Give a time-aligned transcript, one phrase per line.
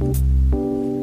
[0.00, 0.93] Stopp,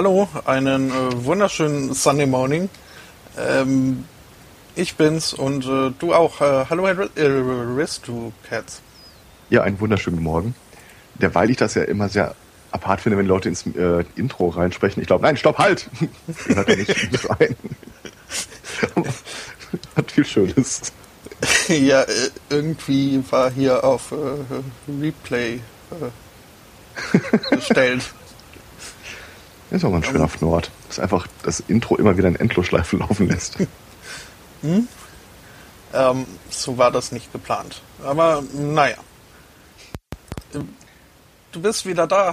[0.00, 2.70] hallo, einen äh, wunderschönen Sunday Morning.
[3.36, 4.06] Ähm,
[4.74, 6.40] ich bin's und äh, du auch.
[6.40, 7.86] Äh, hallo, Herr äh,
[8.48, 8.80] Cats.
[9.50, 10.54] Ja, einen wunderschönen Morgen.
[11.16, 12.34] Derweil ich das ja immer sehr
[12.70, 15.02] apart finde, wenn Leute ins äh, Intro reinsprechen.
[15.02, 15.90] Ich glaube, nein, stopp, halt!
[16.46, 17.54] Gehört ja nicht rein.
[19.96, 20.94] Hat viel Schönes.
[21.68, 24.14] ja, äh, irgendwie war hier auf
[24.88, 25.60] Replay
[27.50, 28.02] gestellt.
[29.70, 30.70] Ist auch mal ein schöner Fnord.
[30.88, 33.58] Das einfach das Intro immer wieder in Endlosschleife laufen lässt.
[34.62, 34.88] Hm?
[35.92, 37.82] Ähm, so war das nicht geplant.
[38.04, 38.96] Aber naja.
[41.52, 42.30] Du bist wieder da.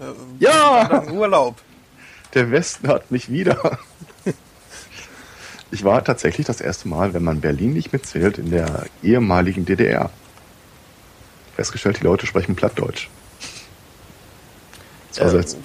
[0.00, 1.02] Äh, ja!
[1.10, 1.56] Urlaub.
[2.34, 3.78] Der Westen hat mich wieder.
[5.72, 10.10] Ich war tatsächlich das erste Mal, wenn man Berlin nicht mitzählt, in der ehemaligen DDR.
[11.56, 13.08] Festgestellt, die Leute sprechen Plattdeutsch.
[15.08, 15.64] Das war ähm.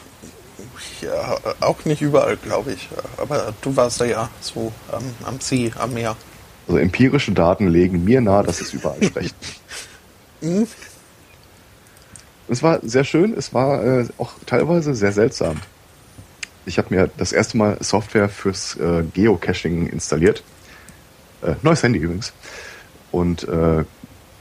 [1.02, 2.90] Ja, auch nicht überall, glaube ich.
[3.18, 6.16] Aber du warst da ja so ähm, am See, am Meer.
[6.68, 9.36] Also empirische Daten legen mir nahe, dass es überall spricht.
[10.42, 10.68] mhm.
[12.50, 15.58] Es war sehr schön, es war äh, auch teilweise sehr seltsam.
[16.66, 20.44] Ich habe mir das erste Mal Software fürs äh, Geocaching installiert.
[21.42, 22.34] Äh, neues Handy übrigens.
[23.12, 23.84] Und äh,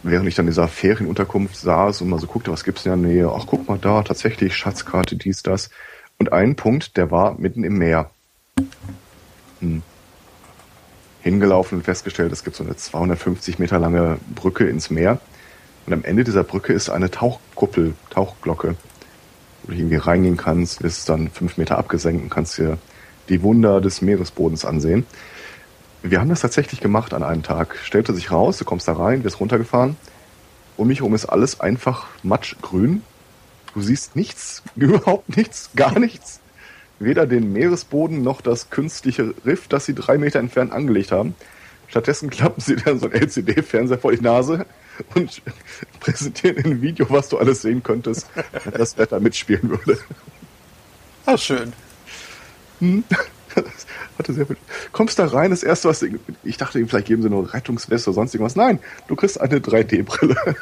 [0.03, 3.11] während ich dann in dieser Ferienunterkunft saß und mal so guckte, was gibt's in der
[3.11, 5.71] Nähe, ach guck mal da, tatsächlich Schatzkarte, dies, das.
[6.19, 8.11] Und ein Punkt, der war mitten im Meer.
[9.61, 9.83] Hm.
[11.21, 15.21] Hingelaufen und festgestellt, es gibt so eine 250 Meter lange Brücke ins Meer.
[15.87, 18.77] Und am Ende dieser Brücke ist eine Tauchkuppel, Tauchglocke,
[19.63, 22.79] wo du irgendwie reingehen kannst, wirst dann fünf Meter abgesenkt und kannst dir
[23.29, 25.07] die Wunder des Meeresbodens ansehen.
[26.03, 27.77] Wir haben das tatsächlich gemacht an einem Tag.
[27.83, 29.97] Stellte sich raus, du kommst da rein, wirst runtergefahren.
[30.77, 33.03] Um mich herum ist alles einfach matschgrün.
[33.77, 36.41] Du siehst nichts, überhaupt nichts, gar nichts.
[36.99, 41.35] Weder den Meeresboden noch das künstliche Riff, das sie drei Meter entfernt angelegt haben.
[41.87, 44.65] Stattdessen klappen sie dann so ein LCD-Fernseher vor die Nase
[45.15, 45.43] und
[46.01, 48.27] präsentieren in ein Video, was du alles sehen könntest,
[48.65, 49.99] wenn das Wetter mitspielen würde.
[51.27, 51.75] Ah, schön.
[52.79, 53.05] Hm?
[54.19, 54.57] Hatte sehr viel.
[54.93, 56.03] Kommst da rein, das erste, was
[56.45, 58.57] ich dachte, vielleicht geben sie nur Rettungsweste oder sonst irgendwas.
[58.57, 60.57] Nein, du kriegst eine 3D-Brille.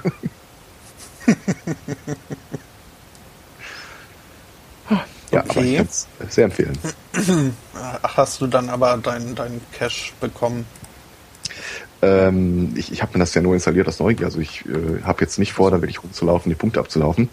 [5.34, 5.58] Ja, okay.
[5.58, 5.88] aber ich kann
[6.28, 6.78] es sehr empfehlen.
[8.02, 10.64] Hast du dann aber deinen dein Cache bekommen?
[12.02, 14.26] Ähm, ich ich habe mir das ja nur installiert aus Neugier.
[14.26, 17.28] Also ich äh, habe jetzt nicht vor, da wirklich rumzulaufen, die Punkte abzulaufen.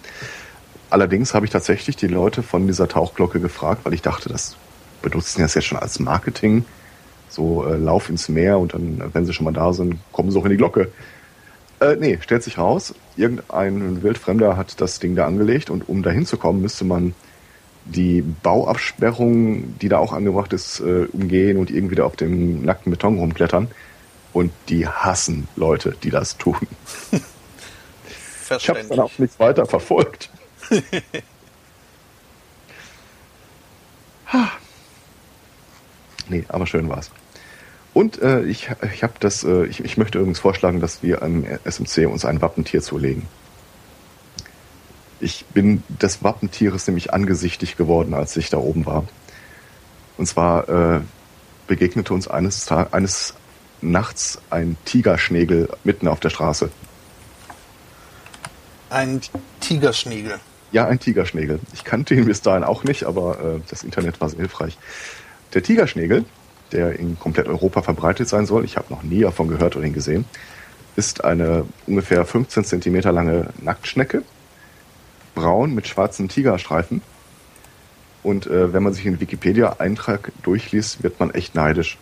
[0.89, 4.57] Allerdings habe ich tatsächlich die Leute von dieser Tauchglocke gefragt, weil ich dachte, das
[5.01, 6.65] benutzen das jetzt schon als Marketing.
[7.29, 10.39] So äh, Lauf ins Meer und dann, wenn sie schon mal da sind, kommen sie
[10.39, 10.91] auch in die Glocke.
[11.79, 16.11] Äh, nee, stellt sich raus, irgendein Wildfremder hat das Ding da angelegt und um da
[16.11, 17.15] hinzukommen, müsste man
[17.85, 22.91] die Bauabsperrung, die da auch angebracht ist, äh, umgehen und irgendwie da auf dem nackten
[22.91, 23.69] Beton rumklettern.
[24.33, 26.55] Und die hassen Leute, die das tun.
[28.59, 30.29] Ich habe dann auch nichts weiter verfolgt.
[36.27, 37.11] nee, aber schön war's.
[37.93, 41.45] Und äh, ich, ich habe das, äh, ich, ich möchte übrigens vorschlagen, dass wir am
[41.65, 43.27] SMC uns ein Wappentier zulegen.
[45.21, 49.05] Ich bin des Wappentieres nämlich angesichtig geworden, als ich da oben war.
[50.17, 51.01] Und zwar äh,
[51.67, 53.35] begegnete uns eines, eines
[53.81, 56.71] nachts ein Tigerschnägel mitten auf der Straße.
[58.89, 59.21] Ein
[59.59, 60.39] Tigerschnägel?
[60.71, 61.59] Ja, ein Tigerschnägel.
[61.73, 64.77] Ich kannte ihn bis dahin auch nicht, aber äh, das Internet war sehr hilfreich.
[65.53, 66.25] Der Tigerschnägel,
[66.71, 69.93] der in komplett Europa verbreitet sein soll, ich habe noch nie davon gehört oder ihn
[69.93, 70.25] gesehen,
[70.95, 74.23] ist eine ungefähr 15 Zentimeter lange Nacktschnecke,
[75.35, 77.01] braun mit schwarzen Tigerstreifen.
[78.23, 81.97] Und äh, wenn man sich den Wikipedia-Eintrag durchliest, wird man echt neidisch.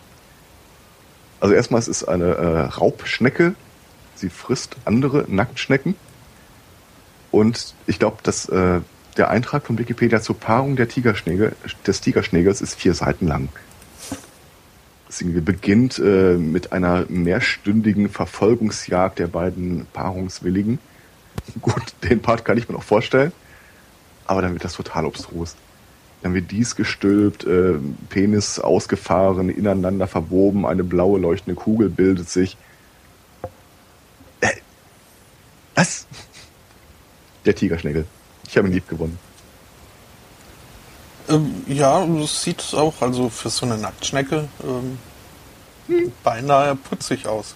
[1.40, 3.54] Also erstmal es ist eine äh, Raubschnecke.
[4.14, 5.94] Sie frisst andere Nacktschnecken.
[7.30, 8.80] Und ich glaube, dass äh,
[9.16, 11.52] der Eintrag von Wikipedia zur Paarung der Tigerschnägel,
[11.86, 13.48] des Tigerschnägels ist vier Seiten lang.
[15.08, 20.78] Es beginnt äh, mit einer mehrstündigen Verfolgungsjagd der beiden Paarungswilligen.
[21.60, 23.32] Gut, den Part kann ich mir noch vorstellen.
[24.26, 25.56] Aber dann wird das total obstrus.
[26.22, 27.74] Dann wird dies gestülpt, äh,
[28.10, 32.56] Penis ausgefahren, ineinander verwoben, eine blaue leuchtende Kugel bildet sich.
[34.40, 34.48] Äh,
[35.74, 36.06] was?
[37.46, 38.04] Der Tigerschnägel.
[38.46, 39.18] Ich habe ihn lieb gewonnen.
[41.28, 44.98] Ähm, ja, es sieht auch, also für so eine Nacktschnecke, ähm,
[45.86, 46.12] hm.
[46.22, 47.54] beinahe putzig aus.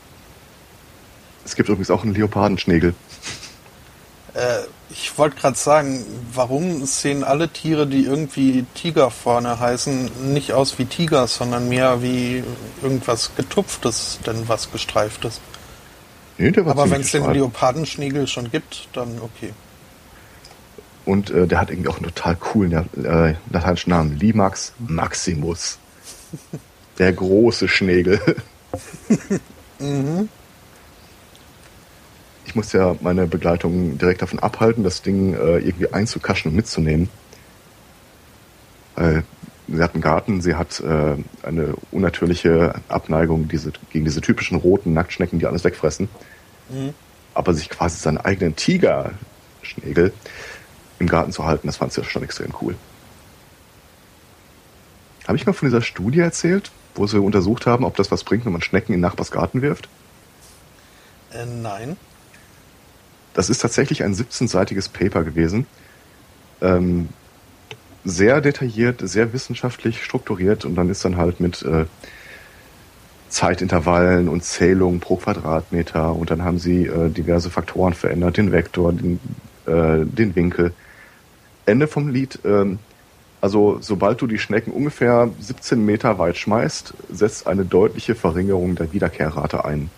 [1.44, 2.94] Es gibt übrigens auch einen Leopardenschnägel.
[4.34, 10.52] Äh, ich wollte gerade sagen, warum sehen alle Tiere, die irgendwie Tiger vorne heißen, nicht
[10.52, 12.44] aus wie Tiger, sondern mehr wie
[12.82, 15.40] irgendwas getupftes, denn was gestreiftes?
[16.36, 19.52] Nee, Aber wenn es den Leopardenschnägel schon gibt, dann okay.
[21.04, 24.18] Und äh, der hat irgendwie auch einen total coolen äh, lateinischen Namen.
[24.18, 25.78] Limax Maximus.
[26.98, 28.20] Der große Schnägel.
[29.78, 30.28] mhm
[32.46, 37.08] ich musste ja meine Begleitung direkt davon abhalten, das Ding äh, irgendwie einzukaschen und mitzunehmen.
[38.96, 39.22] Äh,
[39.68, 44.92] sie hat einen Garten, sie hat äh, eine unnatürliche Abneigung diese, gegen diese typischen roten
[44.92, 46.08] Nacktschnecken, die alles wegfressen.
[46.68, 46.94] Mhm.
[47.32, 50.12] Aber sich quasi seinen eigenen Tigerschnägel
[50.98, 52.76] im Garten zu halten, das fand sie ja schon extrem cool.
[55.26, 58.44] Habe ich mal von dieser Studie erzählt, wo sie untersucht haben, ob das was bringt,
[58.44, 59.88] wenn man Schnecken in Nachbars Garten wirft?
[61.32, 61.96] Äh, nein.
[63.34, 65.66] Das ist tatsächlich ein 17-seitiges Paper gewesen.
[66.62, 67.08] Ähm,
[68.04, 71.86] sehr detailliert, sehr wissenschaftlich strukturiert und dann ist dann halt mit äh,
[73.28, 78.92] Zeitintervallen und Zählungen pro Quadratmeter und dann haben sie äh, diverse Faktoren verändert, den Vektor,
[78.92, 79.18] den,
[79.66, 80.72] äh, den Winkel.
[81.66, 82.78] Ende vom Lied, ähm,
[83.40, 88.92] also sobald du die Schnecken ungefähr 17 Meter weit schmeißt, setzt eine deutliche Verringerung der
[88.92, 89.90] Wiederkehrrate ein.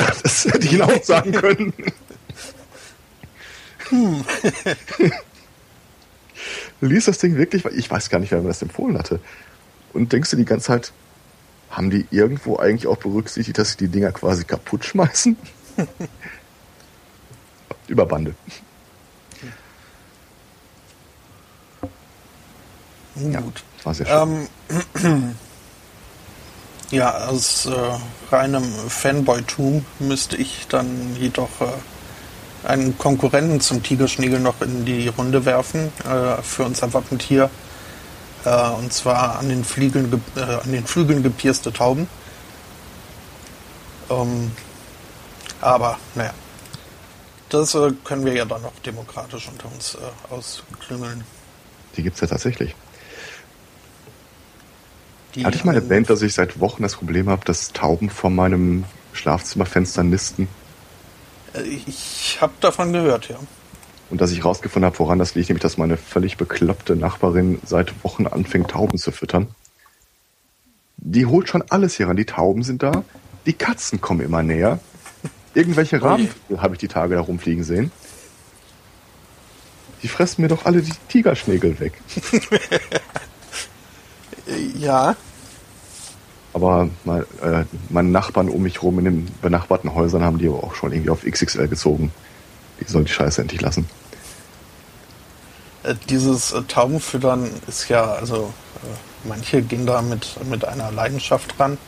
[0.00, 1.74] Ja, das hätte ich Ihnen auch sagen können.
[3.90, 4.24] Hm.
[6.80, 9.20] Lies das Ding wirklich, ich weiß gar nicht, wer mir das empfohlen hatte.
[9.92, 10.92] Und denkst du die ganze Zeit,
[11.70, 15.36] haben die irgendwo eigentlich auch berücksichtigt, dass sie die Dinger quasi kaputt schmeißen?
[17.88, 18.34] Über Bande.
[23.16, 23.62] Ja, Gut.
[23.84, 24.48] war sehr schön.
[25.02, 25.36] Ähm,
[26.90, 34.60] ja, aus äh, reinem Fanboy-Tum müsste ich dann jedoch äh, einen Konkurrenten zum Tigerschnägel noch
[34.60, 37.48] in die Runde werfen äh, für unser Wappentier.
[38.44, 42.08] Äh, und zwar an den, Flügeln, äh, an den Flügeln gepierste Tauben.
[44.10, 44.50] Ähm,
[45.60, 46.32] aber, naja.
[47.50, 49.96] Das äh, können wir ja dann noch demokratisch unter uns
[50.28, 51.24] ausklüngeln.
[51.96, 52.74] Die gibt es ja tatsächlich.
[55.34, 58.30] Die Hatte ich mal erwähnt, dass ich seit Wochen das Problem habe, dass Tauben vor
[58.30, 60.48] meinem Schlafzimmerfenster nisten?
[61.54, 63.38] Äh, ich habe davon gehört, ja.
[64.10, 68.02] Und dass ich rausgefunden habe, woran das liegt, nämlich dass meine völlig bekloppte Nachbarin seit
[68.02, 69.48] Wochen anfängt, Tauben zu füttern.
[70.96, 72.16] Die holt schon alles hier ran.
[72.16, 73.04] Die Tauben sind da,
[73.46, 74.80] die Katzen kommen immer näher.
[75.54, 77.92] Irgendwelche Raben habe ich die Tage da rumfliegen sehen.
[80.02, 82.00] Die fressen mir doch alle die Tigerschnägel weg.
[84.78, 85.16] Ja.
[86.52, 90.64] Aber mal, äh, meine Nachbarn um mich rum in den benachbarten Häusern haben die aber
[90.64, 92.12] auch schon irgendwie auf XXL gezogen.
[92.80, 93.86] Die sollen die Scheiße endlich lassen.
[95.82, 98.52] Äh, dieses äh, Taubenfüttern ist ja, also
[98.82, 101.78] äh, manche gehen da mit, mit einer Leidenschaft ran.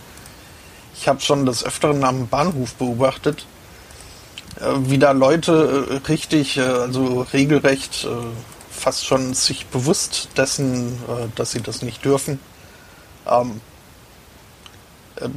[0.95, 3.47] Ich habe schon des Öfteren am Bahnhof beobachtet,
[4.61, 8.07] äh, wie da Leute äh, richtig, also regelrecht
[8.71, 10.99] fast schon sich bewusst dessen,
[11.37, 12.40] dass sie das nicht dürfen,
[13.26, 13.61] ähm,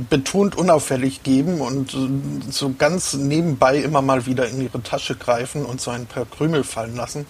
[0.10, 5.66] betont unauffällig geben und äh, so ganz nebenbei immer mal wieder in ihre Tasche greifen
[5.66, 7.26] und so ein paar Krümel fallen lassen.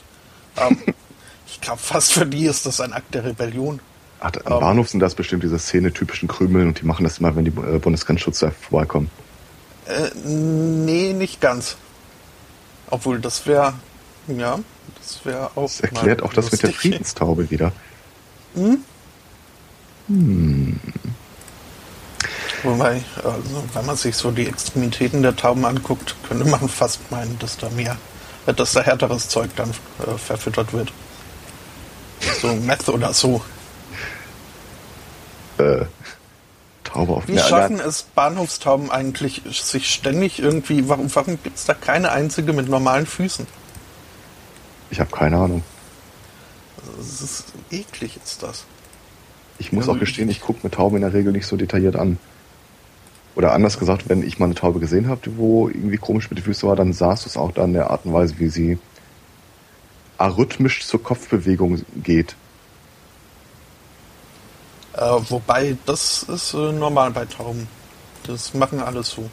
[0.58, 0.78] Ähm,
[1.48, 3.80] Ich glaube, fast für die ist das ein Akt der Rebellion.
[4.20, 7.36] Ach, am um, Bahnhof sind das bestimmt diese Szene-typischen Krümeln und die machen das immer,
[7.36, 9.10] wenn die äh, Bundesgrenzschützer vorbeikommen.
[9.86, 11.78] Äh, nee, nicht ganz.
[12.90, 13.74] Obwohl, das wäre,
[14.28, 14.60] ja,
[14.98, 15.64] das wäre auch.
[15.64, 17.72] Das erklärt auch das mit der Friedenstaube wieder.
[18.56, 18.80] Hm?
[20.08, 20.80] Hm.
[22.64, 27.38] Wobei, also, wenn man sich so die Extremitäten der Tauben anguckt, könnte man fast meinen,
[27.40, 27.98] dass da mehr,
[28.46, 30.92] dass da härteres Zeug dann äh, verfüttert wird.
[32.42, 33.42] So Meth oder so.
[35.58, 35.86] Äh,
[36.84, 41.74] Taube auf Wie schaffen es Bahnhofstauben eigentlich, sich ständig irgendwie, warum, warum gibt es da
[41.74, 43.46] keine einzige mit normalen Füßen?
[44.90, 45.64] Ich habe keine Ahnung.
[46.98, 48.66] Das ist eklig, ist das.
[49.58, 52.18] Ich muss auch gestehen, ich gucke mir Tauben in der Regel nicht so detailliert an.
[53.36, 56.46] Oder anders gesagt, wenn ich mal eine Taube gesehen habe, wo irgendwie komisch mit den
[56.46, 58.78] Füßen war, dann sahst du es auch dann in der Art und Weise, wie sie
[60.18, 62.36] arrhythmisch zur Kopfbewegung geht.
[64.94, 67.68] Äh, wobei, das ist äh, normal bei Tauben.
[68.26, 69.30] Das machen alle so.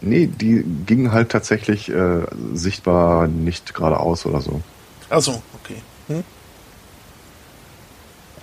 [0.00, 4.62] Nee, die gingen halt tatsächlich äh, sichtbar nicht geradeaus oder so.
[5.10, 5.76] Achso, okay.
[6.08, 6.24] Hm?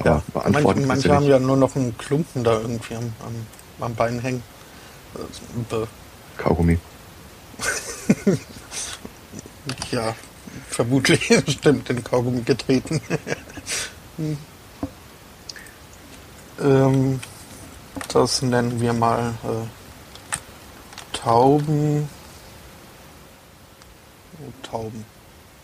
[0.03, 3.35] Ja, manche, manche haben ja nur noch einen Klumpen da irgendwie am, am
[3.79, 4.43] am Bein hängen.
[6.38, 6.79] Kaugummi.
[9.91, 10.15] ja,
[10.69, 13.00] vermutlich stimmt den Kaugummi getreten.
[16.59, 17.19] ähm,
[18.12, 19.67] das nennen wir mal äh,
[21.15, 22.09] Tauben.
[24.63, 25.05] Tauben.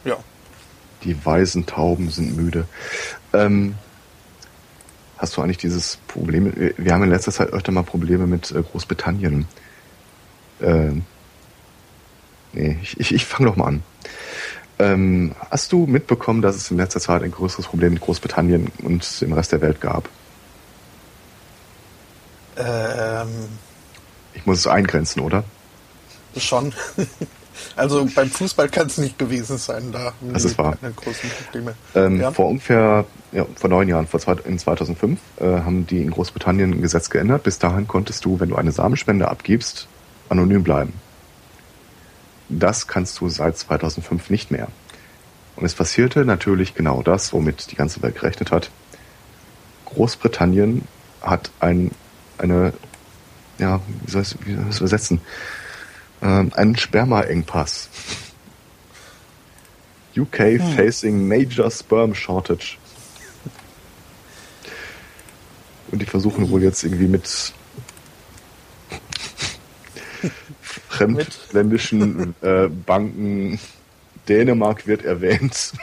[0.06, 0.18] Ja.
[1.04, 2.68] Die weisen Tauben sind müde.
[3.34, 3.76] Ähm,
[5.20, 8.64] hast du eigentlich dieses Problem, wir haben in letzter Zeit öfter mal Probleme mit äh,
[8.64, 9.48] Großbritannien.
[10.62, 11.04] Ähm,
[12.54, 13.84] nee, ich, ich, ich fange doch mal an.
[14.80, 19.22] Ähm, hast du mitbekommen, dass es in letzter Zeit ein größeres Problem mit Großbritannien und
[19.22, 20.08] dem Rest der Welt gab?
[22.56, 23.28] Ähm,
[24.34, 25.44] ich muss es eingrenzen, oder?
[26.38, 26.74] Schon.
[27.76, 30.78] Also beim Fußball kann es nicht gewesen sein, da das ist wahr.
[30.80, 31.76] keine großen Probleme.
[31.96, 32.32] Ähm, ja.
[32.32, 36.74] Vor ungefähr ja, vor neun Jahren, vor zwei, in 2005, äh, haben die in Großbritannien
[36.74, 37.44] ein Gesetz geändert.
[37.44, 39.88] Bis dahin konntest du, wenn du eine Samenspende abgibst,
[40.30, 40.94] anonym bleiben.
[42.50, 44.68] Das kannst du seit 2005 nicht mehr.
[45.56, 48.72] Und es passierte natürlich genau das, womit die ganze Welt gerechnet hat.
[49.86, 50.88] Großbritannien
[51.22, 51.92] hat ein,
[52.38, 52.74] eine,
[53.58, 54.36] ja, wie soll ich
[54.70, 55.22] es übersetzen?
[56.22, 57.90] Ähm, einen Spermaengpass.
[60.18, 60.62] UK hm.
[60.76, 62.78] facing major sperm shortage.
[65.92, 67.28] Und die versuchen wohl jetzt irgendwie mit
[70.62, 73.60] fremdländischen äh, Banken,
[74.28, 75.74] Dänemark wird erwähnt,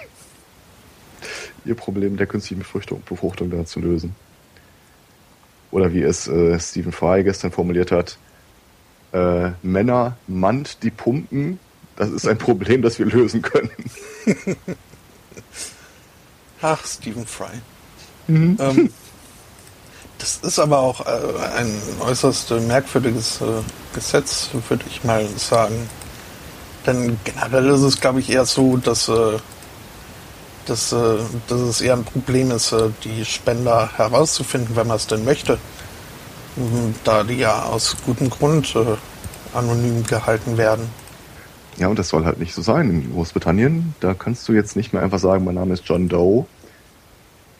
[1.64, 4.14] ihr Problem der künstlichen Befruchtung, Befruchtung da zu lösen.
[5.72, 8.18] Oder wie es äh, Stephen Fry gestern formuliert hat,
[9.12, 11.58] äh, Männer mannt die Pumpen.
[11.96, 13.70] Das ist ein Problem, das wir lösen können.
[16.62, 17.48] Ach, Stephen Fry.
[18.26, 18.56] Mhm.
[18.60, 18.92] Ähm,
[20.18, 21.70] das ist aber auch äh, ein
[22.00, 23.62] äußerst merkwürdiges äh,
[23.94, 25.88] Gesetz, würde ich mal sagen.
[26.86, 29.38] Denn generell ist es, glaube ich, eher so, dass, äh,
[30.66, 35.58] dass, dass es eher ein Problem ist, die Spender herauszufinden, wenn man es denn möchte
[37.04, 38.96] da die ja aus gutem Grund äh,
[39.56, 40.88] anonym gehalten werden.
[41.76, 42.88] Ja, und das soll halt nicht so sein.
[42.88, 46.46] In Großbritannien, da kannst du jetzt nicht mehr einfach sagen, mein Name ist John Doe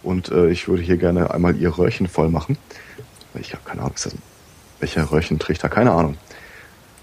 [0.03, 2.57] und äh, ich würde hier gerne einmal ihr Röhrchen voll machen.
[3.38, 4.15] Ich habe keine Ahnung, ist das,
[4.81, 6.17] welcher Röhrchentrichter, keine Ahnung.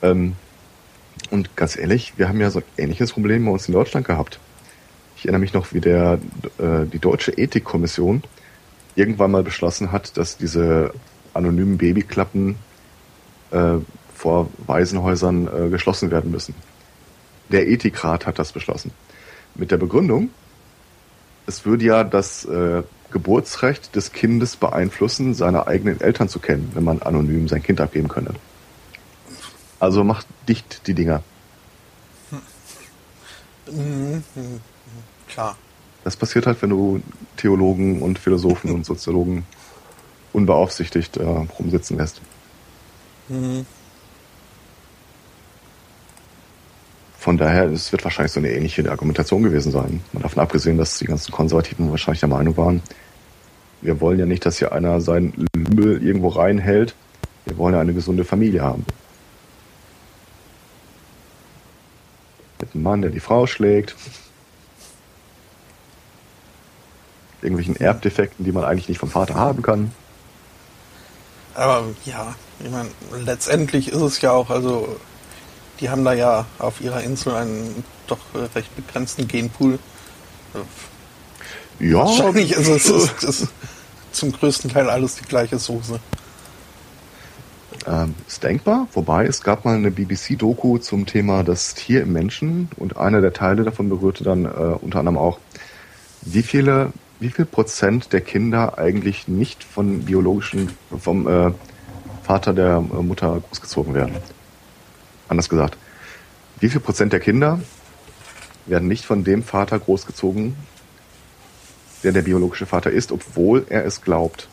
[0.02, 0.36] Ähm,
[1.30, 4.40] und ganz ehrlich, wir haben ja so ein ähnliches Problem bei uns in Deutschland gehabt.
[5.16, 6.20] Ich erinnere mich noch, wie der,
[6.58, 8.24] äh, die Deutsche Ethikkommission
[8.96, 10.94] irgendwann mal beschlossen hat, dass diese
[11.34, 12.56] anonymen Babyklappen
[13.52, 13.78] äh,
[14.14, 16.56] vor Waisenhäusern äh, geschlossen werden müssen.
[17.50, 18.92] Der Ethikrat hat das beschlossen.
[19.56, 20.30] Mit der Begründung,
[21.46, 26.84] es würde ja das äh, Geburtsrecht des Kindes beeinflussen, seine eigenen Eltern zu kennen, wenn
[26.84, 28.32] man anonym sein Kind abgeben könne.
[29.80, 31.22] Also macht dicht die Dinger.
[33.70, 34.24] Mhm.
[35.28, 35.58] Klar.
[36.04, 37.02] Das passiert halt, wenn du
[37.38, 39.46] Theologen und Philosophen und Soziologen
[40.34, 42.22] unbeaufsichtigt äh, rumsitzen lässt.
[43.30, 43.66] Mhm.
[47.18, 50.02] Von daher, es wird wahrscheinlich so eine ähnliche Argumentation gewesen sein.
[50.12, 52.82] Man davon abgesehen, dass die ganzen Konservativen wahrscheinlich der Meinung waren,
[53.82, 56.96] wir wollen ja nicht, dass hier einer seinen Lümmel irgendwo reinhält.
[57.46, 58.86] Wir wollen ja eine gesunde Familie haben.
[62.62, 63.96] Mit einem Mann, der die Frau schlägt.
[67.44, 69.92] irgendwelchen Erbdefekten, die man eigentlich nicht vom Vater haben kann.
[71.56, 72.90] Aber ja, ich meine,
[73.24, 74.98] letztendlich ist es ja auch, also
[75.80, 78.20] die haben da ja auf ihrer Insel einen doch
[78.56, 79.80] recht begrenzten Genpool.
[81.80, 82.00] Ja.
[82.00, 83.48] Wahrscheinlich ist es ist, ist
[84.12, 86.00] zum größten Teil alles die gleiche Soße.
[87.86, 92.70] Ähm, ist denkbar, wobei es gab mal eine BBC-Doku zum Thema das Tier im Menschen
[92.78, 95.40] und einer der Teile davon berührte dann äh, unter anderem auch,
[96.22, 101.52] wie viele, wie viel Prozent der Kinder eigentlich nicht von biologischen, vom äh,
[102.22, 104.18] Vater der äh, Mutter großgezogen werden.
[105.30, 105.78] Anders gesagt,
[106.60, 107.62] wie viel Prozent der Kinder
[108.66, 110.56] werden nicht von dem Vater großgezogen,
[112.04, 114.50] der der biologische Vater ist, obwohl er es glaubt.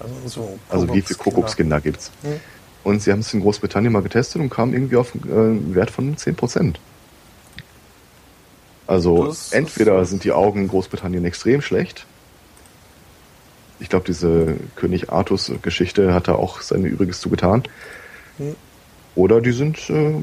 [0.00, 2.10] Also, so also wie viele Kuckuckskinder gibt's?
[2.22, 2.40] Hm.
[2.82, 5.92] Und sie haben es in Großbritannien mal getestet und kamen irgendwie auf einen äh, Wert
[5.92, 6.80] von 10 Prozent.
[8.90, 12.06] Also das, entweder das sind die Augen in Großbritannien extrem schlecht.
[13.78, 17.62] Ich glaube, diese König Artus Geschichte hat da auch sein Übriges zugetan.
[18.38, 18.56] Hm.
[19.14, 20.16] Oder die sind, äh,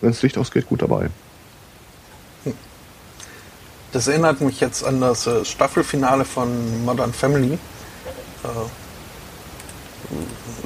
[0.00, 1.08] wenn es Licht ausgeht, gut dabei.
[3.92, 7.58] Das erinnert mich jetzt an das äh, Staffelfinale von Modern Family.
[8.42, 8.48] Äh,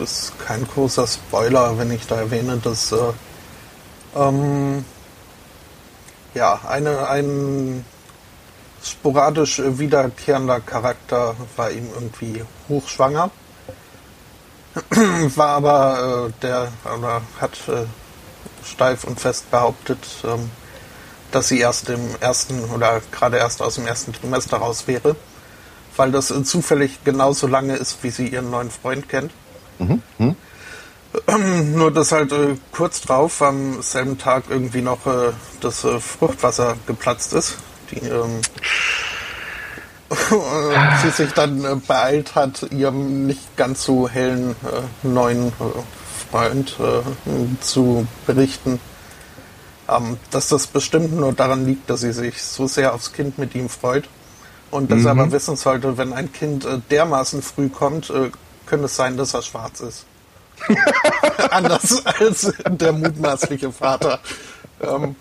[0.03, 2.97] ist kein großer Spoiler, wenn ich da erwähne, dass äh,
[4.17, 4.83] ähm,
[6.35, 7.85] ja, eine, ein
[8.83, 13.31] sporadisch wiederkehrender Charakter war ihm irgendwie hochschwanger.
[15.35, 17.87] War aber äh, der oder hat äh,
[18.65, 20.51] steif und fest behauptet, ähm,
[21.33, 25.17] dass sie erst im ersten oder gerade erst aus dem ersten Trimester raus wäre,
[25.97, 29.33] weil das äh, zufällig genauso lange ist, wie sie ihren neuen Freund kennt.
[29.79, 30.03] Mhm.
[31.27, 36.01] Ähm, nur dass halt äh, kurz drauf am selben Tag irgendwie noch äh, das äh,
[36.01, 37.57] Fruchtwasser geplatzt ist.
[37.91, 38.41] Die, ähm,
[41.03, 45.53] sie sich dann äh, beeilt hat, ihrem nicht ganz so hellen äh, neuen
[46.31, 46.77] Freund
[47.63, 48.79] zu berichten,
[49.89, 53.55] ähm, dass das bestimmt nur daran liegt, dass sie sich so sehr aufs Kind mit
[53.55, 54.09] ihm freut.
[54.71, 55.07] Und dass mhm.
[55.07, 58.31] er aber wissen sollte, wenn ein Kind äh, dermaßen früh kommt, äh,
[58.67, 60.05] könnte es sein, dass er schwarz ist.
[61.51, 64.21] Anders als der mutmaßliche Vater.
[64.81, 65.17] Ähm,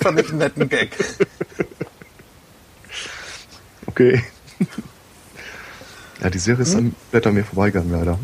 [0.00, 0.90] fand ich einen netten Gag.
[3.86, 4.22] Okay.
[6.22, 6.94] Ja, die Serie ist hm?
[7.12, 8.18] dann mir vorbeigegangen, leider.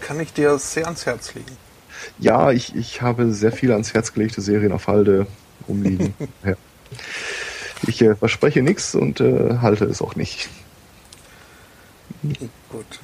[0.00, 1.56] Kann ich dir sehr ans Herz legen.
[2.18, 5.26] Ja, ich, ich habe sehr viele ans Herz gelegte Serien auf Halde
[5.68, 6.14] rumliegen.
[6.44, 6.54] ja.
[7.86, 10.48] Ich äh, verspreche nichts und äh, halte es auch nicht.
[12.22, 13.00] Gut.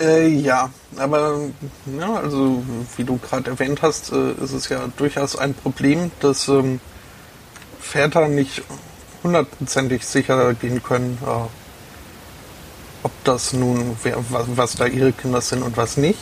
[0.00, 1.40] Äh, ja, aber
[1.98, 2.62] ja, also
[2.96, 6.80] wie du gerade erwähnt hast, äh, ist es ja durchaus ein Problem, dass ähm,
[7.78, 8.62] Väter nicht
[9.22, 11.48] hundertprozentig sicher gehen können, äh,
[13.02, 16.18] ob das nun, wer, was, was da ihre Kinder sind und was nicht.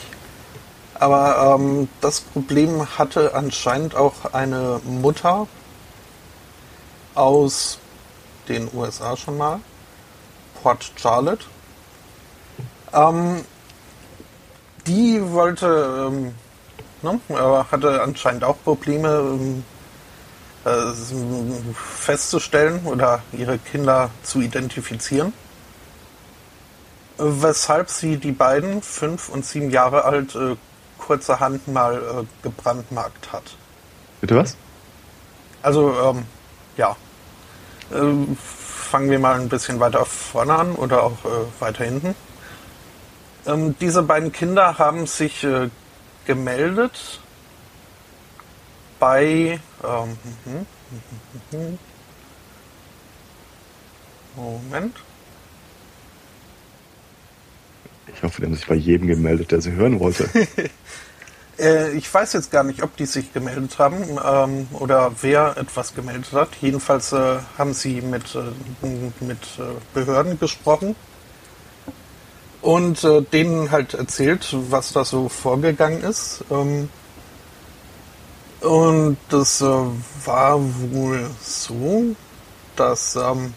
[0.94, 5.46] Aber ähm, das Problem hatte anscheinend auch eine Mutter
[7.14, 7.78] aus
[8.48, 9.60] den USA schon mal,
[10.60, 11.44] Port Charlotte.
[12.92, 13.44] Ähm,
[14.88, 16.34] die wollte, ähm,
[17.02, 17.20] ne,
[17.70, 19.64] hatte anscheinend auch Probleme ähm,
[20.64, 20.92] äh,
[21.74, 25.32] festzustellen oder ihre Kinder zu identifizieren.
[27.18, 30.56] Weshalb sie die beiden, fünf und sieben Jahre alt, äh,
[30.98, 33.56] kurzerhand mal äh, gebrandmarkt hat.
[34.20, 34.56] Bitte was?
[35.62, 36.24] Also, ähm,
[36.76, 36.96] ja.
[37.90, 42.14] Äh, fangen wir mal ein bisschen weiter vorne an oder auch äh, weiter hinten.
[43.48, 45.70] Ähm, diese beiden Kinder haben sich äh,
[46.26, 47.20] gemeldet
[48.98, 49.58] bei.
[49.82, 50.66] Ähm, hm,
[51.50, 51.78] hm, hm,
[54.36, 54.96] Moment.
[58.14, 60.28] Ich hoffe, die haben sich bei jedem gemeldet, der sie hören wollte.
[61.60, 65.92] Äh, ich weiß jetzt gar nicht, ob die sich gemeldet haben ähm, oder wer etwas
[65.92, 66.50] gemeldet hat.
[66.60, 68.86] Jedenfalls äh, haben sie mit, äh,
[69.24, 70.94] mit äh, Behörden gesprochen
[72.68, 76.44] und äh, denen halt erzählt, was da so vorgegangen ist.
[76.50, 76.90] Ähm,
[78.60, 79.64] und das äh,
[80.26, 80.60] war
[80.92, 82.14] wohl so,
[82.76, 83.54] dass ähm,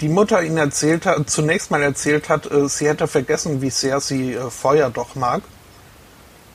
[0.00, 3.98] die Mutter ihnen erzählt hat, zunächst mal erzählt hat, äh, sie hätte vergessen, wie sehr
[3.98, 5.42] sie äh, Feuer doch mag.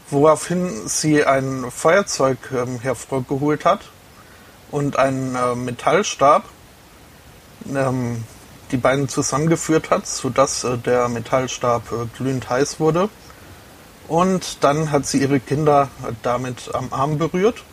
[0.09, 3.81] Woraufhin sie ein Feuerzeug ähm, hervorgeholt hat
[4.71, 6.45] und einen äh, Metallstab,
[7.75, 8.23] ähm,
[8.71, 13.09] die beiden zusammengeführt hat, sodass äh, der Metallstab äh, glühend heiß wurde.
[14.07, 15.89] Und dann hat sie ihre Kinder
[16.23, 17.63] damit am Arm berührt.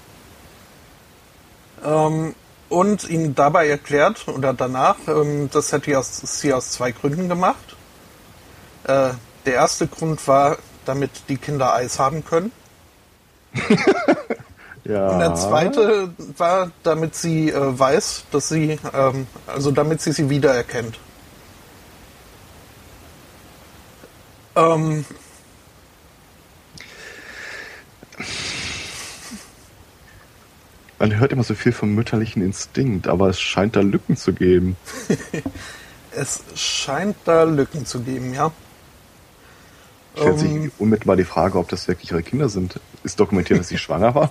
[1.85, 2.35] Ähm,
[2.69, 7.77] und ihnen dabei erklärt oder danach, ähm, das hätte sie aus zwei Gründen gemacht.
[8.85, 9.11] Äh,
[9.45, 12.53] der erste Grund war, damit die Kinder Eis haben können.
[14.89, 15.09] ja.
[15.09, 20.31] Und der zweite war, damit sie äh, weiß, dass sie, ähm, also damit sie sie
[20.31, 20.99] wiedererkennt.
[24.55, 25.05] Ähm,
[30.99, 34.77] Man hört immer so viel vom mütterlichen Instinkt, aber es scheint da Lücken zu geben.
[36.11, 38.51] es scheint da Lücken zu geben, ja.
[40.17, 42.81] Stellt sich um, unmittelbar die Frage, ob das wirklich ihre Kinder sind.
[43.05, 44.31] Ist dokumentiert, dass sie schwanger war?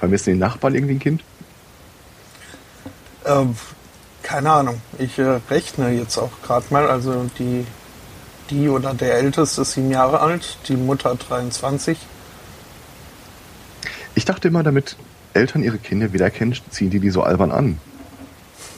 [0.00, 1.22] Vermissen die Nachbarn irgendwie ein Kind?
[3.26, 3.54] Ähm,
[4.22, 4.80] keine Ahnung.
[4.98, 6.88] Ich äh, rechne jetzt auch gerade mal.
[6.88, 7.66] Also die,
[8.48, 11.98] die oder der Älteste ist sieben Jahre alt, die Mutter 23.
[14.14, 14.96] Ich dachte immer, damit
[15.34, 17.78] Eltern ihre Kinder wiedererkennen, ziehen die die so albern an.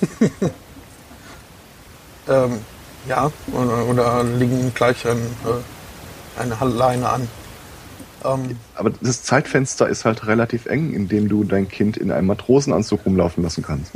[2.28, 2.58] ähm,
[3.08, 7.28] ja, oder, oder liegen gleich ein, äh, eine Leine an.
[8.24, 12.26] Ähm, Aber das Zeitfenster ist halt relativ eng, in dem du dein Kind in einem
[12.26, 13.92] Matrosenanzug rumlaufen lassen kannst.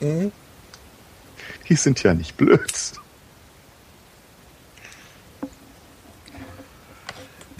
[0.00, 0.32] Mhm.
[1.68, 2.72] Die sind ja nicht blöd.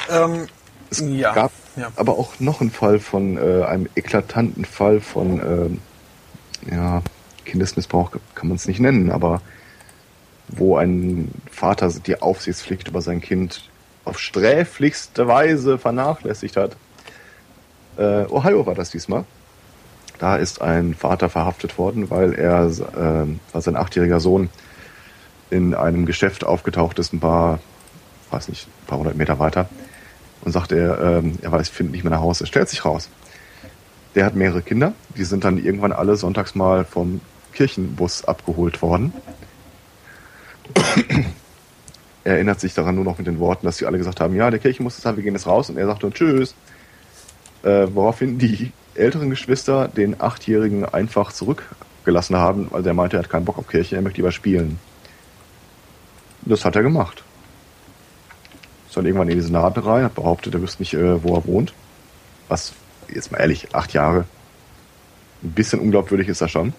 [0.09, 0.47] Ähm,
[0.90, 1.90] es ja, gab ja.
[1.97, 5.81] aber auch noch einen Fall von äh, einem eklatanten Fall von
[6.71, 7.03] äh, ja,
[7.45, 9.40] Kindesmissbrauch kann man es nicht nennen, aber
[10.49, 13.69] wo ein Vater die Aufsichtspflicht über sein Kind
[14.07, 16.77] auf sträflichste Weise vernachlässigt hat.
[17.99, 19.25] Äh, Ohio war das diesmal.
[20.19, 24.49] Da ist ein Vater verhaftet worden, weil er, äh, weil sein achtjähriger Sohn
[25.51, 27.59] in einem Geschäft aufgetaucht ist, ein paar,
[28.31, 29.69] weiß nicht, ein paar hundert Meter weiter
[30.42, 32.45] und sagt er, ähm, er weiß, findet nicht mehr nach Hause.
[32.45, 33.11] Es stellt sich raus.
[34.14, 37.21] Der hat mehrere Kinder, die sind dann irgendwann alle sonntags mal vom
[37.53, 39.12] Kirchenbus abgeholt worden.
[42.27, 44.51] Er erinnert sich daran nur noch mit den Worten, dass sie alle gesagt haben, ja,
[44.51, 46.55] der Kirchenbus ist da, wir gehen jetzt raus und er sagt dann Tschüss.
[47.62, 53.31] Äh, woraufhin die älteren Geschwister den Achtjährigen einfach zurückgelassen haben, weil der meinte, er hat
[53.31, 54.79] keinen Bock auf Kirche, er möchte lieber spielen.
[56.43, 57.25] Das hat er gemacht
[58.97, 61.75] dann irgendwann in diesen Laden rein, hat behauptet, er wüsste nicht, äh, wo er wohnt.
[62.49, 62.73] Was,
[63.12, 64.25] jetzt mal ehrlich, acht Jahre.
[65.43, 66.73] Ein bisschen unglaubwürdig ist er schon.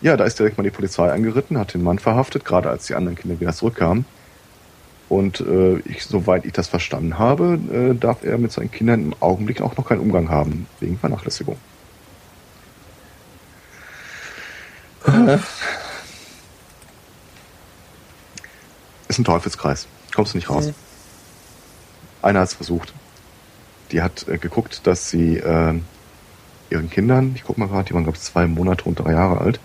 [0.00, 2.94] Ja, da ist direkt mal die Polizei angeritten, hat den Mann verhaftet, gerade als die
[2.94, 4.06] anderen Kinder wieder zurückkamen.
[5.08, 9.14] Und äh, ich, soweit ich das verstanden habe, äh, darf er mit seinen Kindern im
[9.20, 11.56] Augenblick auch noch keinen Umgang haben, wegen Vernachlässigung.
[15.06, 15.38] Äh.
[19.08, 19.86] Ist ein Teufelskreis.
[20.14, 20.66] Kommst du nicht raus.
[20.66, 20.74] Mhm.
[22.22, 22.94] Einer hat es versucht.
[23.92, 25.74] Die hat äh, geguckt, dass sie äh,
[26.70, 29.38] ihren Kindern, ich guck mal gerade, die waren glaube ich zwei Monate und drei Jahre
[29.38, 29.60] alt,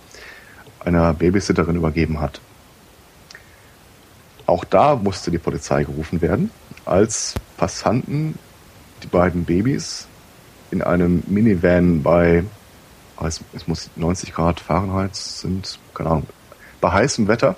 [0.79, 2.41] einer Babysitterin übergeben hat.
[4.49, 6.49] Auch da musste die Polizei gerufen werden,
[6.83, 8.33] als Passanten
[9.03, 10.07] die beiden Babys
[10.71, 12.43] in einem Minivan bei,
[13.23, 16.27] es, es muss 90 Grad Fahrenheit sind, keine Ahnung,
[16.81, 17.57] bei heißem Wetter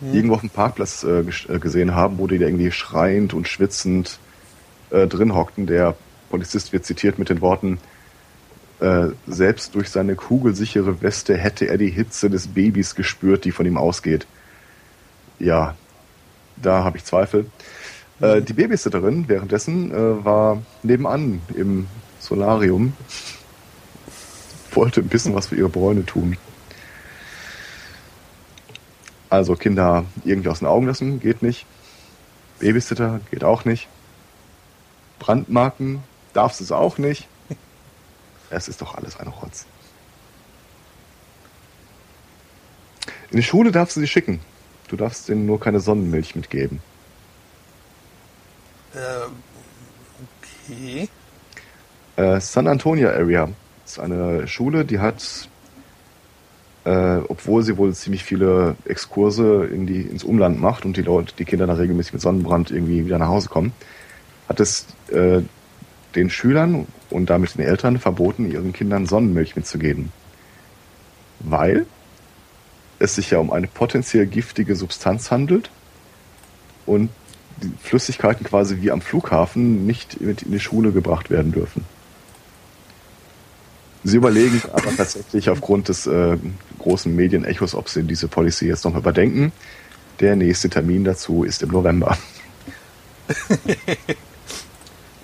[0.00, 0.14] mhm.
[0.14, 4.18] irgendwo auf dem Parkplatz äh, äh, gesehen haben, wo die da irgendwie schreiend und schwitzend
[4.88, 5.66] äh, drin hockten.
[5.66, 5.94] Der
[6.30, 7.78] Polizist wird zitiert mit den Worten,
[8.80, 13.66] äh, selbst durch seine kugelsichere Weste hätte er die Hitze des Babys gespürt, die von
[13.66, 14.26] ihm ausgeht.
[15.38, 15.76] Ja,
[16.56, 17.50] da habe ich Zweifel.
[18.20, 18.44] Äh, mhm.
[18.44, 21.88] die Babysitterin währenddessen äh, war nebenan im
[22.20, 22.94] Solarium,
[24.72, 26.36] wollte ein bisschen was für ihre Bräune tun.
[29.28, 31.66] Also Kinder irgendwie aus den Augen lassen, geht nicht.
[32.58, 33.88] Babysitter geht auch nicht.
[35.18, 37.28] Brandmarken darfst du es auch nicht.
[38.50, 39.64] Es ist doch alles ein Rotz.
[43.30, 44.40] In die Schule darfst du sie schicken.
[44.92, 46.82] Du darfst denen nur keine Sonnenmilch mitgeben.
[48.94, 48.98] Äh,
[50.68, 51.08] okay.
[52.16, 53.48] Äh, San Antonio Area
[53.86, 55.48] ist eine Schule, die hat
[56.84, 61.32] äh, obwohl sie wohl ziemlich viele Exkurse in die, ins Umland macht und die Leute,
[61.38, 63.72] die Kinder da regelmäßig mit Sonnenbrand irgendwie wieder nach Hause kommen,
[64.46, 65.40] hat es äh,
[66.14, 70.12] den Schülern und damit den Eltern verboten, ihren Kindern Sonnenmilch mitzugeben.
[71.40, 71.86] Weil
[73.02, 75.70] es sich ja um eine potenziell giftige Substanz handelt
[76.86, 77.10] und
[77.62, 81.84] die Flüssigkeiten quasi wie am Flughafen nicht mit in die Schule gebracht werden dürfen.
[84.04, 86.38] Sie überlegen aber tatsächlich aufgrund des äh,
[86.78, 89.52] großen Medienechos, ob sie diese Policy jetzt noch überdenken.
[90.20, 92.16] Der nächste Termin dazu ist im November.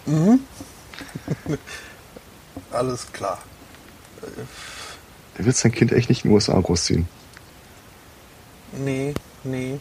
[0.07, 0.41] mhm.
[2.71, 3.43] Alles klar.
[5.37, 7.07] Der wird sein Kind echt nicht in den USA großziehen.
[8.73, 9.81] Nee, nee.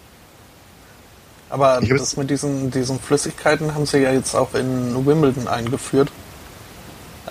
[1.49, 6.11] Aber das mit diesen, diesen Flüssigkeiten haben sie ja jetzt auch in Wimbledon eingeführt.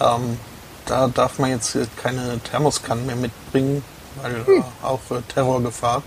[0.00, 0.38] Ähm,
[0.86, 3.82] da darf man jetzt keine Thermoskannen mehr mitbringen,
[4.22, 4.60] weil Hm.
[4.60, 6.02] äh, auch äh, Terrorgefahr.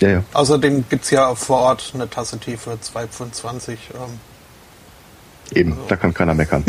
[0.00, 0.22] Ja, ja.
[0.34, 4.20] Außerdem gibt's ja vor Ort eine Tasse Tee für 2,25 ähm,
[5.52, 6.64] Eben, da kann keiner meckern.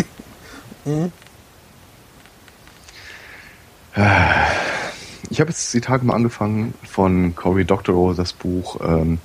[5.30, 9.20] Ich habe jetzt die Tage mal angefangen von Cory Doctorow das Buch, ähm,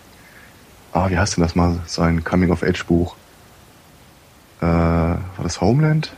[0.92, 3.14] ah, wie heißt denn das mal, sein Coming-of-Age-Buch?
[4.60, 6.12] Äh, war das Homeland?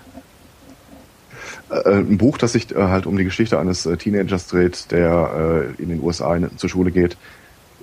[1.68, 5.74] Äh, ein Buch, das sich äh, halt um die Geschichte eines äh, Teenagers dreht, der
[5.78, 7.18] äh, in den USA in, zur Schule geht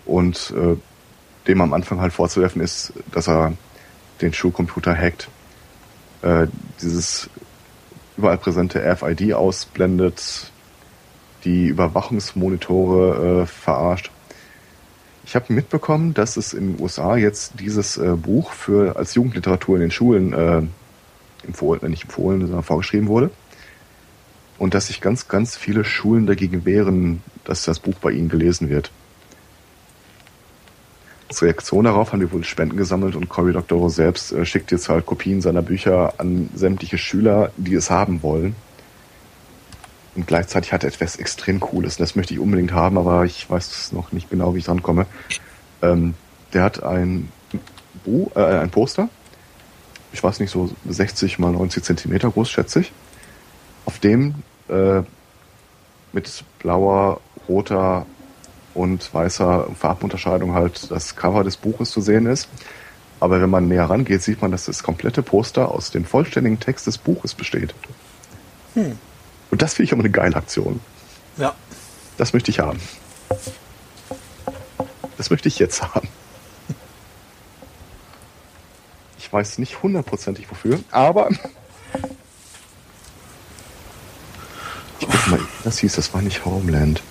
[0.06, 0.78] und äh,
[1.48, 3.54] dem am Anfang halt vorzuwerfen ist, dass er
[4.22, 5.28] den Schulcomputer hackt.
[6.84, 7.32] Dieses
[8.16, 10.51] überall präsente RFID ausblendet,
[11.44, 14.12] die Überwachungsmonitore äh, verarscht.
[15.26, 19.76] Ich habe mitbekommen, dass es in den USA jetzt dieses äh, Buch für als Jugendliteratur
[19.76, 20.62] in den Schulen äh,
[21.46, 23.30] empfohlen, äh, nicht empfohlen, sondern vorgeschrieben wurde.
[24.58, 28.70] Und dass sich ganz, ganz viele Schulen dagegen wehren, dass das Buch bei ihnen gelesen
[28.70, 28.92] wird.
[31.30, 34.90] Als Reaktion darauf haben die wohl Spenden gesammelt und Cory Doctorow selbst äh, schickt jetzt
[34.90, 38.56] halt Kopien seiner Bücher an sämtliche Schüler, die es haben wollen.
[40.16, 41.98] Und gleichzeitig hat er etwas extrem Cooles.
[41.98, 45.06] Das möchte ich unbedingt haben, aber ich weiß noch nicht genau, wie ich dran komme.
[45.82, 46.16] Ähm,
[46.54, 47.32] der hat ein,
[48.04, 49.10] Bu äh, ein Poster.
[50.12, 52.92] Ich weiß nicht, so 60 mal 90 Zentimeter groß, schätze ich.
[53.86, 54.36] Auf dem
[54.68, 55.02] äh,
[56.12, 58.06] mit blauer, roter
[58.74, 62.50] und weißer Farbunterscheidung halt das Cover des Buches zu sehen ist.
[63.20, 66.88] Aber wenn man näher rangeht, sieht man, dass das komplette Poster aus dem vollständigen Text
[66.88, 67.74] des Buches besteht.
[69.52, 70.80] Und das finde ich aber eine geile Aktion.
[71.38, 71.56] Ja,
[72.18, 72.80] Das möchte ich haben.
[75.18, 76.08] Das möchte ich jetzt haben.
[79.18, 81.30] Ich weiß nicht hundertprozentig wofür, aber.
[85.00, 87.02] Ich guck mal, das hieß, das war nicht Homeland.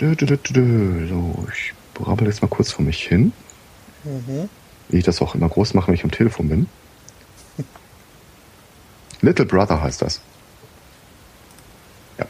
[0.00, 1.08] Dö, dö, dö.
[1.08, 3.32] So, ich brabbel jetzt mal kurz vor mich hin.
[4.88, 6.68] Wie ich das auch immer groß mache, wenn ich am Telefon bin.
[9.22, 10.20] Little Brother heißt das.
[12.18, 12.26] Ja.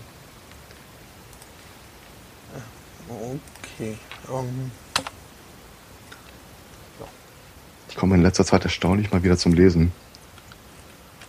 [3.09, 3.97] okay.
[4.31, 4.71] Ähm,
[7.89, 9.93] Ich komme in letzter Zeit erstaunlich mal wieder zum Lesen.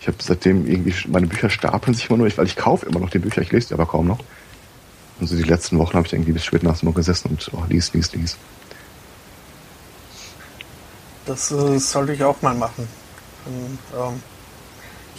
[0.00, 3.10] Ich habe seitdem irgendwie, meine Bücher stapeln sich immer nur, weil ich kaufe immer noch
[3.10, 4.20] die Bücher, ich lese die aber kaum noch.
[5.20, 7.92] Also die letzten Wochen habe ich irgendwie bis spät nachts nur gesessen und oh, lies,
[7.92, 8.36] lies, lies.
[11.26, 12.88] das äh, sollte ich auch mal machen.
[13.46, 14.22] Und, ähm,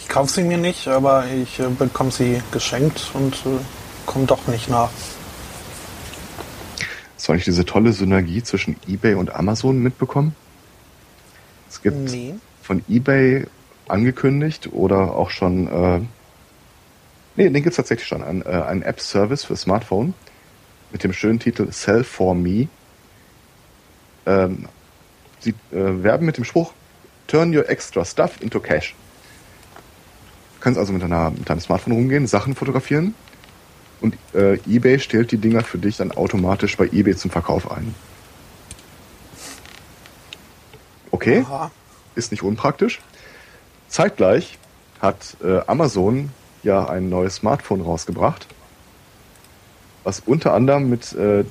[0.06, 3.58] ich kaufe sie mir nicht, aber ich äh, bekomme sie geschenkt und äh,
[4.06, 4.90] komme doch nicht nach.
[7.16, 10.36] Soll ich diese tolle Synergie zwischen eBay und Amazon mitbekommen?
[11.68, 12.36] Es gibt Nee.
[12.62, 13.46] von eBay
[13.88, 16.00] angekündigt oder auch schon, äh,
[17.34, 20.14] nee, den gibt's tatsächlich schon, ein, äh, ein App-Service für Smartphone
[20.92, 22.68] mit dem schönen Titel Sell for Me.
[24.24, 24.68] Ähm,
[25.40, 26.72] sie äh, werben mit dem Spruch
[27.26, 28.94] Turn your extra stuff into cash.
[30.66, 33.14] Du kannst also mit, deiner, mit deinem Smartphone rumgehen, Sachen fotografieren
[34.00, 37.94] und äh, eBay stellt die Dinger für dich dann automatisch bei eBay zum Verkauf ein.
[41.12, 41.70] Okay Aha.
[42.16, 43.00] ist nicht unpraktisch.
[43.86, 44.58] Zeitgleich
[45.00, 46.30] hat äh, Amazon
[46.64, 48.48] ja ein neues Smartphone rausgebracht,
[50.02, 51.44] was unter anderem mit äh,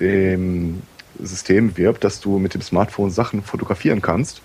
[0.00, 0.80] dem
[1.18, 4.40] System wirbt, dass du mit dem Smartphone Sachen fotografieren kannst,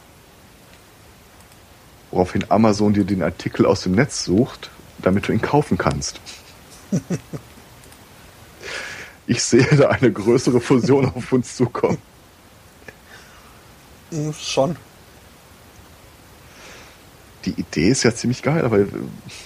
[2.15, 6.19] woraufhin Amazon dir den Artikel aus dem Netz sucht, damit du ihn kaufen kannst.
[9.27, 11.97] Ich sehe da eine größere Fusion auf uns zukommen.
[14.11, 14.75] Hm, schon.
[17.45, 18.85] Die Idee ist ja ziemlich geil, aber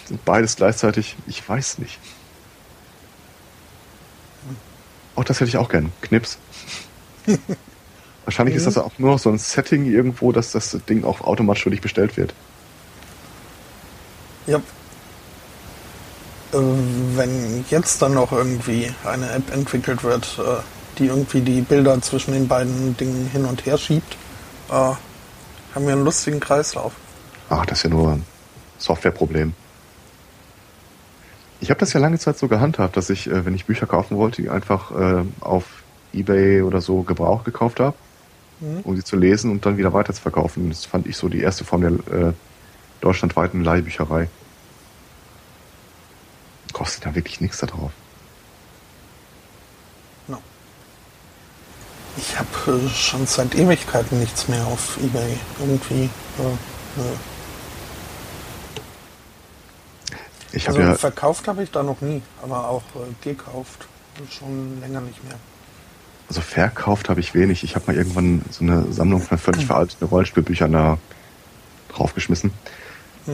[0.05, 1.97] sind beides gleichzeitig, ich weiß nicht.
[5.15, 5.93] Auch das hätte ich auch gern.
[6.01, 6.39] Knips.
[8.25, 11.63] Wahrscheinlich ist das auch nur noch so ein Setting irgendwo, dass das Ding auch automatisch
[11.63, 12.33] für dich bestellt wird.
[14.49, 14.57] Ja.
[16.53, 16.57] Äh,
[17.15, 20.61] wenn jetzt dann noch irgendwie eine App entwickelt wird, äh,
[20.97, 24.17] die irgendwie die Bilder zwischen den beiden Dingen hin und her schiebt,
[24.69, 26.93] äh, haben wir einen lustigen Kreislauf.
[27.49, 28.25] Ach, das ist ja nur ein
[28.79, 29.53] Softwareproblem.
[31.61, 34.41] Ich habe das ja lange Zeit so gehandhabt, dass ich, wenn ich Bücher kaufen wollte,
[34.41, 34.93] die einfach
[35.41, 35.65] auf
[36.13, 37.95] Ebay oder so gebraucht gekauft habe,
[38.85, 40.69] um sie zu lesen und dann wieder weiter zu verkaufen.
[40.69, 41.91] Das fand ich so die erste Form der
[42.29, 42.33] äh,
[43.01, 44.29] deutschlandweiten Leihbücherei.
[46.73, 47.91] Kostet da wirklich nichts da drauf.
[50.27, 50.37] No.
[52.17, 55.37] Ich habe äh, schon seit Ewigkeiten nichts mehr auf Ebay.
[55.59, 56.09] Irgendwie.
[56.39, 57.15] Äh, äh.
[60.51, 63.87] Ich also ja, verkauft habe ich da noch nie, aber auch äh, gekauft
[64.31, 65.35] schon länger nicht mehr.
[66.27, 67.63] also verkauft habe ich wenig.
[67.63, 70.97] Ich habe mal irgendwann so eine Sammlung von völlig veralteten Rollenspielbüchern da
[71.89, 72.51] draufgeschmissen.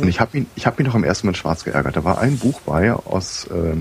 [0.02, 1.96] Und ich habe ihn, ich habe mich noch am ersten Mal schwarz geärgert.
[1.96, 3.76] Da war ein Buch bei aus, äh,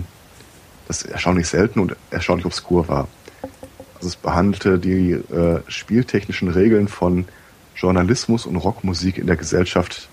[0.88, 3.08] das erstaunlich selten und erstaunlich obskur war.
[3.96, 7.26] Also es behandelte die äh, spieltechnischen Regeln von
[7.76, 10.08] Journalismus und Rockmusik in der Gesellschaft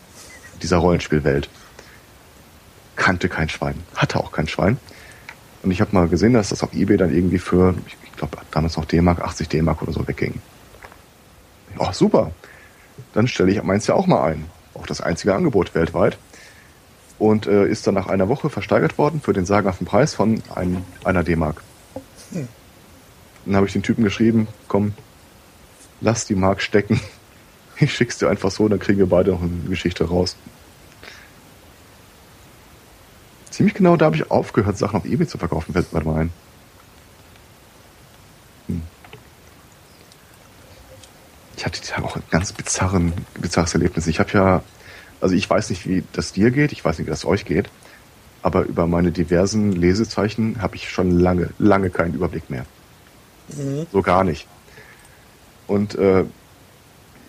[0.61, 1.49] dieser Rollenspielwelt.
[2.95, 4.77] Kannte kein Schwein, hatte auch kein Schwein.
[5.63, 8.77] Und ich habe mal gesehen, dass das auf eBay dann irgendwie für, ich glaube damals
[8.77, 10.41] noch D-Mark, 80 D-Mark oder so wegging.
[11.77, 12.31] Oh, super.
[13.13, 14.45] Dann stelle ich meins ja auch mal ein.
[14.81, 16.17] Auch das einzige Angebot weltweit.
[17.19, 20.83] Und äh, ist dann nach einer Woche versteigert worden für den sagenhaften Preis von ein,
[21.03, 21.61] einer D-Mark.
[22.31, 22.47] Hm.
[23.45, 24.93] Dann habe ich den Typen geschrieben, komm,
[26.01, 26.99] lass die Mark stecken.
[27.79, 30.35] Ich schick's dir einfach so, dann kriegen wir beide noch eine Geschichte raus.
[33.49, 36.31] Ziemlich genau da habe ich aufgehört, Sachen auf Ebay zu verkaufen, fällt mir mal ein.
[41.61, 44.07] Ich hatte auch ein ganz bizarren, bizarres Erlebnis.
[44.07, 44.63] Ich habe ja,
[45.19, 47.69] also ich weiß nicht, wie das dir geht, ich weiß nicht, wie das euch geht,
[48.41, 52.65] aber über meine diversen Lesezeichen habe ich schon lange, lange keinen Überblick mehr.
[53.49, 53.85] Mhm.
[53.91, 54.47] So gar nicht.
[55.67, 56.23] Und äh,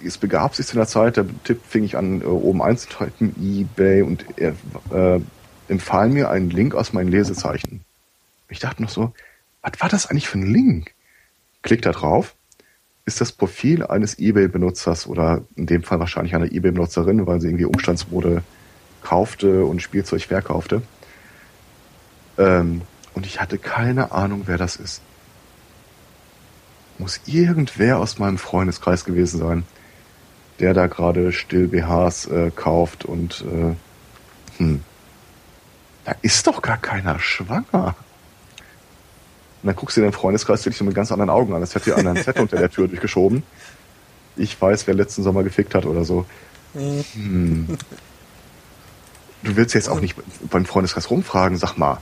[0.02, 4.00] es begab sich zu einer Zeit, der Tipp fing ich an, äh, oben einzutreten, eBay,
[4.00, 4.54] und er
[4.94, 5.20] äh,
[5.68, 7.84] empfahl mir einen Link aus meinen Lesezeichen.
[8.48, 9.12] Ich dachte noch so,
[9.60, 10.94] was war das eigentlich für ein Link?
[11.60, 12.34] Klick da drauf,
[13.04, 17.64] ist das Profil eines eBay-Benutzers oder in dem Fall wahrscheinlich einer eBay-Benutzerin, weil sie irgendwie
[17.64, 18.42] Umstandsmode
[19.02, 20.82] kaufte und Spielzeug verkaufte.
[22.38, 22.82] Ähm,
[23.14, 25.02] und ich hatte keine Ahnung, wer das ist.
[26.98, 29.64] Muss irgendwer aus meinem Freundeskreis gewesen sein,
[30.60, 33.74] der da gerade still BHs äh, kauft und äh,
[34.58, 34.82] hm,
[36.04, 37.96] da ist doch gar keiner schwanger.
[39.62, 41.60] Und dann guckst du den Freundeskreis wirklich so mit ganz anderen Augen an.
[41.60, 43.44] Das hätte dir einer einen Zettel unter der Tür durchgeschoben.
[44.36, 46.26] Ich weiß, wer letzten Sommer gefickt hat oder so.
[46.74, 47.68] Hm.
[49.42, 50.16] Du willst jetzt auch nicht
[50.50, 51.98] beim Freundeskreis rumfragen, sag mal,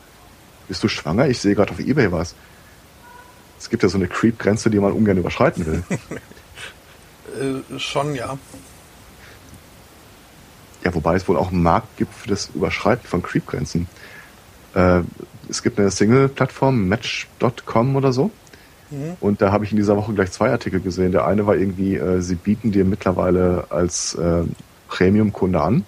[0.68, 1.28] bist du schwanger?
[1.28, 2.34] Ich sehe gerade auf Ebay was.
[3.58, 5.82] Es gibt ja so eine Creep-Grenze, die man ungern überschreiten will.
[7.30, 8.36] Äh, schon, ja.
[10.82, 13.86] Ja, wobei es wohl auch einen Markt gibt für das Überschreiten von Creep-Grenzen.
[14.74, 15.00] Äh,
[15.48, 18.30] es gibt eine Single-Plattform, Match.com oder so.
[18.90, 19.16] Mhm.
[19.20, 21.12] Und da habe ich in dieser Woche gleich zwei Artikel gesehen.
[21.12, 24.42] Der eine war irgendwie, äh, sie bieten dir mittlerweile als äh,
[24.88, 25.84] Premium-Kunde an,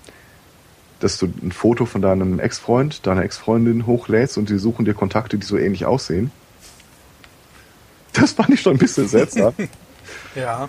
[1.01, 5.39] dass du ein Foto von deinem Ex-Freund, deiner Ex-Freundin hochlädst und sie suchen dir Kontakte,
[5.39, 6.31] die so ähnlich aussehen.
[8.13, 9.55] Das fand ich schon ein bisschen seltsam.
[10.35, 10.69] Ja.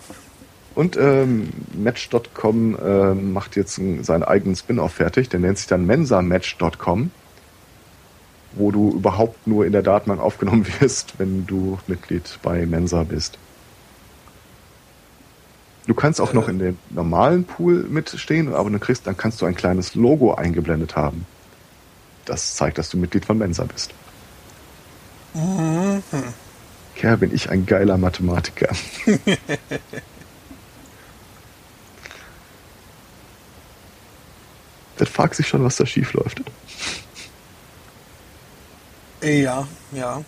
[0.75, 5.29] Und ähm, Match.com äh, macht jetzt einen, seinen eigenen Spin-off fertig.
[5.29, 7.11] Der nennt sich dann mensamatch.com,
[8.55, 13.37] wo du überhaupt nur in der Datenbank aufgenommen wirst, wenn du Mitglied bei Mensa bist.
[15.87, 16.35] Du kannst auch Äh.
[16.35, 20.33] noch in dem normalen Pool mitstehen, aber du kriegst, dann kannst du ein kleines Logo
[20.33, 21.25] eingeblendet haben.
[22.25, 23.93] Das zeigt, dass du Mitglied von Mensa bist.
[25.33, 26.01] Mhm.
[26.95, 28.69] Kerl, bin ich ein geiler Mathematiker.
[34.97, 36.41] Das fragt sich schon, was da schief läuft.
[39.23, 40.21] Ja, ja.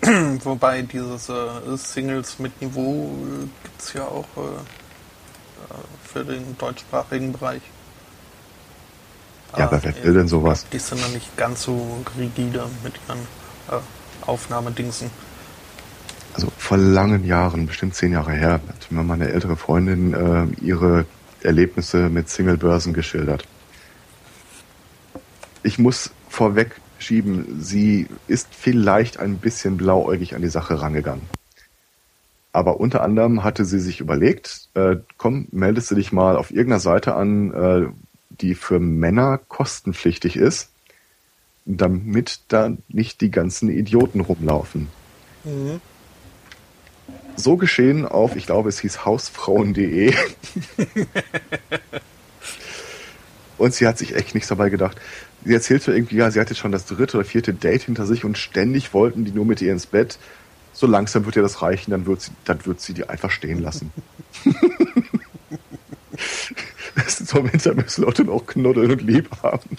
[0.44, 6.56] Wobei dieses äh, Singles mit Niveau äh, gibt es ja auch äh, äh, für den
[6.56, 7.60] deutschsprachigen Bereich.
[9.56, 10.66] Ja, aber wer will denn sowas?
[10.72, 13.20] Die sind dann nicht ganz so rigide mit ihren
[13.70, 15.10] äh, Aufnahmedingsen.
[16.32, 21.04] Also vor langen Jahren, bestimmt zehn Jahre her, hat mir meine ältere Freundin äh, ihre
[21.42, 23.46] Erlebnisse mit Singlebörsen geschildert.
[25.62, 31.22] Ich muss vorweg schieben, sie ist vielleicht ein bisschen blauäugig an die Sache rangegangen.
[32.52, 36.80] Aber unter anderem hatte sie sich überlegt, äh, komm, meldest du dich mal auf irgendeiner
[36.80, 37.86] Seite an, äh,
[38.30, 40.70] die für Männer kostenpflichtig ist,
[41.64, 44.88] damit da nicht die ganzen Idioten rumlaufen.
[45.42, 45.80] Mhm.
[47.36, 50.14] So geschehen auf, ich glaube, es hieß hausfrauen.de.
[53.58, 55.00] und sie hat sich echt nichts dabei gedacht.
[55.44, 58.38] Sie erzählte irgendwie, ja, sie hatte schon das dritte oder vierte Date hinter sich und
[58.38, 60.18] ständig wollten die nur mit ihr ins Bett.
[60.72, 63.62] So langsam wird ihr das reichen, dann wird sie, dann wird sie die einfach stehen
[63.62, 63.92] lassen.
[66.96, 69.78] das ist so, Winter müssen Leute noch knuddeln und lieb haben.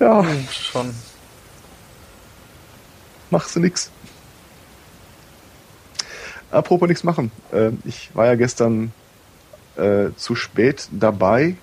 [0.00, 0.22] Ja.
[0.22, 0.94] Hm, schon.
[3.30, 3.90] Machst du nix.
[6.50, 7.30] Apropos nichts machen.
[7.52, 8.92] Äh, ich war ja gestern
[9.76, 11.56] äh, zu spät dabei,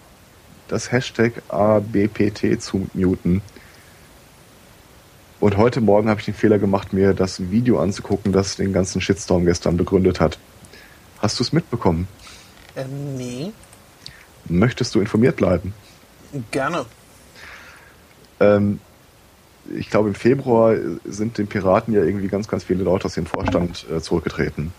[0.72, 3.42] das Hashtag ABPT zu muten.
[5.40, 9.02] Und heute Morgen habe ich den Fehler gemacht, mir das Video anzugucken, das den ganzen
[9.02, 10.40] Shitstorm gestern begründet hat.
[11.20, 12.08] Hast du es mitbekommen?
[12.76, 13.52] Ähm, nee.
[14.46, 15.74] Möchtest du informiert bleiben?
[16.52, 16.86] Gerne.
[18.40, 18.80] Ähm,
[19.76, 23.26] ich glaube, im Februar sind den Piraten ja irgendwie ganz, ganz viele Leute aus dem
[23.26, 24.74] Vorstand äh, zurückgetreten.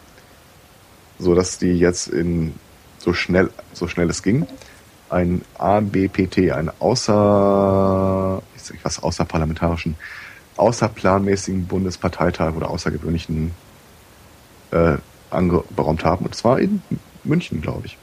[1.19, 2.55] So dass die jetzt in
[2.99, 4.47] so schnell, so schnell es ging,
[5.13, 8.43] ein ABPT, ein außer,
[8.83, 9.97] was außerparlamentarischen,
[10.57, 13.53] außerplanmäßigen Bundesparteitag oder außergewöhnlichen
[14.71, 14.97] äh,
[15.31, 16.25] angeräumt haben.
[16.25, 16.83] Und zwar in
[17.25, 17.99] München, glaube ich.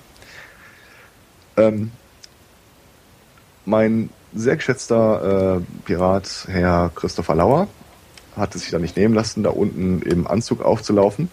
[1.58, 1.92] Ähm,
[3.66, 7.68] mein sehr geschätzter äh, Pirat, Herr Christopher Lauer,
[8.36, 11.30] hat es sich da nicht nehmen lassen, da unten im Anzug aufzulaufen,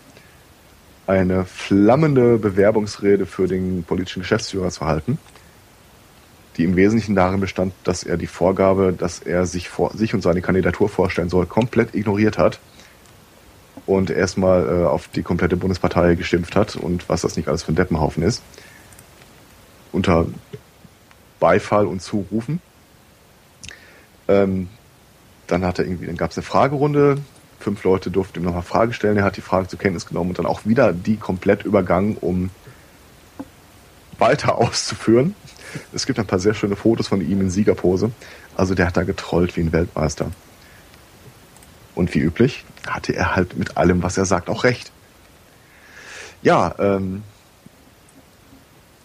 [1.06, 5.18] eine flammende Bewerbungsrede für den politischen Geschäftsführer zu halten,
[6.56, 10.22] die im Wesentlichen darin bestand, dass er die Vorgabe, dass er sich, vor, sich und
[10.22, 12.60] seine Kandidatur vorstellen soll, komplett ignoriert hat
[13.84, 17.72] und erstmal äh, auf die komplette Bundespartei geschimpft hat und was das nicht alles für
[17.72, 18.42] ein Deppenhaufen ist.
[19.92, 20.26] Unter
[21.38, 22.60] Beifall und Zurufen.
[24.28, 24.68] Ähm,
[25.46, 27.18] dann hat er irgendwie, dann gab es eine Fragerunde.
[27.60, 29.16] Fünf Leute durften ihm nochmal Fragen stellen.
[29.16, 32.50] Er hat die Frage zur Kenntnis genommen und dann auch wieder die komplett übergangen, um
[34.18, 35.34] weiter auszuführen.
[35.92, 38.10] Es gibt ein paar sehr schöne Fotos von ihm in Siegerpose.
[38.56, 40.30] Also der hat da getrollt wie ein Weltmeister.
[41.94, 44.92] Und wie üblich hatte er halt mit allem, was er sagt, auch recht.
[46.42, 47.22] Ja, ähm,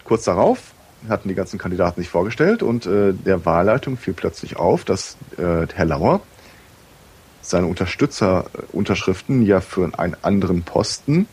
[0.04, 0.74] kurz darauf
[1.10, 5.66] hatten die ganzen Kandidaten sich vorgestellt und äh, der Wahlleitung fiel plötzlich auf, dass äh,
[5.74, 6.22] Herr Lauer
[7.42, 11.28] seine Unterstützerunterschriften ja für einen anderen Posten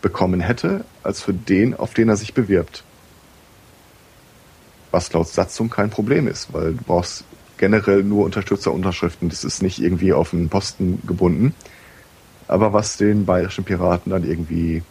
[0.00, 2.84] bekommen hätte, als für den, auf den er sich bewirbt.
[4.94, 7.24] Was laut Satzung kein Problem ist, weil du brauchst
[7.56, 9.28] generell nur Unterstützerunterschriften.
[9.28, 11.52] Das ist nicht irgendwie auf einen Posten gebunden.
[12.46, 14.84] Aber was den bayerischen Piraten dann irgendwie,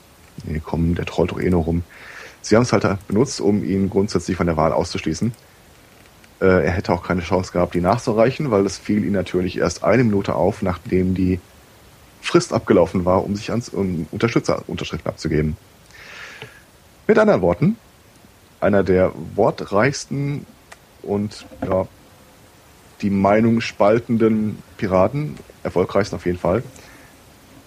[0.46, 1.84] nee, komm, der trollt doch eh nur rum,
[2.42, 5.32] Sie haben es halt benutzt, um ihn grundsätzlich von der Wahl auszuschließen.
[6.42, 9.86] Äh, er hätte auch keine Chance gehabt, die nachzureichen, weil es fiel ihm natürlich erst
[9.86, 11.40] eine Minute auf, nachdem die
[12.22, 15.56] Frist abgelaufen war, um sich ans um Unterstützerunterschriften abzugeben.
[17.08, 17.78] Mit anderen Worten,
[18.64, 20.46] einer der wortreichsten
[21.02, 21.88] und ja,
[23.02, 26.64] die Meinung spaltenden Piraten, erfolgreichsten auf jeden Fall,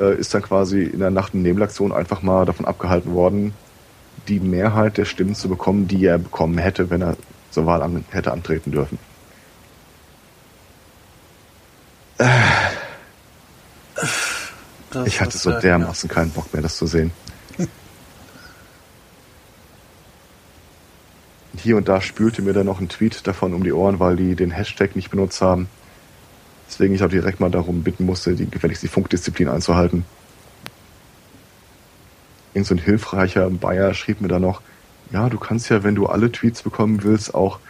[0.01, 3.55] äh, ist dann quasi in der Nacht- und Nebelaktion einfach mal davon abgehalten worden,
[4.29, 7.17] die Mehrheit der Stimmen zu bekommen, die er bekommen hätte, wenn er
[7.51, 8.99] zur Wahl an, hätte antreten dürfen.
[14.91, 17.13] Das ich hatte so dermaßen keinen Bock mehr, das zu sehen.
[21.57, 24.35] Hier und da spülte mir dann noch ein Tweet davon um die Ohren, weil die
[24.35, 25.69] den Hashtag nicht benutzt haben.
[26.69, 30.05] Deswegen ich auch direkt mal darum bitten musste, die gefälligst die Funkdisziplin einzuhalten
[32.57, 34.63] irgend so ein hilfreicher Bayer schrieb mir da noch,
[35.13, 37.61] ja, du kannst ja, wenn du alle Tweets bekommen willst, auch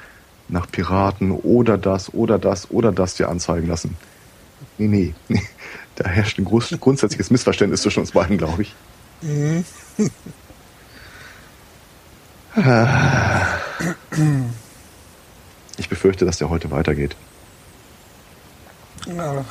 [0.48, 3.96] nach Piraten oder das oder das oder das dir anzeigen lassen.
[4.78, 5.42] Nee, nee, nee.
[5.96, 8.74] Da herrscht ein grundsätzliches Missverständnis zwischen uns beiden, glaube ich.
[15.76, 17.16] Ich befürchte, dass der heute weitergeht.
[19.06, 19.44] Na,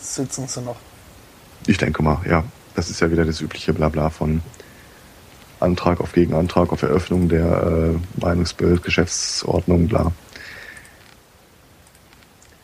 [0.00, 0.76] sitzen sie noch.
[1.66, 2.44] Ich denke mal, ja.
[2.74, 4.42] Das ist ja wieder das übliche Blabla von
[5.60, 10.12] Antrag auf Gegenantrag auf Eröffnung der äh, Meinungsbild, Geschäftsordnung, bla.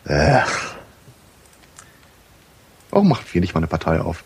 [0.05, 0.41] Äh.
[2.91, 4.23] Warum macht wir nicht mal eine Partei auf?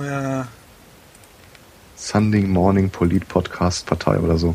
[0.00, 0.46] Ja.
[2.04, 4.54] Sunday Morning Polit Podcast Partei oder so.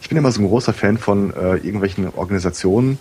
[0.00, 2.98] Ich bin immer so ein großer Fan von äh, irgendwelchen Organisationen,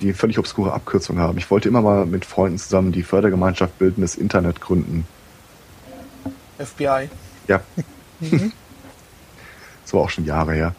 [0.00, 1.36] die völlig obskure Abkürzungen haben.
[1.36, 5.06] Ich wollte immer mal mit Freunden zusammen die Fördergemeinschaft bildendes Internet gründen.
[6.58, 7.10] FBI.
[7.48, 7.60] Ja.
[8.20, 8.52] Mhm.
[9.84, 10.74] so auch schon Jahre her.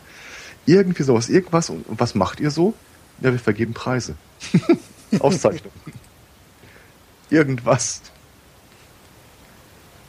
[0.65, 1.69] Irgendwie sowas, irgendwas.
[1.69, 2.73] Und was macht ihr so?
[3.19, 4.15] Ja, wir vergeben Preise.
[5.19, 5.75] Auszeichnungen.
[7.29, 8.01] Irgendwas.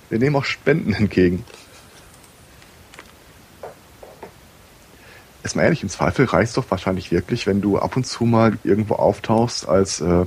[0.08, 1.44] Wir nehmen auch Spenden entgegen.
[5.42, 8.58] Ist mal ehrlich, im Zweifel reicht doch wahrscheinlich wirklich, wenn du ab und zu mal
[8.64, 10.24] irgendwo auftauchst als äh,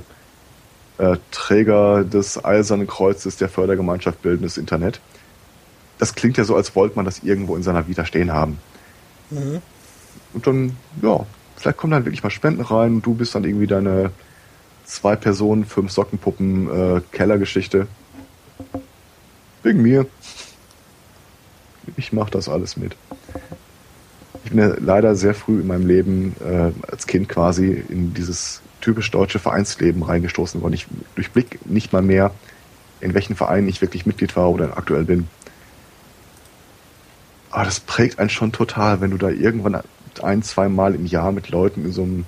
[0.96, 5.00] äh, Träger des Eisernen Kreuzes der Fördergemeinschaft Bildendes Internet.
[5.98, 8.58] Das klingt ja so, als wollte man das irgendwo in seiner Vita stehen haben.
[9.28, 9.60] Mhm.
[10.32, 11.26] Und dann, ja,
[11.56, 14.12] vielleicht kommen dann wirklich mal Spenden rein und du bist dann irgendwie deine
[14.84, 17.86] zwei Personen, fünf Sockenpuppen, äh, Kellergeschichte.
[19.62, 20.06] Wegen mir.
[21.96, 22.96] Ich mache das alles mit.
[24.44, 28.62] Ich bin ja leider sehr früh in meinem Leben äh, als Kind quasi in dieses
[28.80, 30.74] typisch deutsche Vereinsleben reingestoßen worden.
[30.74, 32.32] Ich durchblick nicht mal mehr,
[33.00, 35.28] in welchen Vereinen ich wirklich Mitglied war oder aktuell bin.
[37.50, 39.80] Aber das prägt einen schon total, wenn du da irgendwann
[40.22, 42.24] ein, zwei Mal im Jahr mit Leuten in so einem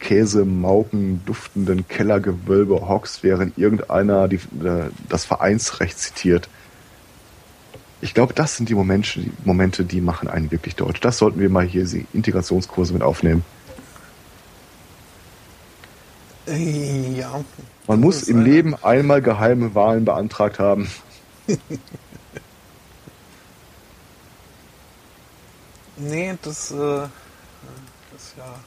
[0.00, 6.48] nach Käse, Mauken duftenden Kellergewölbe hockst, während irgendeiner die, äh, das Vereinsrecht zitiert.
[8.00, 11.00] Ich glaube, das sind die Momente, die Momente, die machen einen wirklich deutsch.
[11.00, 13.44] Das sollten wir mal hier die Integrationskurse mit aufnehmen.
[16.46, 17.44] Ja.
[17.86, 20.90] Man muss im Leben einmal geheime Wahlen beantragt haben.
[25.96, 27.06] nee, das, äh,
[28.12, 28.58] das ja,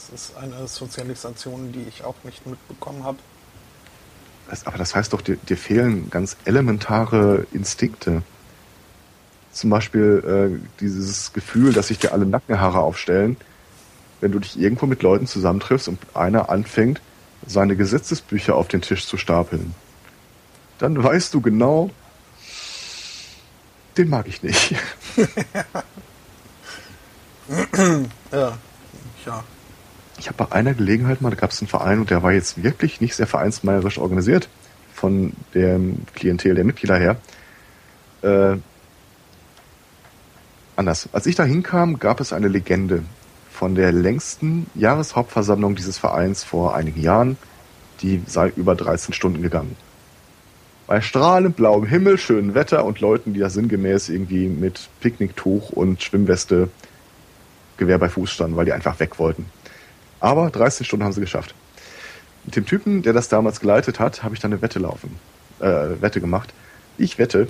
[0.00, 3.18] das ist eine Sozialisation, die ich auch nicht mitbekommen habe.
[4.64, 8.22] aber das heißt doch, dir, dir, fehlen ganz elementare Instinkte.
[9.52, 13.36] Zum Beispiel äh, dieses Gefühl, dass sich dir alle Nackenhaare aufstellen,
[14.20, 17.00] wenn du dich irgendwo mit Leuten zusammentriffst und einer anfängt,
[17.46, 19.74] seine Gesetzesbücher auf den Tisch zu stapeln.
[20.78, 21.90] Dann weißt du genau,
[23.96, 24.74] den mag ich nicht.
[28.32, 28.56] ja,
[29.26, 29.44] ja.
[30.20, 32.62] Ich habe bei einer Gelegenheit mal, da gab es einen Verein und der war jetzt
[32.62, 34.50] wirklich nicht sehr vereinsmeierisch organisiert
[34.92, 37.16] von dem Klientel der Mitglieder her.
[38.20, 38.58] Äh,
[40.76, 41.08] anders.
[41.12, 43.02] Als ich da hinkam, gab es eine Legende
[43.50, 47.38] von der längsten Jahreshauptversammlung dieses Vereins vor einigen Jahren.
[48.02, 49.74] Die sei über 13 Stunden gegangen.
[50.86, 56.02] Bei strahlend blauem Himmel, schönem Wetter und Leuten, die da sinngemäß irgendwie mit Picknicktuch und
[56.02, 56.68] Schwimmweste
[57.78, 59.46] Gewehr bei Fuß standen, weil die einfach weg wollten.
[60.20, 61.54] Aber 13 Stunden haben sie geschafft.
[62.44, 65.16] Mit dem Typen, der das damals geleitet hat, habe ich dann eine Wette laufen,
[65.60, 66.52] äh, Wette gemacht.
[66.98, 67.48] Ich wette,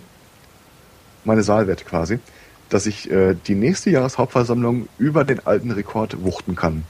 [1.25, 2.21] meine Saalwette quasi,
[2.68, 6.85] dass ich äh, die nächste Jahreshauptversammlung über den alten Rekord wuchten kann.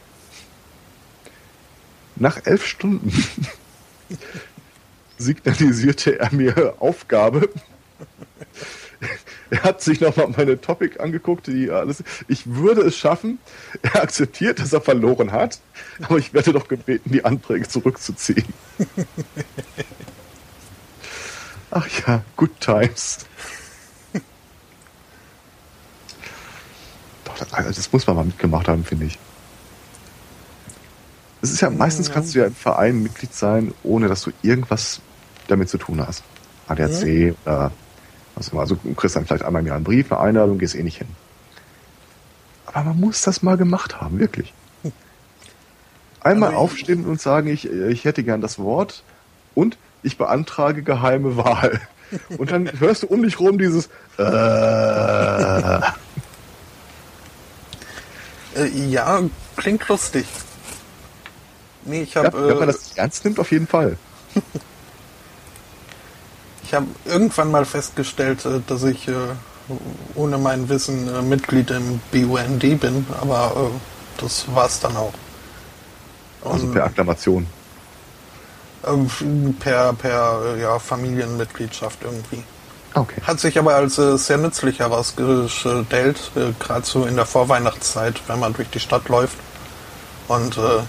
[2.17, 3.13] Nach elf Stunden
[5.19, 7.49] signalisierte er mir Aufgabe.
[9.63, 12.05] Er hat sich nochmal meine Topic angeguckt, die alles.
[12.29, 13.41] Ich würde es schaffen.
[13.83, 15.59] Er akzeptiert, dass er verloren hat,
[16.03, 18.45] aber ich werde doch gebeten, die Anträge zurückzuziehen.
[21.73, 23.27] Ach ja, good times.
[27.53, 29.19] Also das muss man mal mitgemacht haben, finde ich.
[31.41, 35.01] Es ist ja meistens kannst du ja im Verein Mitglied sein, ohne dass du irgendwas
[35.49, 36.23] damit zu tun hast.
[36.69, 37.71] ADAC, ja.
[37.71, 37.73] oder immer.
[38.53, 40.99] Also du kriegst dann vielleicht einmal im Jahr einen Brief, eine Einladung, gehst eh nicht
[40.99, 41.09] hin.
[42.67, 44.53] Aber man muss das mal gemacht haben, wirklich.
[46.21, 49.03] Einmal also aufstehen und sagen, ich, ich hätte gern das Wort
[49.55, 51.81] und ich beantrage geheime Wahl.
[52.39, 53.89] Und dann hörst du um dich rum dieses
[54.19, 54.23] äh,
[58.57, 59.23] äh, ja,
[59.57, 60.27] klingt lustig.
[61.85, 62.37] Nee, ich habe.
[62.37, 63.97] Ja, wenn man äh, das ernst nimmt, auf jeden Fall.
[66.71, 69.13] ich habe irgendwann mal festgestellt, äh, dass ich äh,
[70.15, 73.73] ohne mein Wissen äh, Mitglied im BUND bin, aber
[74.19, 75.13] das war's dann auch.
[76.45, 77.45] Also per Akklamation.
[78.87, 82.45] Ähm, per per ja, Familienmitgliedschaft irgendwie.
[82.95, 83.21] Okay.
[83.23, 88.39] Hat sich aber als äh, sehr nützlich herausgestellt, äh, gerade so in der Vorweihnachtszeit, wenn
[88.39, 89.37] man durch die Stadt läuft
[90.29, 90.83] und äh,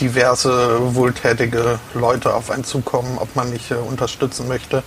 [0.00, 4.82] diverse wohltätige Leute auf einen zukommen, ob man nicht äh, unterstützen möchte,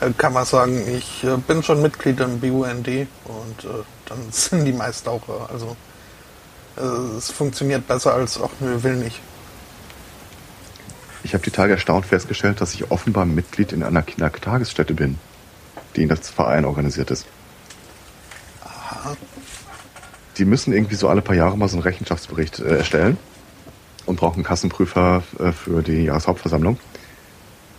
[0.00, 2.88] äh, kann man sagen, ich äh, bin schon Mitglied im BUND
[3.24, 5.76] und dann sind die meist auch, also
[7.16, 9.20] es funktioniert besser als, ach nö, will nicht.
[11.22, 15.16] Ich habe die Tage erstaunt festgestellt, dass ich offenbar Mitglied in einer Kindertagesstätte bin
[15.96, 17.26] die in das Verein organisiert ist.
[18.64, 19.16] Aha.
[20.36, 23.16] Die müssen irgendwie so alle paar Jahre mal so einen Rechenschaftsbericht äh, erstellen
[24.06, 26.78] und brauchen einen Kassenprüfer äh, für die Jahreshauptversammlung.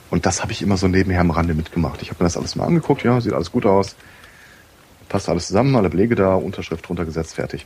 [0.09, 2.01] Und das habe ich immer so nebenher am Rande mitgemacht.
[2.01, 3.95] Ich habe mir das alles mal angeguckt, ja, sieht alles gut aus.
[5.09, 7.65] Passt alles zusammen, alle Belege da, Unterschrift drunter gesetzt, fertig.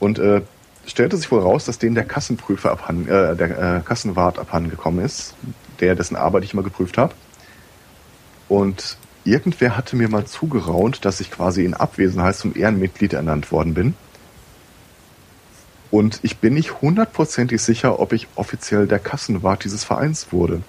[0.00, 0.42] Und äh,
[0.86, 5.04] stellte sich wohl raus, dass denen der Kassenprüfer abhanden, äh, der äh, Kassenwart abhanden gekommen
[5.04, 5.34] ist,
[5.80, 7.14] der dessen Arbeit ich mal geprüft habe.
[8.48, 13.74] Und irgendwer hatte mir mal zugeraunt, dass ich quasi in Abwesenheit zum Ehrenmitglied ernannt worden
[13.74, 13.94] bin.
[15.90, 20.62] Und ich bin nicht hundertprozentig sicher, ob ich offiziell der Kassenwart dieses Vereins wurde.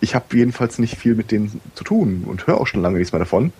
[0.00, 3.12] Ich habe jedenfalls nicht viel mit denen zu tun und höre auch schon lange nichts
[3.12, 3.52] mehr davon.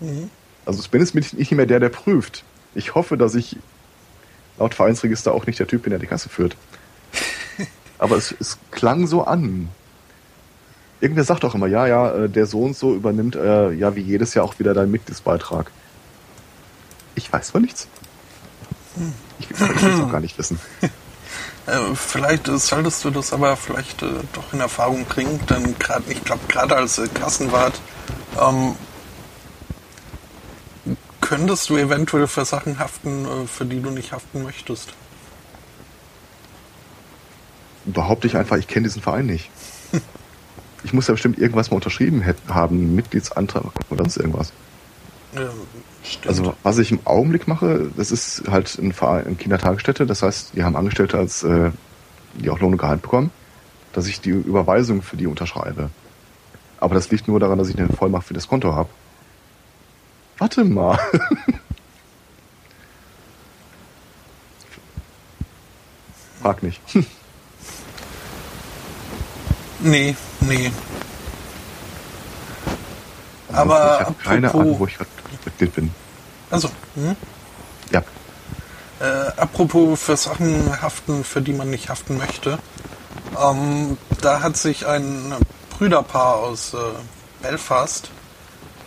[0.00, 0.30] Mhm.
[0.66, 2.44] Also ich bin jetzt nicht mehr der, der prüft.
[2.74, 3.56] Ich hoffe, dass ich
[4.58, 6.56] laut Vereinsregister auch nicht der Typ bin, der die Kasse führt.
[7.98, 9.68] Aber es, es klang so an.
[11.00, 14.00] Irgendwer sagt auch immer, ja, ja, äh, der so und so übernimmt äh, ja wie
[14.00, 15.70] jedes Jahr auch wieder deinen Mitgliedsbeitrag.
[17.14, 17.88] Ich weiß von nichts.
[19.38, 20.58] Ich will es auch gar nicht wissen.
[21.66, 26.22] Äh, vielleicht solltest du das aber vielleicht äh, doch in Erfahrung bringen, denn gerade, ich
[26.22, 27.80] glaube, gerade als äh, Kassenwart
[28.38, 28.76] ähm,
[31.22, 34.92] könntest du eventuell für Sachen haften, äh, für die du nicht haften möchtest.
[37.86, 39.50] Behaupte ich einfach, ich kenne diesen Verein nicht.
[40.84, 44.52] ich muss ja bestimmt irgendwas mal unterschrieben haben, Mitgliedsantrag oder sonst irgendwas.
[46.04, 50.22] Ja, also was ich im Augenblick mache, das ist halt ein Verein, eine Kindertagesstätte, das
[50.22, 51.70] heißt, die haben Angestellte, als äh,
[52.34, 53.30] die auch Lohn und Gehalt bekommen,
[53.92, 55.90] dass ich die Überweisung für die unterschreibe.
[56.78, 58.90] Aber das liegt nur daran, dass ich eine Vollmacht für das Konto habe.
[60.38, 60.98] Warte mal.
[66.42, 66.82] Frag nicht.
[69.80, 70.70] nee, nee.
[73.52, 75.08] Aber ich habe keine Ahnung, wo ich gerade
[75.54, 75.90] Mitglied bin.
[76.50, 77.16] Also, hm?
[77.90, 78.02] Ja.
[79.00, 82.58] Äh, apropos für Sachen haften, für die man nicht haften möchte.
[83.40, 85.34] Ähm, da hat sich ein
[85.70, 86.78] Brüderpaar aus äh,
[87.42, 88.10] Belfast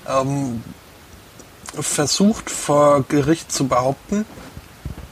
[0.07, 0.63] ähm,
[1.73, 4.25] versucht vor Gericht zu behaupten.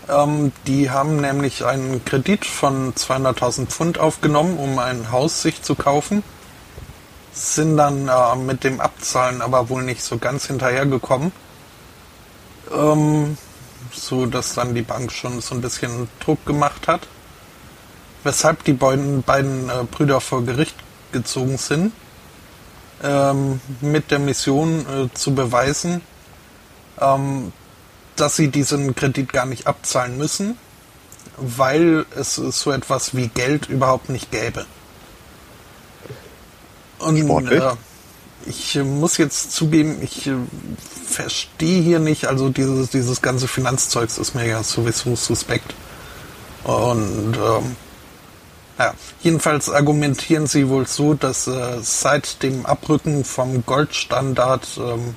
[0.07, 5.75] Ähm, die haben nämlich einen Kredit von 200.000 Pfund aufgenommen, um ein Haus sich zu
[5.75, 6.23] kaufen.
[7.33, 11.33] Sind dann äh, mit dem Abzahlen aber wohl nicht so ganz hinterhergekommen.
[12.75, 13.37] Ähm,
[13.93, 17.07] so dass dann die Bank schon so ein bisschen Druck gemacht hat.
[18.23, 20.75] Weshalb die beiden, beiden äh, Brüder vor Gericht
[21.11, 21.93] gezogen sind.
[23.03, 26.01] Ähm, mit der Mission äh, zu beweisen,
[26.99, 27.51] ähm,
[28.15, 30.57] dass sie diesen Kredit gar nicht abzahlen müssen,
[31.37, 34.65] weil es so etwas wie Geld überhaupt nicht gäbe.
[36.99, 37.71] Und äh,
[38.45, 40.33] ich äh, muss jetzt zugeben, ich äh,
[41.07, 45.73] verstehe hier nicht, also dieses, dieses ganze Finanzzeugs ist mir ja sowieso suspekt.
[46.63, 47.75] Und ähm,
[48.77, 55.15] ja, jedenfalls argumentieren sie wohl so, dass äh, seit dem Abrücken vom Goldstandard ähm,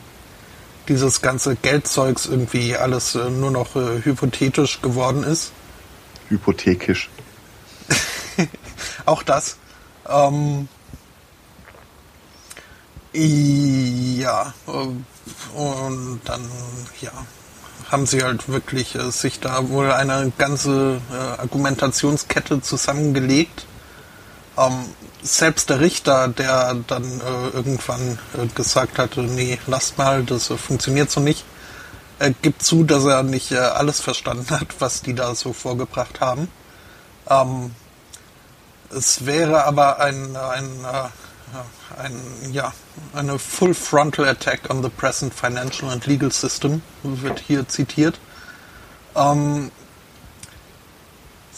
[0.89, 5.53] dieses ganze Geldzeugs irgendwie alles äh, nur noch äh, hypothetisch geworden ist.
[6.29, 7.11] Hypothekisch.
[9.07, 9.57] Auch das.
[10.09, 10.69] Ähm,
[13.19, 14.71] ja, äh,
[15.59, 16.41] und dann,
[17.01, 17.13] ja,
[17.91, 23.67] haben sie halt wirklich äh, sich da wohl eine ganze äh, Argumentationskette zusammengelegt.
[24.57, 24.85] Ähm,
[25.23, 30.57] selbst der Richter, der dann äh, irgendwann äh, gesagt hatte, nee, lasst mal, das äh,
[30.57, 31.45] funktioniert so nicht,
[32.43, 36.49] gibt zu, dass er nicht alles verstanden hat, was die da so vorgebracht haben.
[37.31, 37.71] Ähm,
[38.91, 40.69] es wäre aber ein, ein,
[41.99, 42.73] ein, ja,
[43.15, 48.19] eine Full Frontal Attack on the present financial and legal system, wird hier zitiert.
[49.15, 49.71] Ähm,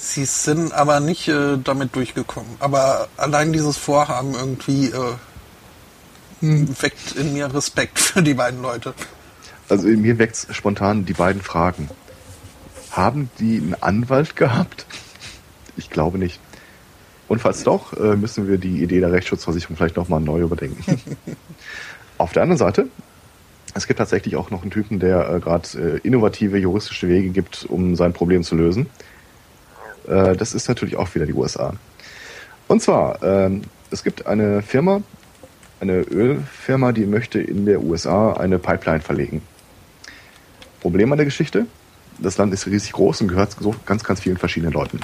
[0.03, 2.57] Sie sind aber nicht äh, damit durchgekommen.
[2.59, 5.15] Aber allein dieses Vorhaben irgendwie äh,
[6.41, 8.95] weckt in mir Respekt für die beiden Leute.
[9.69, 11.91] Also in mir weckt spontan die beiden Fragen.
[12.91, 14.87] Haben die einen Anwalt gehabt?
[15.77, 16.41] Ich glaube nicht.
[17.31, 21.01] Und falls doch, äh, müssen wir die Idee der Rechtsschutzversicherung vielleicht nochmal neu überdenken.
[22.19, 22.89] Auf der anderen Seite,
[23.73, 27.67] es gibt tatsächlich auch noch einen Typen, der äh, gerade äh, innovative juristische Wege gibt,
[27.67, 28.87] um sein Problem zu lösen.
[30.09, 31.75] Äh, das ist natürlich auch wieder die USA.
[32.67, 33.63] Und zwar, ähm,
[33.93, 35.01] es gibt eine Firma,
[35.79, 39.41] eine Ölfirma, die möchte in der USA eine Pipeline verlegen.
[40.81, 41.67] Problem an der Geschichte,
[42.19, 44.99] das Land ist riesig groß und gehört so ganz, ganz vielen verschiedenen Leuten.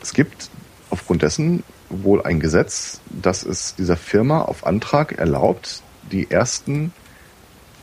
[0.00, 0.48] Es gibt
[0.92, 6.92] aufgrund dessen wohl ein Gesetz, das es dieser Firma auf Antrag erlaubt, die ersten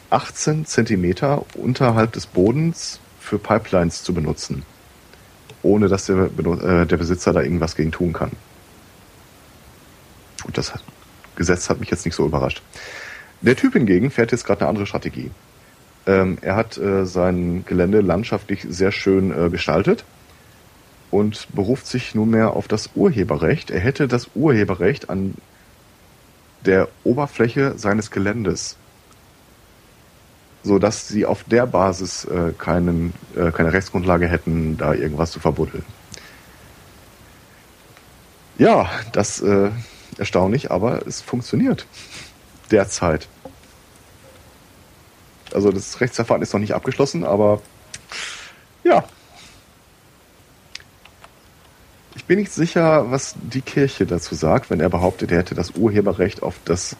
[0.09, 4.63] 18 Zentimeter unterhalb des Bodens für Pipelines zu benutzen
[5.63, 8.31] ohne dass der, äh, der Besitzer da irgendwas gegen tun kann.
[10.45, 10.73] Und das
[11.35, 12.61] Gesetz hat mich jetzt nicht so überrascht.
[13.41, 15.31] Der Typ hingegen fährt jetzt gerade eine andere Strategie.
[16.05, 20.05] Ähm, er hat äh, sein Gelände landschaftlich sehr schön äh, gestaltet
[21.11, 23.71] und beruft sich nunmehr auf das Urheberrecht.
[23.71, 25.35] Er hätte das Urheberrecht an
[26.65, 28.77] der Oberfläche seines Geländes
[30.63, 35.39] so dass sie auf der Basis äh, keinen, äh, keine Rechtsgrundlage hätten, da irgendwas zu
[35.39, 35.85] verbuddeln.
[38.57, 39.69] Ja, das äh,
[40.17, 41.85] erstaunlich, aber es funktioniert
[42.71, 43.27] derzeit.
[45.53, 47.61] Also das Rechtsverfahren ist noch nicht abgeschlossen, aber
[48.83, 49.05] ja.
[52.19, 55.71] Ich bin nicht sicher, was die Kirche dazu sagt, wenn er behauptet, er hätte das
[55.71, 56.97] Urheberrecht auf das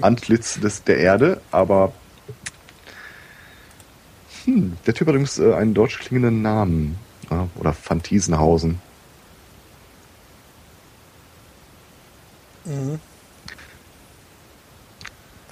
[0.00, 1.92] Antlitz des, der Erde, aber
[4.46, 6.96] hm, der Typ hat übrigens äh, einen deutsch klingenden Namen.
[7.56, 8.80] Oder Fantiesenhausen.
[12.64, 12.98] Mhm.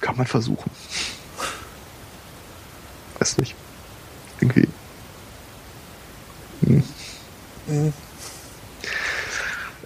[0.01, 0.71] Kann man versuchen.
[3.19, 3.53] Weiß nicht.
[4.39, 4.67] Irgendwie.
[6.65, 6.83] Hm.
[7.67, 7.93] Mhm.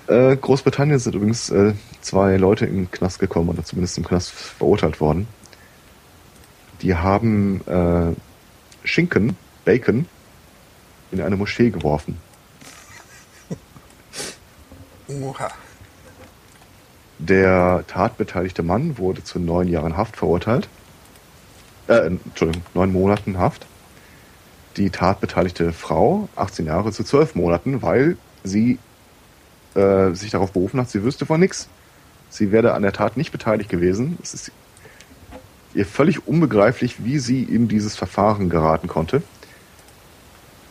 [0.07, 4.31] Äh, Großbritannien sind übrigens äh, zwei Leute in den Knast gekommen oder zumindest im Knast
[4.31, 5.27] verurteilt worden.
[6.81, 8.13] Die haben äh,
[8.85, 10.07] Schinken, Bacon,
[11.11, 12.17] in eine Moschee geworfen.
[15.07, 15.49] Oha.
[17.17, 20.67] Der tatbeteiligte Mann wurde zu neun Jahren Haft verurteilt.
[21.87, 23.65] Äh, Entschuldigung, neun Monaten Haft.
[24.77, 28.77] Die tatbeteiligte Frau 18 Jahre zu zwölf Monaten, weil sie
[29.75, 31.69] äh, sich darauf berufen hat, sie wüsste von nichts.
[32.29, 34.17] Sie wäre an der Tat nicht beteiligt gewesen.
[34.21, 34.51] Es ist
[35.73, 39.21] ihr völlig unbegreiflich, wie sie in dieses Verfahren geraten konnte.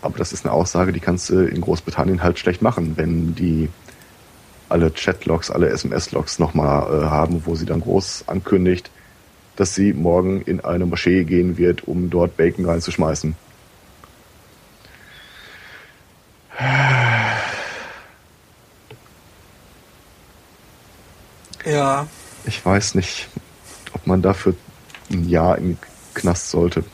[0.03, 3.69] Aber das ist eine Aussage, die kannst du in Großbritannien halt schlecht machen, wenn die
[4.69, 8.91] alle Chatlogs, alle SMS-Logs nochmal äh, haben, wo sie dann groß ankündigt,
[9.57, 13.37] dass sie morgen in eine Moschee gehen wird, um dort Bacon reinzuschmeißen.
[21.65, 22.07] Ja.
[22.45, 23.29] Ich weiß nicht,
[23.93, 24.55] ob man dafür
[25.11, 25.77] ein Jahr im
[26.15, 26.85] Knast sollte.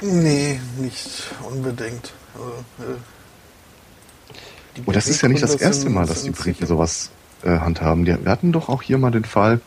[0.00, 2.12] Nee, nicht unbedingt.
[2.34, 2.96] Also, äh,
[4.84, 7.10] Und das ist ja nicht das erste Mal, dass die Briten sowas
[7.42, 8.04] äh, handhaben.
[8.04, 9.60] Die, wir hatten doch auch hier mal den Fall,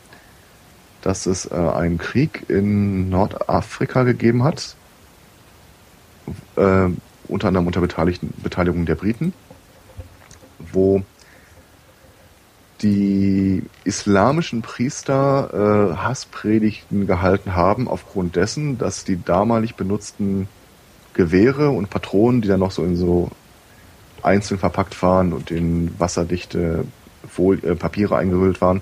[1.02, 4.76] dass es äh, einen Krieg in Nordafrika gegeben hat,
[6.58, 6.90] äh,
[7.28, 9.34] unter anderem unter Beteiligung der Briten,
[10.60, 11.04] wo
[12.82, 20.48] die islamischen Priester äh, Hasspredigten gehalten haben, aufgrund dessen, dass die damalig benutzten
[21.14, 23.32] Gewehre und Patronen, die dann noch so in so
[24.22, 26.86] einzeln verpackt waren und in wasserdichte
[27.30, 28.82] Fol äh, Papiere eingehüllt waren,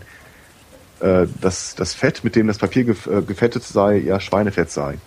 [0.99, 4.97] äh, dass das Fett, mit dem das Papier gef äh, gefettet sei, ja Schweinefett sei.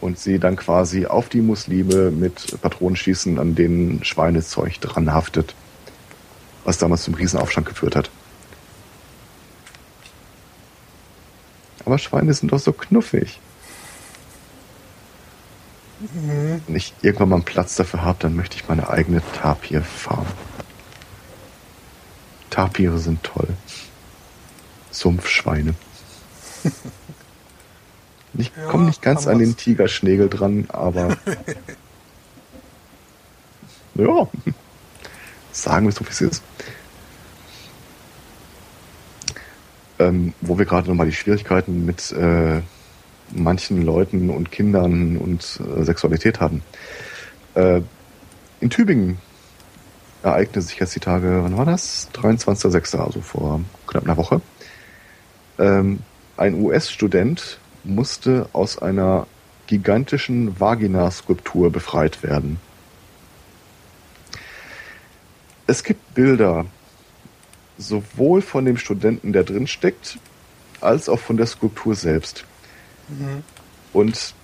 [0.00, 5.54] Und sie dann quasi auf die Muslime mit Patronen schießen, an denen Schweinezeug dran haftet
[6.66, 8.10] was damals zum Riesenaufstand geführt hat.
[11.84, 13.40] Aber Schweine sind doch so knuffig.
[16.00, 16.60] Mhm.
[16.66, 20.26] Wenn ich irgendwann mal einen Platz dafür habe, dann möchte ich meine eigene Tapir-Farm.
[22.50, 23.48] Tapire sind toll.
[24.90, 25.74] Sumpfschweine.
[28.38, 31.16] Ich ja, komme nicht ganz an den Tigerschnägel dran, aber
[33.94, 34.28] ja,
[35.62, 36.42] sagen wir so, wie es ist.
[39.98, 42.60] Ähm, wo wir gerade nochmal die Schwierigkeiten mit äh,
[43.34, 46.62] manchen Leuten und Kindern und äh, Sexualität haben.
[47.54, 47.80] Äh,
[48.60, 49.18] in Tübingen
[50.22, 52.08] ereignete sich jetzt die Tage, wann war das?
[52.14, 54.40] 23.06., also vor knapp einer Woche.
[55.58, 56.00] Ähm,
[56.36, 59.26] ein US-Student musste aus einer
[59.66, 62.60] gigantischen Vaginaskulptur befreit werden.
[65.66, 66.66] Es gibt Bilder,
[67.78, 70.18] sowohl von dem Studenten, der drin steckt,
[70.80, 72.44] als auch von der Skulptur selbst.
[73.08, 73.42] Mhm.
[73.92, 74.34] Und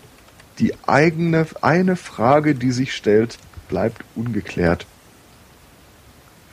[0.59, 4.87] die eigene, eine Frage, die sich stellt, bleibt ungeklärt.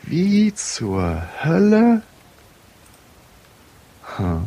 [0.03, 2.01] Wie zur Hölle?
[4.17, 4.45] Hm.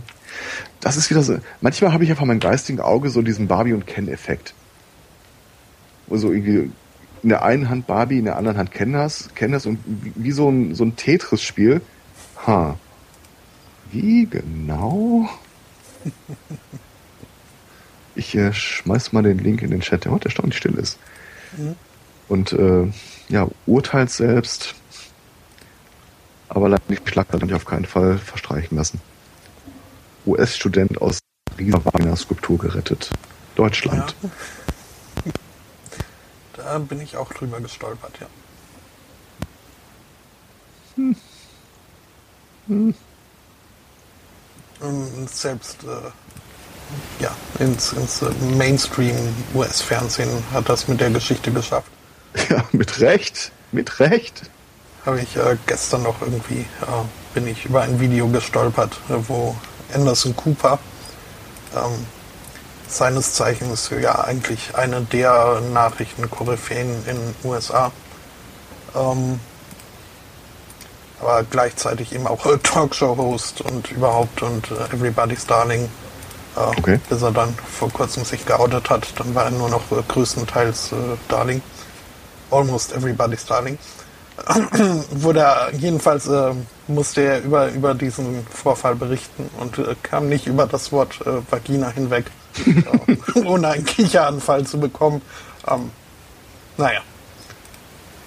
[0.81, 1.39] Das ist wieder so.
[1.61, 4.55] Manchmal habe ich einfach mein geistigen Auge so diesen Barbie- und Ken-Effekt.
[6.07, 6.73] Wo so irgendwie
[7.23, 10.33] in der einen Hand Barbie, in der anderen Hand Ken hast, Ken hast und wie
[10.33, 11.81] so ein, so ein Tetris-Spiel
[12.47, 12.77] Ha.
[13.91, 15.29] Wie genau?
[18.14, 20.99] Ich äh, schmeiß mal den Link in den Chat, der heute erstaunlich still ist.
[21.57, 21.77] Mhm.
[22.29, 22.93] Und äh,
[23.31, 24.75] ja, urteilt selbst,
[26.51, 29.01] aber leider nicht nicht auf keinen Fall verstreichen lassen.
[30.27, 31.20] US-Student aus
[31.59, 33.11] Riga Wagner Skulptur gerettet.
[33.55, 34.14] Deutschland.
[34.23, 34.31] Ja.
[36.63, 38.27] Da bin ich auch drüber gestolpert, ja.
[40.95, 41.17] Hm.
[42.69, 42.95] Hm.
[45.27, 48.23] Selbst äh, ja, ins, ins
[48.57, 51.91] Mainstream-US-Fernsehen hat das mit der Geschichte geschafft.
[52.49, 53.53] Ja, mit Recht.
[53.73, 54.43] Mit Recht.
[55.05, 57.05] Habe ich äh, gestern noch irgendwie, äh,
[57.35, 59.55] bin ich über ein Video gestolpert, wo
[59.93, 60.79] Anderson Cooper.
[61.75, 62.07] Ähm,
[62.93, 67.90] seines Zeichens ja eigentlich eine der Nachrichtenkoryphäen in den USA.
[68.95, 69.40] Ähm,
[71.20, 75.88] aber gleichzeitig eben auch Talkshow-Host und überhaupt und äh, Everybody's Darling.
[76.57, 77.01] Äh, okay.
[77.09, 80.93] Bis er dann vor kurzem sich geoutet hat, dann war er nur noch äh, größtenteils
[80.93, 80.97] äh,
[81.28, 81.62] Darling.
[82.51, 83.78] Almost Everybody's Darling.
[85.11, 86.53] Wurde er, jedenfalls äh,
[86.88, 92.24] musste er über, über diesen Vorfall berichten und kam nicht über das Wort Vagina hinweg.
[93.44, 95.22] ohne einen Kicheranfall zu bekommen.
[95.66, 95.90] Ähm,
[96.76, 97.00] naja.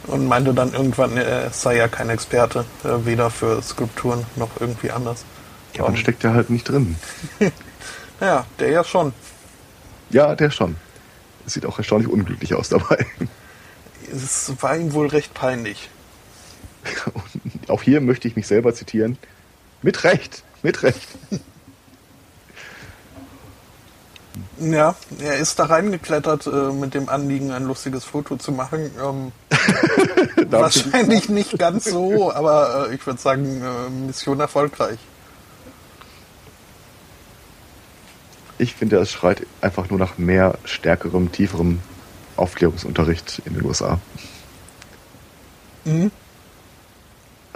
[0.07, 4.91] Und meinte dann irgendwann, er sei ja kein Experte, äh, weder für Skulpturen noch irgendwie
[4.91, 5.25] anders.
[5.73, 6.95] Ja, man um, steckt ja halt nicht drin.
[8.21, 9.13] ja, der ja schon.
[10.11, 10.75] Ja, der schon.
[11.45, 13.05] Sieht auch erstaunlich unglücklich aus dabei.
[14.11, 15.89] Es war ihm wohl recht peinlich.
[17.67, 19.17] auch hier möchte ich mich selber zitieren.
[19.81, 21.07] Mit Recht, mit Recht.
[24.57, 28.89] Ja, er ist da reingeklettert äh, mit dem Anliegen, ein lustiges Foto zu machen.
[29.03, 29.31] Ähm,
[30.49, 34.97] wahrscheinlich nicht ganz so, aber äh, ich würde sagen, äh, Mission erfolgreich.
[38.57, 41.81] Ich finde, es schreit einfach nur nach mehr stärkerem, tieferem
[42.37, 43.99] Aufklärungsunterricht in den USA.
[45.83, 46.11] Mhm.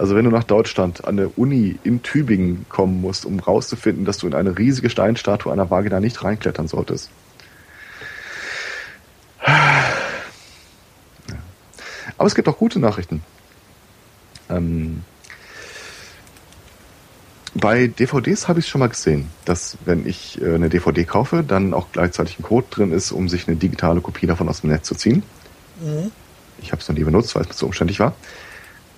[0.00, 4.16] Also wenn du nach Deutschland an der Uni in Tübingen kommen musst, um rauszufinden, dass
[4.16, 7.10] du in eine riesige Steinstatue einer Vagina nicht reinklettern solltest.
[12.16, 13.22] Aber es gibt auch gute Nachrichten.
[14.48, 15.04] Ähm,
[17.52, 21.44] bei DVDs habe ich es schon mal gesehen, dass wenn ich äh, eine DVD kaufe,
[21.46, 24.70] dann auch gleichzeitig ein Code drin ist, um sich eine digitale Kopie davon aus dem
[24.70, 25.24] Netz zu ziehen.
[25.78, 26.10] Mhm.
[26.62, 28.14] Ich habe es noch nie benutzt, weil es mir zu umständlich war.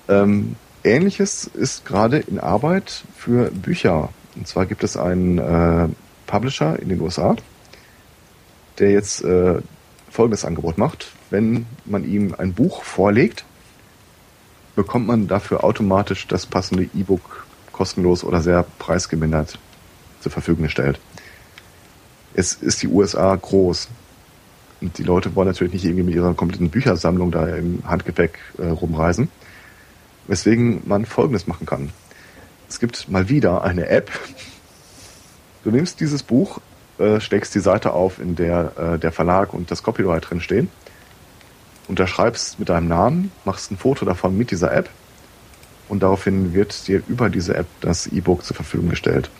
[0.08, 0.54] Ähm,
[0.84, 4.08] Ähnliches ist gerade in Arbeit für Bücher.
[4.34, 5.88] Und zwar gibt es einen äh,
[6.26, 7.36] Publisher in den USA,
[8.78, 9.60] der jetzt äh,
[10.10, 11.12] folgendes Angebot macht.
[11.30, 13.44] Wenn man ihm ein Buch vorlegt,
[14.74, 19.58] bekommt man dafür automatisch das passende E-Book kostenlos oder sehr preisgemindert
[20.20, 20.98] zur Verfügung gestellt.
[22.34, 23.88] Es ist die USA groß.
[24.80, 28.66] Und die Leute wollen natürlich nicht irgendwie mit ihrer kompletten Büchersammlung da im Handgepäck äh,
[28.66, 29.28] rumreisen.
[30.26, 31.90] Weswegen man Folgendes machen kann.
[32.68, 34.10] Es gibt mal wieder eine App.
[35.64, 36.60] Du nimmst dieses Buch,
[36.98, 40.68] äh, steckst die Seite auf, in der äh, der Verlag und das Copyright drin stehen,
[41.88, 44.88] unterschreibst mit deinem Namen, machst ein Foto davon mit dieser App
[45.88, 49.30] und daraufhin wird dir über diese App das E-Book zur Verfügung gestellt.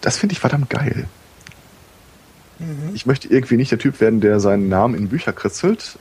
[0.00, 1.08] Das finde ich verdammt geil.
[2.58, 2.90] Mhm.
[2.94, 5.98] Ich möchte irgendwie nicht der Typ werden, der seinen Namen in Bücher kritzelt,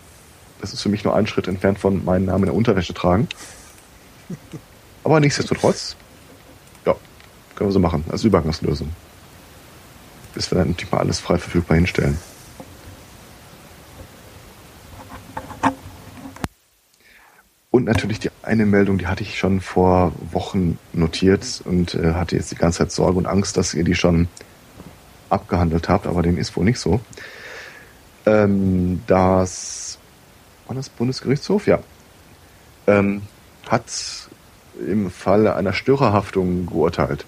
[0.62, 3.28] das ist für mich nur ein Schritt entfernt von meinen Namen in der Unterwäsche tragen.
[5.04, 5.96] Aber nichtsdestotrotz,
[6.86, 6.96] ja,
[7.56, 8.90] können wir so machen, als Übergangslösung.
[10.34, 12.18] Bis wir dann natürlich mal alles frei verfügbar hinstellen.
[17.72, 22.36] Und natürlich die eine Meldung, die hatte ich schon vor Wochen notiert und äh, hatte
[22.36, 24.28] jetzt die ganze Zeit Sorge und Angst, dass ihr die schon
[25.30, 27.00] abgehandelt habt, aber dem ist wohl nicht so.
[28.26, 29.89] Ähm, dass
[30.70, 31.66] war das Bundesgerichtshof?
[31.66, 31.80] Ja.
[32.86, 33.24] Ähm,
[33.68, 33.86] hat
[34.88, 37.26] im Falle einer Störerhaftung geurteilt.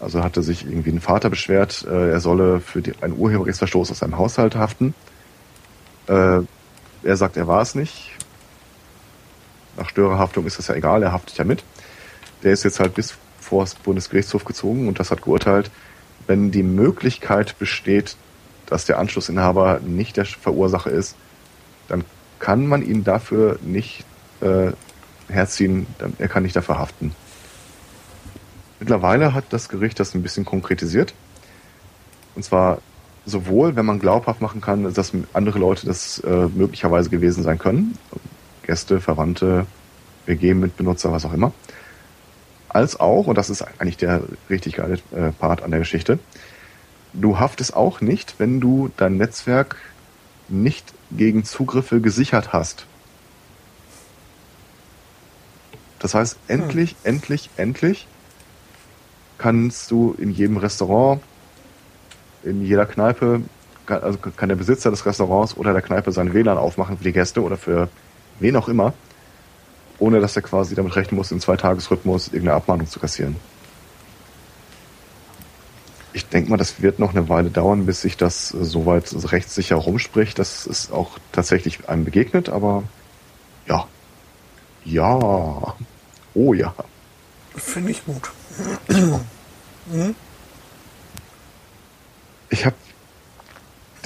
[0.00, 3.98] Also hatte sich irgendwie ein Vater beschwert, äh, er solle für die, einen Urheberrechtsverstoß aus
[3.98, 4.94] seinem Haushalt haften.
[6.06, 6.40] Äh,
[7.02, 8.12] er sagt, er war es nicht.
[9.76, 11.62] Nach Störerhaftung ist das ja egal, er haftet ja mit.
[12.42, 15.70] Der ist jetzt halt bis vor das Bundesgerichtshof gezogen und das hat geurteilt,
[16.26, 18.16] wenn die Möglichkeit besteht,
[18.66, 21.16] dass der Anschlussinhaber nicht der Verursacher ist,
[21.88, 22.04] dann
[22.38, 24.04] kann man ihn dafür nicht
[24.40, 24.72] äh,
[25.28, 25.86] herziehen,
[26.18, 27.14] er kann nicht dafür haften.
[28.80, 31.14] Mittlerweile hat das Gericht das ein bisschen konkretisiert.
[32.34, 32.78] Und zwar
[33.26, 37.98] sowohl, wenn man glaubhaft machen kann, dass andere Leute das äh, möglicherweise gewesen sein können,
[38.62, 39.66] Gäste, Verwandte,
[40.26, 41.52] WG-Mitbenutzer, was auch immer,
[42.68, 46.18] als auch, und das ist eigentlich der richtig geile äh, Part an der Geschichte,
[47.12, 49.76] du haftest auch nicht, wenn du dein Netzwerk
[50.48, 52.86] nicht gegen Zugriffe gesichert hast.
[55.98, 56.96] Das heißt, endlich, hm.
[57.04, 58.06] endlich, endlich
[59.36, 61.22] kannst du in jedem Restaurant,
[62.42, 63.42] in jeder Kneipe,
[63.86, 67.42] also kann der Besitzer des Restaurants oder der Kneipe sein WLAN aufmachen für die Gäste
[67.42, 67.88] oder für
[68.40, 68.92] wen auch immer,
[69.98, 73.36] ohne dass er quasi damit rechnen muss, in zwei Tagesrhythmus irgendeine Abmahnung zu kassieren.
[76.18, 80.36] Ich denke mal, das wird noch eine Weile dauern, bis sich das soweit rechtssicher rumspricht,
[80.40, 82.82] dass es auch tatsächlich einem begegnet, aber
[83.68, 83.86] ja.
[84.84, 85.76] Ja.
[86.34, 86.74] Oh ja.
[87.54, 88.30] Finde ich gut.
[92.50, 92.76] Ich habe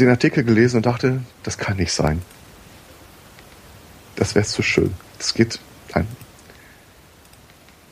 [0.01, 2.23] den Artikel gelesen und dachte, das kann nicht sein.
[4.17, 4.93] Das wäre zu schön.
[5.19, 5.61] Das geht.
[5.95, 6.09] Nein.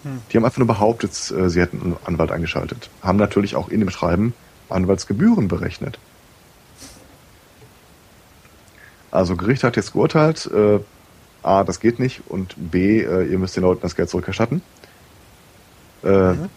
[0.03, 0.21] Hm.
[0.31, 2.89] Die haben einfach nur behauptet, äh, sie hätten einen Anwalt eingeschaltet.
[3.01, 4.33] Haben natürlich auch in dem Schreiben
[4.69, 5.99] Anwaltsgebühren berechnet.
[9.11, 10.79] Also Gericht hat jetzt geurteilt, äh,
[11.43, 14.63] A, das geht nicht und B, äh, ihr müsst den Leuten das Geld zurückerstatten.
[16.03, 16.49] Äh, mhm.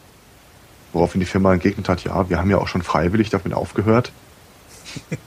[0.96, 4.12] Woraufhin die Firma entgegnet hat, ja, wir haben ja auch schon freiwillig damit aufgehört.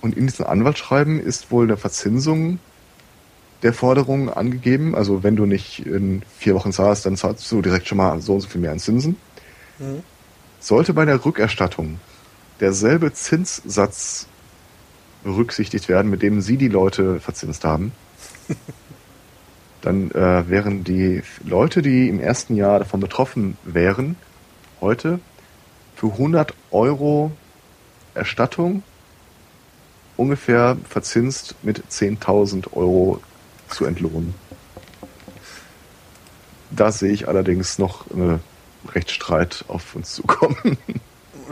[0.00, 2.58] und in diesem Anwaltsschreiben ist wohl eine Verzinsung
[3.62, 4.96] der Forderung angegeben.
[4.96, 8.34] Also wenn du nicht in vier Wochen zahlst, dann zahlst du direkt schon mal so
[8.34, 9.14] und so viel mehr an Zinsen.
[9.78, 10.02] Mhm.
[10.58, 12.00] Sollte bei der Rückerstattung
[12.58, 14.26] derselbe Zinssatz
[15.22, 17.92] berücksichtigt werden, mit dem Sie die Leute verzinst haben,
[19.82, 24.16] dann äh, wären die Leute, die im ersten Jahr davon betroffen wären,
[24.80, 25.20] heute
[25.94, 27.32] für 100 Euro
[28.14, 28.82] Erstattung
[30.16, 33.20] ungefähr verzinst mit 10.000 Euro
[33.68, 34.34] zu entlohnen.
[36.70, 38.40] Da sehe ich allerdings noch einen
[38.92, 40.78] Rechtsstreit auf uns zukommen.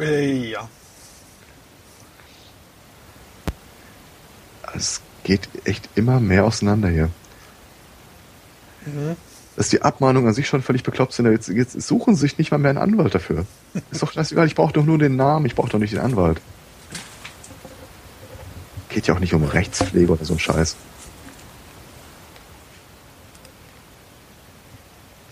[0.01, 0.68] Äh, ja.
[4.75, 7.11] es geht echt immer mehr auseinander hier.
[8.87, 9.16] Mhm.
[9.57, 12.51] Dass die Abmahnungen an sich schon völlig bekloppt sind, jetzt, jetzt suchen sie sich nicht
[12.51, 13.47] mal mehr einen Anwalt dafür.
[13.91, 16.41] Ist doch scheißegal, ich brauche doch nur den Namen, ich brauche doch nicht den Anwalt.
[18.89, 20.76] Geht ja auch nicht um Rechtspflege oder so ein Scheiß.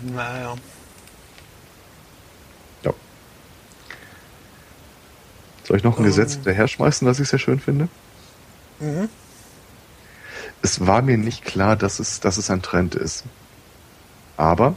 [0.02, 0.54] Naja.
[2.82, 2.92] Ja.
[5.64, 6.04] Soll ich noch ein um.
[6.04, 7.88] Gesetz daher schmeißen, das ich sehr schön finde?
[8.78, 9.08] Mhm
[10.62, 13.24] es war mir nicht klar, dass es, dass es ein Trend ist.
[14.42, 14.74] Aber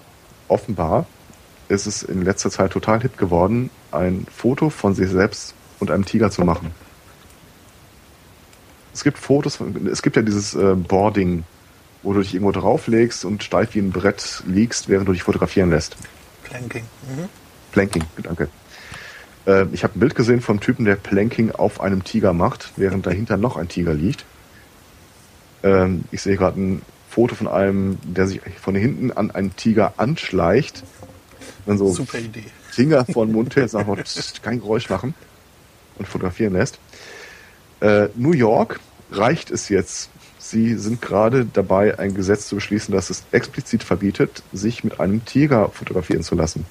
[0.47, 1.07] offenbar
[1.69, 6.05] ist es in letzter Zeit total hip geworden, ein Foto von sich selbst und einem
[6.05, 6.69] Tiger zu machen.
[8.93, 11.45] Es gibt Fotos, von, es gibt ja dieses äh, Boarding,
[12.03, 15.71] wo du dich irgendwo drauflegst und steif wie ein Brett liegst, während du dich fotografieren
[15.71, 15.97] lässt.
[16.43, 16.83] Planking.
[16.83, 17.27] Mhm.
[17.71, 18.49] Planking, danke.
[19.47, 23.07] Äh, ich habe ein Bild gesehen vom Typen, der Planking auf einem Tiger macht, während
[23.07, 24.25] dahinter noch ein Tiger liegt.
[25.63, 26.81] Ähm, ich sehe gerade ein
[27.15, 30.83] Foto von einem, der sich von hinten an einen Tiger anschleicht.
[31.65, 32.43] Dann so Super Idee.
[32.69, 35.13] Finger vor den Mund hält, sagt, pst, kein Geräusch machen
[35.97, 36.77] und fotografieren lässt.
[37.79, 40.09] Äh, New York reicht es jetzt.
[40.39, 45.23] Sie sind gerade dabei, ein Gesetz zu beschließen, das es explizit verbietet, sich mit einem
[45.23, 46.65] Tiger fotografieren zu lassen.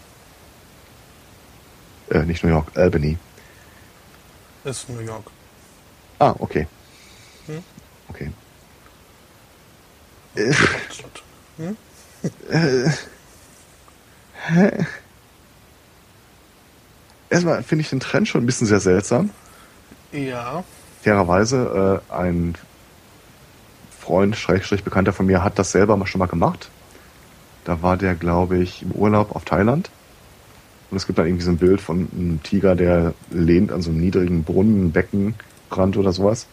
[2.11, 3.17] Äh, nicht New York, Albany.
[4.63, 5.25] Das ist New York.
[6.19, 6.67] Ah, okay.
[7.47, 7.65] Hm?
[8.11, 8.31] Okay.
[11.57, 11.77] Hm?
[17.31, 19.31] Erstmal finde ich den Trend schon ein bisschen sehr seltsam.
[20.13, 20.65] Ja.
[21.03, 22.55] Fairerweise, äh, ein
[24.01, 26.71] Freund, Schrägstrich Bekannter von mir, hat das selber mal schon mal gemacht.
[27.65, 29.91] Da war der, glaube ich, im Urlaub auf Thailand.
[30.91, 33.91] Und es gibt dann irgendwie so ein Bild von einem Tiger, der lehnt an so
[33.91, 36.47] einem niedrigen Brunnen, Beckenrand oder sowas.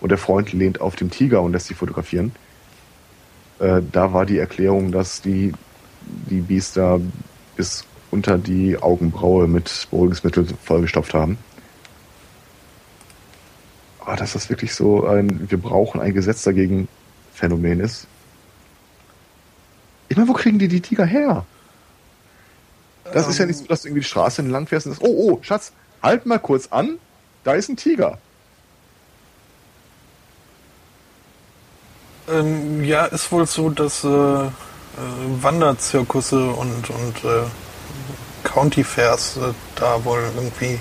[0.00, 2.32] Und der Freund lehnt auf dem Tiger und lässt sich fotografieren.
[3.58, 5.52] Äh, da war die Erklärung, dass die,
[6.02, 7.00] die Biester
[7.56, 11.38] bis unter die Augenbraue mit Beruhigungsmittel vollgestopft haben.
[14.00, 16.88] Aber dass das wirklich so ein Wir brauchen ein Gesetz dagegen
[17.34, 18.06] Phänomen ist.
[20.08, 21.44] Ich meine, wo kriegen die die Tiger her?
[23.12, 25.06] Das ähm, ist ja nicht so, dass du irgendwie die Straße entlang fährst und sagst,
[25.06, 26.98] oh, oh, Schatz, Halt mal kurz an,
[27.44, 28.18] da ist ein Tiger.
[32.30, 34.50] Ähm, ja, ist wohl so, dass äh, äh,
[35.40, 37.44] Wanderzirkusse und, und äh,
[38.44, 40.78] County Fairs äh, da wohl irgendwie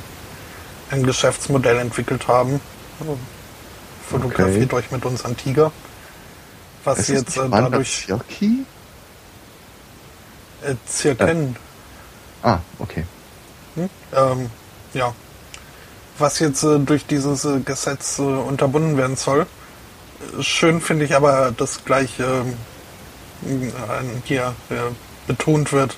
[0.91, 2.59] ein Geschäftsmodell entwickelt haben.
[4.09, 4.75] Fotografiert Okay.
[4.75, 5.71] euch mit uns an Tiger.
[6.83, 8.65] Was Es jetzt äh, dadurch Wanderzirki?
[10.63, 11.55] äh, Zirken,
[12.43, 13.03] Ah, okay.
[14.13, 14.49] ähm,
[14.93, 15.13] ja,
[16.17, 19.45] was jetzt äh, durch dieses äh, Gesetz äh, unterbunden werden soll.
[20.41, 22.53] Schön finde ich aber, dass gleich ähm,
[23.45, 24.75] äh, hier äh,
[25.27, 25.97] betont wird,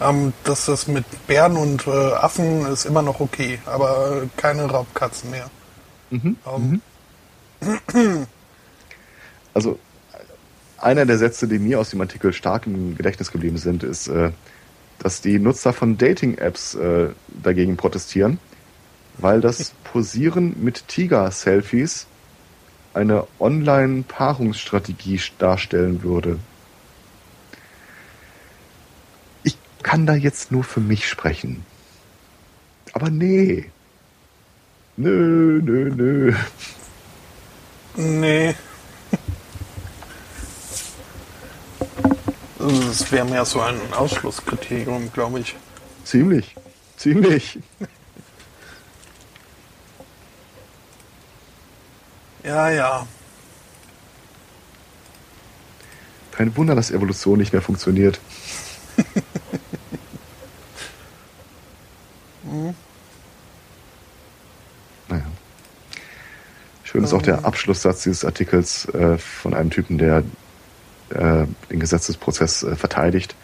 [0.00, 5.30] ähm, dass das mit Bären und äh, Affen ist immer noch okay, aber keine Raubkatzen
[5.30, 5.50] mehr.
[6.10, 6.36] Mhm.
[6.46, 8.26] Ähm,
[9.54, 9.78] Also
[10.78, 14.32] einer der Sätze, die mir aus dem Artikel stark im Gedächtnis geblieben sind, ist, äh,
[14.98, 18.38] dass die Nutzer von Dating-Apps äh, dagegen protestieren,
[19.18, 22.06] weil das Posieren mit Tiger-Selfies
[22.94, 26.38] eine Online-Paarungsstrategie darstellen würde.
[29.42, 31.64] Ich kann da jetzt nur für mich sprechen.
[32.92, 33.70] Aber nee.
[34.96, 36.34] Nö, nö, nö.
[37.96, 38.54] Nee.
[42.90, 45.54] Es wäre mehr so ein Ausschlusskriterium, glaube ich.
[46.04, 46.54] Ziemlich.
[46.96, 47.58] Ziemlich.
[52.44, 53.06] Ja, ja.
[56.32, 58.20] Kein Wunder, dass Evolution nicht mehr funktioniert.
[65.08, 65.24] naja.
[66.82, 70.22] Schön ist auch der Abschlusssatz dieses Artikels äh, von einem Typen, der
[71.10, 73.34] äh, den Gesetzesprozess äh, verteidigt,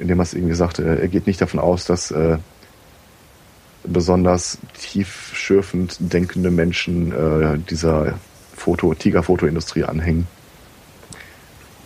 [0.00, 2.38] indem er es irgendwie sagt, äh, er geht nicht davon aus, dass äh,
[3.84, 8.18] besonders tiefschürfend denkende Menschen äh, dieser
[8.56, 10.26] Foto, Tigerfotoindustrie anhängen.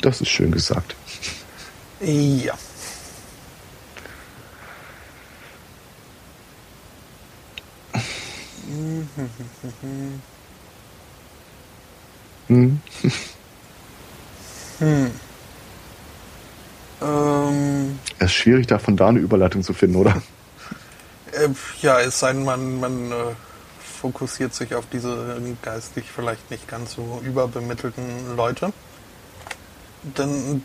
[0.03, 0.95] Das ist schön gesagt.
[2.01, 2.55] Ja.
[12.49, 12.81] Hm.
[17.03, 20.23] Ähm, Es ist schwierig, da von da eine Überleitung zu finden, oder?
[21.47, 23.15] Äh, ja, es sei denn, man, man äh,
[24.01, 28.73] fokussiert sich auf diese geistig vielleicht nicht ganz so überbemittelten Leute.
[30.03, 30.63] Denn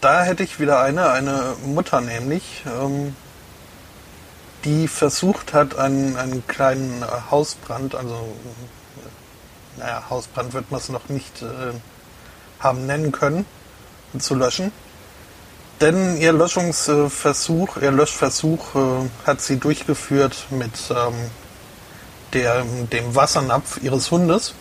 [0.00, 3.14] da hätte ich wieder eine, eine Mutter nämlich, ähm,
[4.64, 8.34] die versucht hat, einen, einen kleinen Hausbrand, also
[9.76, 11.72] naja, Hausbrand wird man es noch nicht äh,
[12.60, 13.46] haben nennen können,
[14.18, 14.72] zu löschen.
[15.80, 21.14] Denn ihr Löschungsversuch, ihr Löschversuch äh, hat sie durchgeführt mit ähm,
[22.34, 24.52] der, dem Wassernapf ihres Hundes.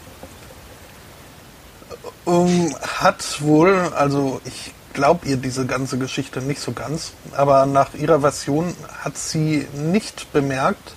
[2.26, 7.96] Ähm, hat wohl, also ich glaube ihr diese ganze Geschichte nicht so ganz, aber nach
[7.96, 10.94] ihrer Version hat sie nicht bemerkt,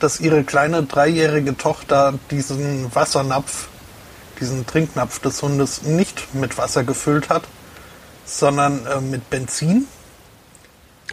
[0.00, 3.68] dass ihre kleine dreijährige Tochter diesen Wassernapf,
[4.40, 7.44] diesen Trinknapf des Hundes nicht mit Wasser gefüllt hat,
[8.24, 9.86] sondern äh, mit Benzin.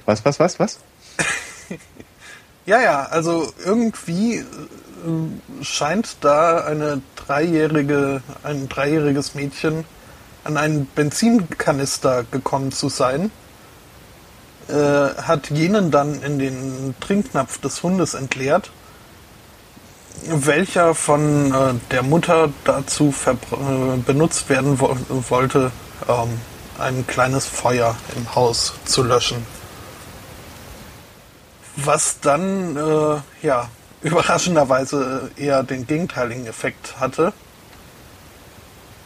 [0.06, 0.80] Was, was, was, was?
[2.66, 4.46] Ja, ja, also irgendwie äh,
[5.64, 9.84] scheint da eine dreijährige, ein dreijähriges Mädchen
[10.44, 13.32] an einen Benzinkanister gekommen zu sein,
[14.68, 18.72] äh, hat jenen dann in den Trinknapf des Hundes entleert,
[20.28, 24.96] welcher von äh, der Mutter dazu äh, benutzt werden wo
[25.30, 25.72] wollte,
[26.08, 26.40] ähm,
[26.82, 29.46] ein kleines Feuer im Haus zu löschen.
[31.78, 33.70] Was dann, äh, ja,
[34.02, 37.34] überraschenderweise eher den gegenteiligen Effekt hatte.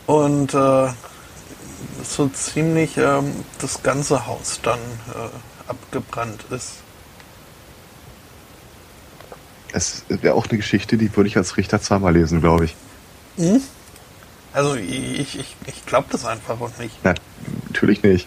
[0.08, 0.88] Und äh,
[2.04, 6.74] so ziemlich ähm, das ganze Haus dann äh, abgebrannt ist.
[9.74, 12.76] Es wäre auch eine Geschichte, die würde ich als Richter zweimal lesen, glaube ich.
[14.56, 16.96] Also ich, ich, ich glaube das einfach auch nicht.
[17.04, 17.14] Na,
[17.68, 18.26] natürlich nicht.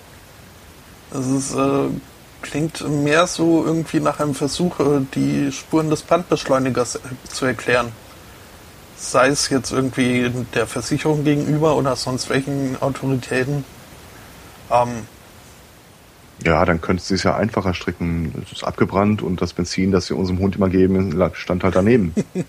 [1.11, 1.89] Es ist, äh,
[2.43, 7.01] klingt mehr so irgendwie nach einem Versuch, äh, die Spuren des Brandbeschleunigers äh,
[7.31, 7.93] zu erklären.
[8.99, 13.65] Sei es jetzt irgendwie der Versicherung gegenüber oder sonst welchen Autoritäten.
[14.71, 15.07] Ähm,
[16.45, 18.45] Ja, dann könntest du es ja einfacher stricken.
[18.45, 22.13] Es ist abgebrannt und das Benzin, das wir unserem Hund immer geben, stand halt daneben.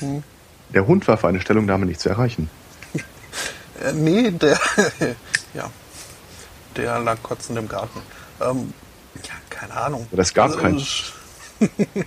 [0.74, 2.50] Der Hund war für eine Stellungnahme nicht zu erreichen.
[3.80, 4.58] Äh, nee, der,
[5.54, 5.70] ja,
[6.76, 8.00] der lag kotzend im Garten.
[8.40, 8.72] Ähm,
[9.22, 10.08] ja, keine Ahnung.
[10.16, 10.78] Es gab Also, keinen.
[10.80, 11.12] sch-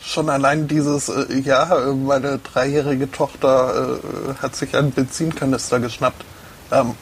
[0.00, 6.24] Schon allein dieses, äh, ja, meine dreijährige Tochter äh, hat sich einen Benzinkanister geschnappt.
[6.72, 6.94] Ähm,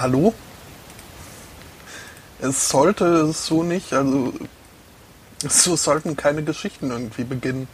[0.00, 0.32] hallo?
[2.40, 4.32] Es sollte so nicht, also
[5.46, 7.68] so sollten keine Geschichten irgendwie beginnen.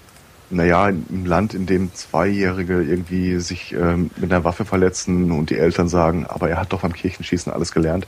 [0.51, 5.59] Naja, im Land, in dem Zweijährige irgendwie sich ähm, mit einer Waffe verletzen und die
[5.59, 8.07] Eltern sagen, aber er hat doch beim Kirchenschießen alles gelernt,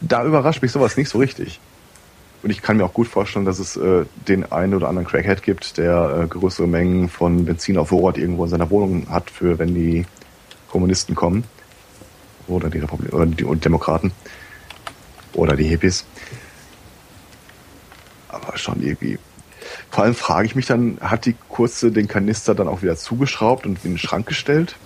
[0.00, 1.60] da überrascht mich sowas nicht so richtig.
[2.42, 5.42] Und ich kann mir auch gut vorstellen, dass es äh, den einen oder anderen Crackhead
[5.42, 9.58] gibt, der äh, größere Mengen von Benzin auf Vorrat irgendwo in seiner Wohnung hat, für
[9.58, 10.06] wenn die
[10.68, 11.44] Kommunisten kommen.
[12.46, 14.12] Oder die Republik oder die Demokraten.
[15.32, 16.04] Oder die Hippies.
[18.28, 19.18] Aber schon irgendwie.
[19.90, 23.66] Vor allem frage ich mich dann, hat die Kurze den Kanister dann auch wieder zugeschraubt
[23.66, 24.76] und in den Schrank gestellt?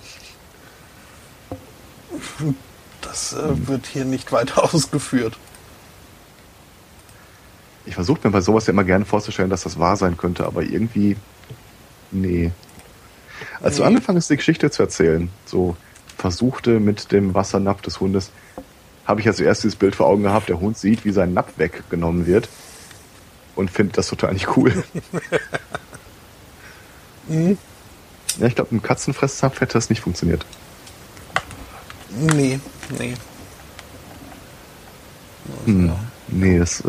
[3.01, 5.37] Das äh, wird hier nicht weiter ausgeführt.
[7.87, 10.63] Ich versuche mir bei sowas ja immer gerne vorzustellen, dass das wahr sein könnte, aber
[10.63, 11.17] irgendwie.
[12.11, 12.53] Nee.
[13.61, 13.81] Als nee.
[13.81, 15.77] du angefangen hast, die Geschichte zu erzählen, so
[16.17, 18.31] versuchte mit dem Wassernapf des Hundes,
[19.07, 21.55] habe ich ja zuerst dieses Bild vor Augen gehabt, der Hund sieht, wie sein Napf
[21.57, 22.49] weggenommen wird
[23.57, 24.73] und findet das total nicht cool.
[27.29, 27.59] mhm.
[28.39, 30.45] Ja, ich glaube, im Katzenfresszapf hätte das nicht funktioniert.
[32.11, 32.61] Nee,
[32.99, 33.15] nee.
[35.65, 35.93] Hm,
[36.29, 36.81] nee, das.
[36.81, 36.89] Äh,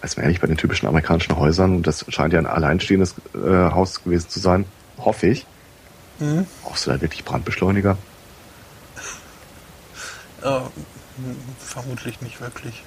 [0.00, 3.70] Weiß man ehrlich, bei den typischen amerikanischen Häusern, und das scheint ja ein alleinstehendes äh,
[3.70, 4.64] Haus gewesen zu sein,
[4.98, 5.46] hoffe ich.
[6.18, 6.46] Mhm.
[6.62, 7.96] Brauchst du da wirklich Brandbeschleuniger?
[10.42, 10.60] Äh,
[11.70, 12.82] vermutlich nicht wirklich.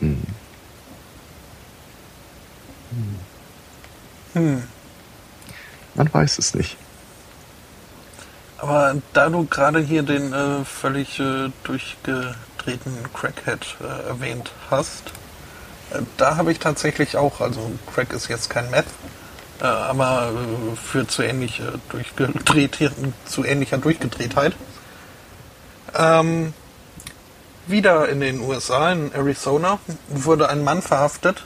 [0.00, 0.22] Hm.
[2.90, 3.18] Hm.
[4.34, 4.62] Hm.
[5.94, 6.76] Man weiß es nicht.
[8.58, 15.12] Aber da du gerade hier den äh, völlig äh, durchgedrehten Crackhead äh, erwähnt hast,
[15.90, 18.86] äh, da habe ich tatsächlich auch, also Crack ist jetzt kein Meth,
[19.60, 22.92] äh, aber äh, für zu ähnlich durchgedreht,
[23.26, 24.56] zu ähnlicher Durchgedrehtheit.
[25.96, 26.54] Ähm,
[27.66, 29.78] wieder in den USA, in Arizona,
[30.08, 31.44] wurde ein Mann verhaftet,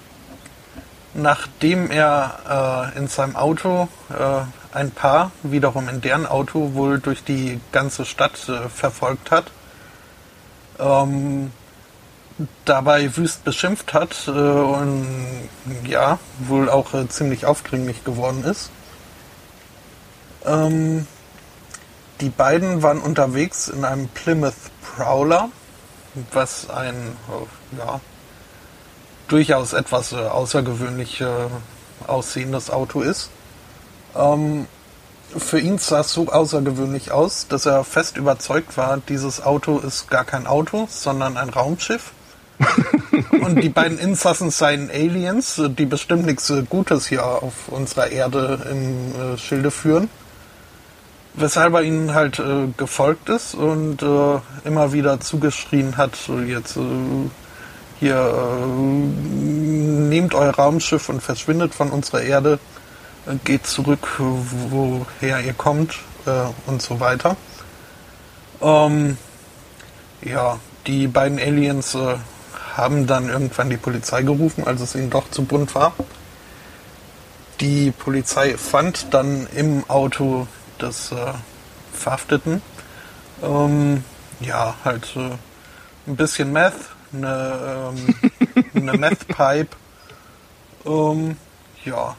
[1.14, 3.88] nachdem er in seinem Auto
[4.72, 9.44] ein Paar wiederum in deren Auto wohl durch die ganze Stadt äh, verfolgt hat.
[10.78, 11.52] Ähm,
[12.64, 15.06] dabei wüst beschimpft hat äh, und
[15.86, 18.70] ja, wohl auch äh, ziemlich aufdringlich geworden ist.
[20.44, 21.06] Ähm,
[22.20, 24.54] die beiden waren unterwegs in einem Plymouth
[24.94, 25.48] Prowler,
[26.32, 28.00] was ein äh, ja,
[29.28, 31.26] durchaus etwas äh, außergewöhnlich äh,
[32.06, 33.30] aussehendes Auto ist.
[34.14, 34.66] Ähm,
[35.36, 40.10] für ihn sah es so außergewöhnlich aus, dass er fest überzeugt war, dieses Auto ist
[40.10, 42.12] gar kein Auto, sondern ein Raumschiff.
[43.40, 49.38] und die beiden Insassen seien Aliens, die bestimmt nichts Gutes hier auf unserer Erde im
[49.38, 50.10] Schilde führen.
[51.34, 56.12] Weshalb er ihnen halt äh, gefolgt ist und äh, immer wieder zugeschrien hat,
[56.46, 56.80] jetzt äh,
[58.00, 62.58] hier äh, nehmt euer Raumschiff und verschwindet von unserer Erde
[63.44, 66.30] geht zurück, woher ihr kommt äh,
[66.66, 67.36] und so weiter.
[68.60, 69.16] Ähm,
[70.22, 72.16] ja, die beiden Aliens äh,
[72.76, 75.92] haben dann irgendwann die Polizei gerufen, als es ihnen doch zu bunt war.
[77.60, 80.48] Die Polizei fand dann im Auto
[80.82, 81.32] des äh,
[81.92, 82.60] Verhafteten.
[83.42, 84.04] Ähm,
[84.40, 85.30] ja halt äh,
[86.06, 86.74] ein bisschen Meth,
[87.12, 88.14] eine, ähm,
[88.74, 89.76] eine Meth Pipe,
[90.84, 91.36] ähm,
[91.84, 92.16] ja.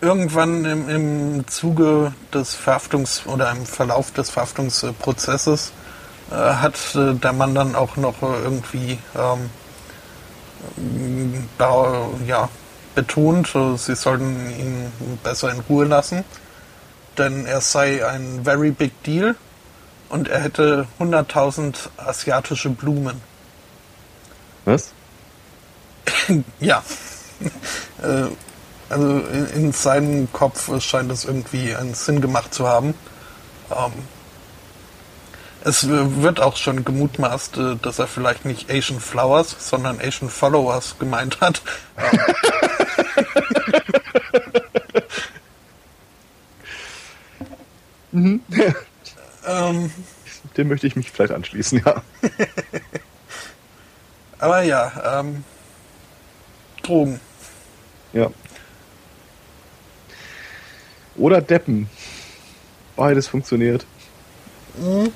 [0.00, 5.72] Irgendwann im, im Zuge des Verhaftungs- oder im Verlauf des Verhaftungsprozesses
[6.32, 9.50] äh, hat äh, der Mann dann auch noch äh, irgendwie ähm,
[11.56, 12.48] da, ja,
[12.96, 16.24] betont, äh, sie sollten ihn besser in Ruhe lassen,
[17.18, 19.34] denn er sei ein very big deal
[20.08, 23.20] und er hätte 100.000 asiatische Blumen.
[24.64, 24.92] Was?
[26.60, 26.82] ja.
[28.02, 28.26] äh,
[28.88, 32.94] also in, in seinem Kopf scheint es irgendwie einen Sinn gemacht zu haben.
[33.70, 33.92] Ähm,
[35.64, 40.96] es wird auch schon gemutmaßt, äh, dass er vielleicht nicht Asian Flowers, sondern Asian Followers
[40.98, 41.62] gemeint hat.
[48.12, 48.40] mhm.
[49.46, 49.90] ähm,
[50.56, 52.02] Dem möchte ich mich vielleicht anschließen, ja.
[54.38, 55.44] Aber ja, ähm,
[56.82, 57.20] Drogen.
[58.12, 58.30] Ja.
[61.16, 61.88] Oder Deppen.
[62.96, 63.86] Beides funktioniert.
[64.76, 65.12] Mhm.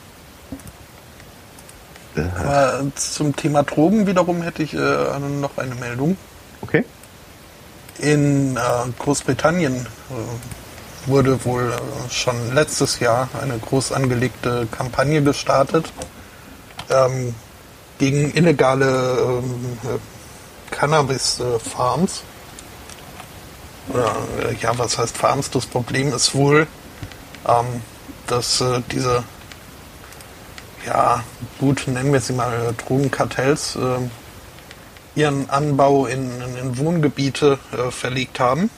[2.38, 6.16] Aber zum Thema Drogen wiederum hätte ich äh, noch eine Meldung.
[6.62, 6.84] Okay.
[7.98, 8.60] In äh,
[8.98, 10.65] Großbritannien äh,
[11.06, 15.92] wurde wohl äh, schon letztes Jahr eine groß angelegte Kampagne gestartet
[16.90, 17.34] ähm,
[17.98, 19.78] gegen illegale ähm,
[20.70, 22.22] Cannabis-Farms.
[23.94, 25.50] Äh, ja, was heißt Farms?
[25.50, 26.66] Das Problem ist wohl,
[27.46, 27.82] ähm,
[28.26, 29.22] dass äh, diese
[30.86, 31.24] ja,
[31.58, 37.90] gut, nennen wir sie mal äh, Drogenkartells, äh, ihren Anbau in, in, in Wohngebiete äh,
[37.90, 38.70] verlegt haben.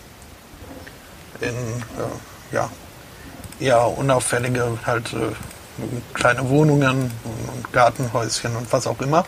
[1.41, 2.69] In äh, ja,
[3.61, 5.35] eher unauffällige halt äh,
[6.15, 9.25] kleine Wohnungen und Gartenhäuschen und was auch immer.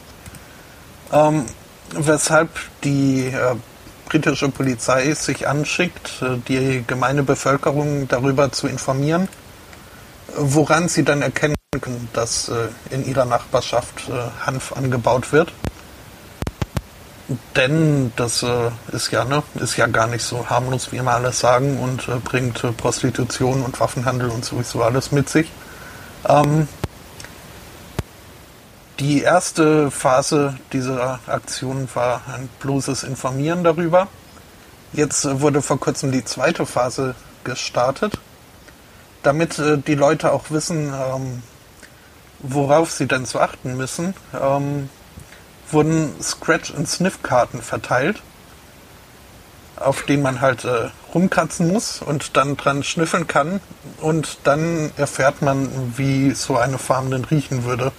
[1.12, 1.46] Ähm,
[1.92, 2.50] weshalb
[2.84, 3.56] die äh,
[4.06, 9.28] britische Polizei sich anschickt, die gemeine Bevölkerung darüber zu informieren,
[10.36, 15.52] woran sie dann erkennen können, dass äh, in ihrer Nachbarschaft äh, Hanf angebaut wird.
[17.54, 21.38] Denn das äh, ist ja ne, ist ja gar nicht so harmlos, wie immer alles
[21.38, 25.50] sagen und äh, bringt äh, Prostitution und Waffenhandel und sowieso alles mit sich.
[26.28, 26.66] Ähm,
[28.98, 34.08] die erste Phase dieser Aktion war ein bloßes Informieren darüber.
[34.92, 38.18] Jetzt äh, wurde vor kurzem die zweite Phase gestartet
[39.22, 41.42] damit äh, die Leute auch wissen, ähm,
[42.40, 44.88] worauf sie denn zu achten müssen, ähm,
[45.72, 48.22] wurden Scratch- und Sniff-Karten verteilt,
[49.76, 53.60] auf denen man halt äh, rumkratzen muss und dann dran schnüffeln kann.
[54.00, 57.92] Und dann erfährt man, wie so eine Farm denn riechen würde.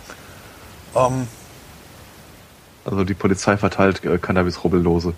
[0.95, 1.27] Ähm,
[2.85, 5.14] also die Polizei verteilt äh, Cannabis-Rubbellose.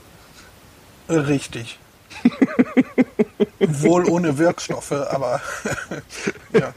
[1.10, 1.80] Richtig.
[3.60, 5.42] Wohl ohne Wirkstoffe, aber
[6.54, 6.72] ja.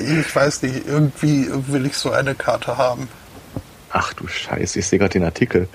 [0.00, 3.08] Ich weiß nicht, irgendwie will ich so eine Karte haben.
[3.90, 5.68] Ach du Scheiße, ich sehe gerade den Artikel.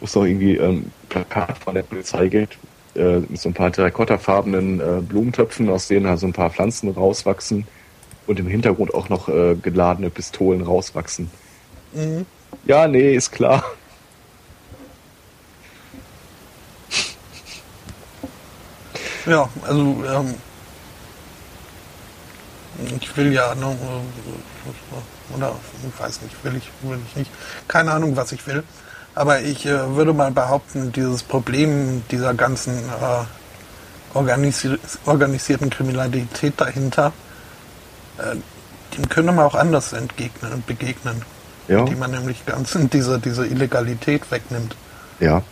[0.00, 2.58] Wo es doch irgendwie ähm, Plakat von der Polizei geht,
[2.94, 6.90] äh, mit so ein paar terrakottafarbenen äh, Blumentöpfen, aus denen halt so ein paar Pflanzen
[6.90, 7.66] rauswachsen
[8.26, 11.30] und im Hintergrund auch noch äh, geladene Pistolen rauswachsen.
[11.94, 12.26] Mhm.
[12.64, 13.64] Ja, nee, ist klar.
[19.26, 20.34] Ja, also ähm,
[23.00, 23.76] ich will ja, ne,
[25.36, 25.54] oder
[25.86, 27.30] ich weiß nicht, will ich, will ich nicht.
[27.66, 28.62] Keine Ahnung, was ich will.
[29.14, 33.24] Aber ich äh, würde mal behaupten, dieses Problem dieser ganzen äh,
[34.14, 37.12] organisi organisierten Kriminalität dahinter,
[38.18, 38.36] äh,
[38.96, 41.22] dem könnte man auch anders entgegnen und begegnen.
[41.66, 41.84] Ja.
[41.84, 44.76] Die man nämlich ganz diese, diese Illegalität wegnimmt.
[45.20, 45.42] Ja.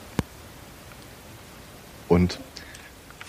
[2.09, 2.39] Und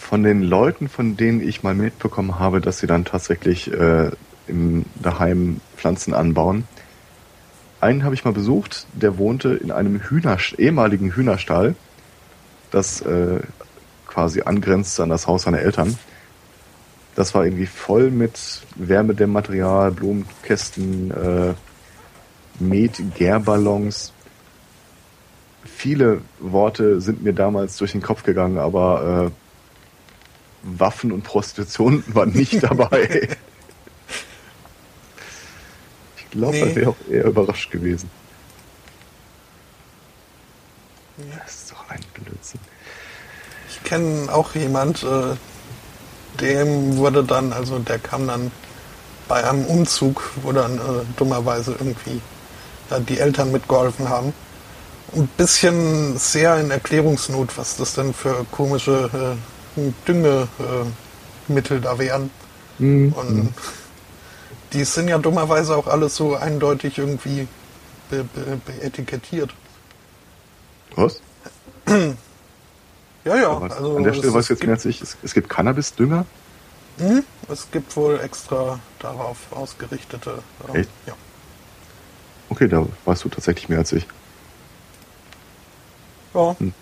[0.08, 4.10] von den Leuten, von denen ich mal mitbekommen habe, dass sie dann tatsächlich äh,
[4.48, 6.64] im daheim Pflanzen anbauen.
[7.82, 11.76] Einen habe ich mal besucht, der wohnte in einem Hühner, ehemaligen Hühnerstall,
[12.72, 13.42] das äh,
[14.08, 16.00] quasi angrenzt an das Haus seiner Eltern.
[17.16, 21.54] Das war irgendwie voll mit Wärmedämmmaterial, Blumenkästen, äh,
[22.60, 24.14] Met, Gärballons.
[25.66, 29.47] Viele Worte sind mir damals durch den Kopf gegangen, aber äh,
[30.64, 33.30] Waffen und Prostitution war nicht dabei.
[36.18, 36.62] ich glaube, nee.
[36.62, 38.10] er wäre auch eher überrascht gewesen.
[41.18, 42.60] Das ist doch ein Blödsinn.
[43.70, 45.36] Ich kenne auch jemand, äh,
[46.40, 48.52] dem wurde dann, also der kam dann
[49.28, 50.82] bei einem Umzug, wo dann äh,
[51.18, 52.22] dummerweise irgendwie
[52.90, 54.34] äh, die Eltern mitgeholfen haben.
[55.16, 59.57] Ein bisschen sehr in Erklärungsnot, was das denn für komische äh,
[60.08, 62.30] Düngemittel da wären.
[62.80, 63.14] Mhm.
[63.14, 63.54] Und
[64.74, 67.48] die sind ja dummerweise auch alles so eindeutig irgendwie
[68.10, 69.54] be be beetikettiert.
[70.96, 71.22] Was?
[73.24, 73.58] ja, ja.
[73.60, 75.02] Also an der Stelle weiß ich jetzt mehr als ich.
[75.02, 76.26] Es, es gibt Cannabis-Dünger?
[76.98, 77.24] Mhm.
[77.50, 80.40] Es gibt wohl extra darauf ausgerichtete.
[80.74, 80.90] Äh, Echt?
[81.06, 81.14] Ja.
[82.50, 84.08] Okay, da weißt du tatsächlich mehr als ich.
[86.34, 86.56] Ja.
[86.60, 86.74] Hm.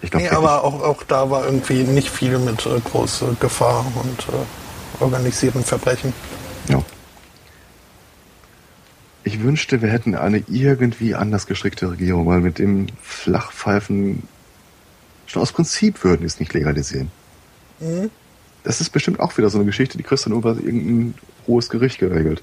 [0.00, 3.84] Ich glaub, nee, aber auch, auch da war irgendwie nicht viel mit äh, großer Gefahr
[3.96, 6.12] und äh, organisierten Verbrechen.
[6.68, 6.82] Ja.
[9.24, 14.22] Ich wünschte, wir hätten eine irgendwie anders gestrickte Regierung, weil mit dem Flachpfeifen
[15.26, 17.10] schon aus Prinzip würden die es nicht legalisieren.
[17.80, 18.10] Mhm.
[18.62, 21.14] Das ist bestimmt auch wieder so eine Geschichte, die kriegst du nur über irgendein
[21.46, 22.42] hohes Gericht geregelt.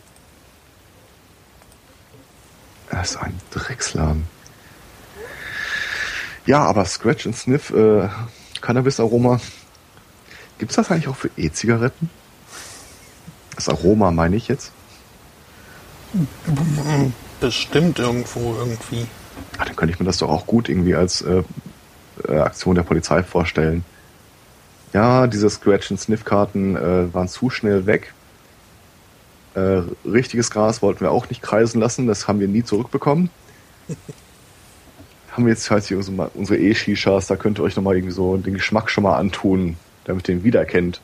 [2.89, 4.34] Das ist ein Drecksladen.
[6.45, 8.07] Ja, aber Scratch and Sniff, äh,
[8.61, 9.39] Cannabis-Aroma,
[10.59, 12.09] gibt's das eigentlich auch für E-Zigaretten?
[13.55, 14.71] Das Aroma meine ich jetzt?
[17.39, 19.07] Bestimmt irgendwo irgendwie.
[19.57, 21.43] Ach, dann könnte ich mir das doch auch gut irgendwie als äh,
[22.27, 23.83] äh, Aktion der Polizei vorstellen.
[24.93, 28.13] Ja, diese Scratch-and-Sniff-Karten äh, waren zu schnell weg.
[29.55, 33.29] Äh, richtiges Gras wollten wir auch nicht kreisen lassen, das haben wir nie zurückbekommen.
[35.35, 38.53] haben wir jetzt halt hier unsere, E-Shishas, da könnt ihr euch nochmal irgendwie so den
[38.53, 39.75] Geschmack schon mal antun,
[40.05, 41.01] damit ihr ihn wiedererkennt.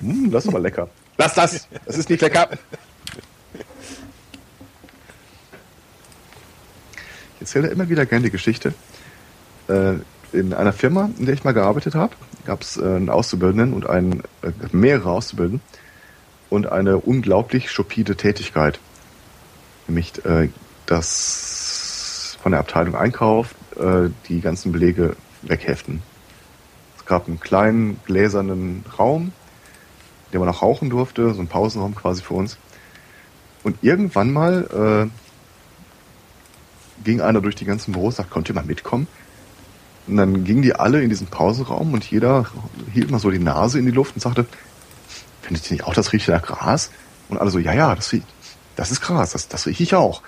[0.00, 0.88] Hm, das ist aber lecker.
[1.18, 1.68] Lass das!
[1.84, 2.48] Das ist nicht lecker!
[7.34, 8.72] Ich erzähle immer wieder gerne die Geschichte.
[9.68, 9.94] Äh,
[10.32, 12.14] in einer Firma, in der ich mal gearbeitet habe,
[12.46, 15.60] gab es äh, einen Auszubildenden und einen, äh, mehrere Auszubildenden
[16.48, 18.78] und eine unglaublich stupide Tätigkeit.
[19.86, 20.48] Nämlich äh,
[20.86, 21.49] das
[22.42, 26.02] von der Abteilung Einkauf äh, die ganzen Belege wegheften.
[26.98, 29.32] Es gab einen kleinen gläsernen Raum,
[30.26, 32.58] in dem man auch rauchen durfte, so ein Pausenraum quasi für uns.
[33.62, 39.06] Und irgendwann mal äh, ging einer durch die ganzen Büros, sagt, könnt ihr mal mitkommen?
[40.06, 42.46] Und dann gingen die alle in diesen Pausenraum und jeder
[42.92, 44.46] hielt mal so die Nase in die Luft und sagte,
[45.42, 46.90] findet ihr nicht auch, das riecht nach Gras?
[47.28, 48.26] Und alle so, ja, ja, das riecht,
[48.76, 50.22] das ist Gras, das, das rieche ich auch.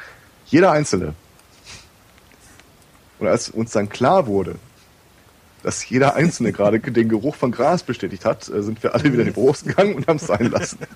[0.47, 1.15] Jeder Einzelne.
[3.23, 4.57] Und als uns dann klar wurde,
[5.63, 9.21] dass jeder Einzelne gerade den Geruch von Gras bestätigt hat, äh, sind wir alle wieder
[9.21, 10.79] in die Büros gegangen und haben es sein lassen.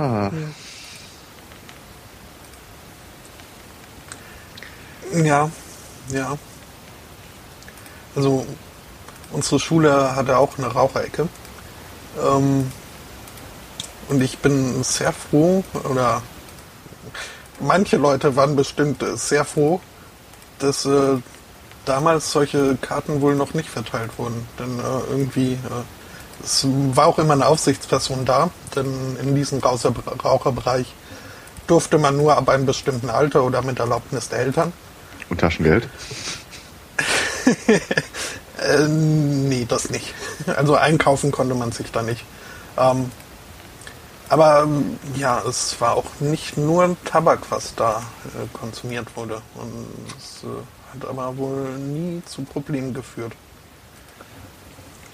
[0.00, 0.30] Ah.
[5.12, 5.50] Ja,
[6.10, 6.38] ja.
[8.14, 8.46] Also
[9.32, 11.28] unsere Schule hatte auch eine Raucherecke.
[12.22, 12.70] Ähm,
[14.08, 16.22] und ich bin sehr froh, oder
[17.60, 19.80] manche Leute waren bestimmt sehr froh,
[20.58, 21.18] dass äh,
[21.84, 24.46] damals solche Karten wohl noch nicht verteilt wurden.
[24.58, 30.94] Denn äh, irgendwie, äh, es war auch immer eine Aufsichtsperson da, denn in diesem Raucherbereich
[31.66, 34.72] durfte man nur ab einem bestimmten Alter oder mit Erlaubnis der Eltern.
[35.28, 35.88] Und Taschengeld?
[37.66, 40.14] äh, nee, das nicht.
[40.46, 42.24] Also einkaufen konnte man sich da nicht.
[42.78, 43.10] Ähm,
[44.28, 44.68] aber
[45.16, 49.40] ja, es war auch nicht nur Tabak, was da äh, konsumiert wurde.
[49.54, 49.86] Und
[50.18, 53.32] es äh, hat aber wohl nie zu Problemen geführt.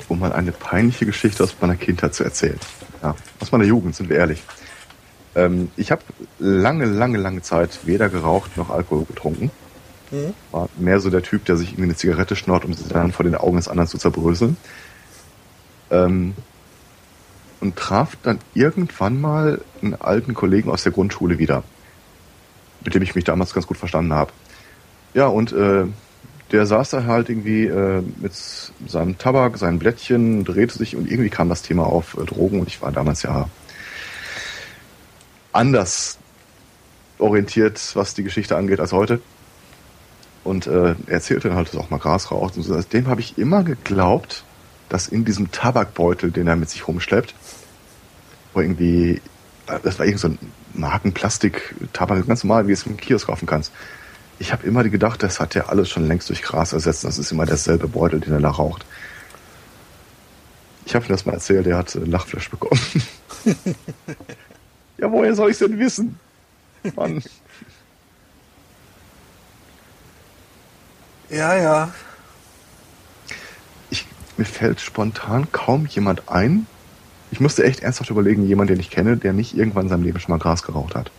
[0.08, 2.58] Um mal eine peinliche Geschichte aus meiner Kindheit zu erzählen.
[3.02, 4.42] Ja, aus meiner Jugend, sind wir ehrlich.
[5.34, 6.02] Ähm, ich habe
[6.38, 9.50] lange, lange, lange Zeit weder geraucht noch Alkohol getrunken.
[10.10, 10.34] Mhm.
[10.52, 13.24] War mehr so der Typ, der sich irgendwie eine Zigarette schnort, um sie dann vor
[13.24, 14.56] den Augen des anderen zu zerbröseln.
[15.90, 16.34] Ähm,
[17.60, 21.62] und traf dann irgendwann mal einen alten Kollegen aus der Grundschule wieder,
[22.84, 24.32] mit dem ich mich damals ganz gut verstanden habe.
[25.14, 25.86] Ja, und äh,
[26.50, 28.32] der saß da halt irgendwie äh, mit
[28.86, 32.68] seinem Tabak, seinen Blättchen, drehte sich und irgendwie kam das Thema auf äh, Drogen und
[32.68, 33.48] ich war damals ja
[35.52, 36.18] anders
[37.18, 39.20] orientiert, was die Geschichte angeht, als heute.
[40.42, 42.56] Und äh, er erzählte dann halt, dass auch mal Gras raucht.
[42.56, 42.80] Und so.
[42.82, 44.44] Dem habe ich immer geglaubt,
[44.88, 47.34] dass in diesem Tabakbeutel, den er mit sich rumschleppt,
[48.62, 49.20] irgendwie,
[49.82, 50.38] das war irgend so ein
[50.74, 53.72] Markenplastik-Tabak, ganz normal, wie du es im Kiosk kaufen kannst.
[54.38, 57.04] Ich habe immer gedacht, das hat er alles schon längst durch Gras ersetzt.
[57.04, 58.84] Das ist immer derselbe Beutel, den er da raucht.
[60.86, 62.80] Ich habe ihm das mal erzählt, er hat Lachflash bekommen.
[64.98, 66.18] ja, woher soll ich denn wissen?
[66.96, 67.22] Mann.
[71.30, 71.94] Ja, ja.
[73.90, 74.06] Ich,
[74.36, 76.66] mir fällt spontan kaum jemand ein.
[77.34, 80.20] Ich musste echt ernsthaft überlegen, jemand, den ich kenne, der nicht irgendwann in seinem Leben
[80.20, 81.10] schon mal Gras geraucht hat.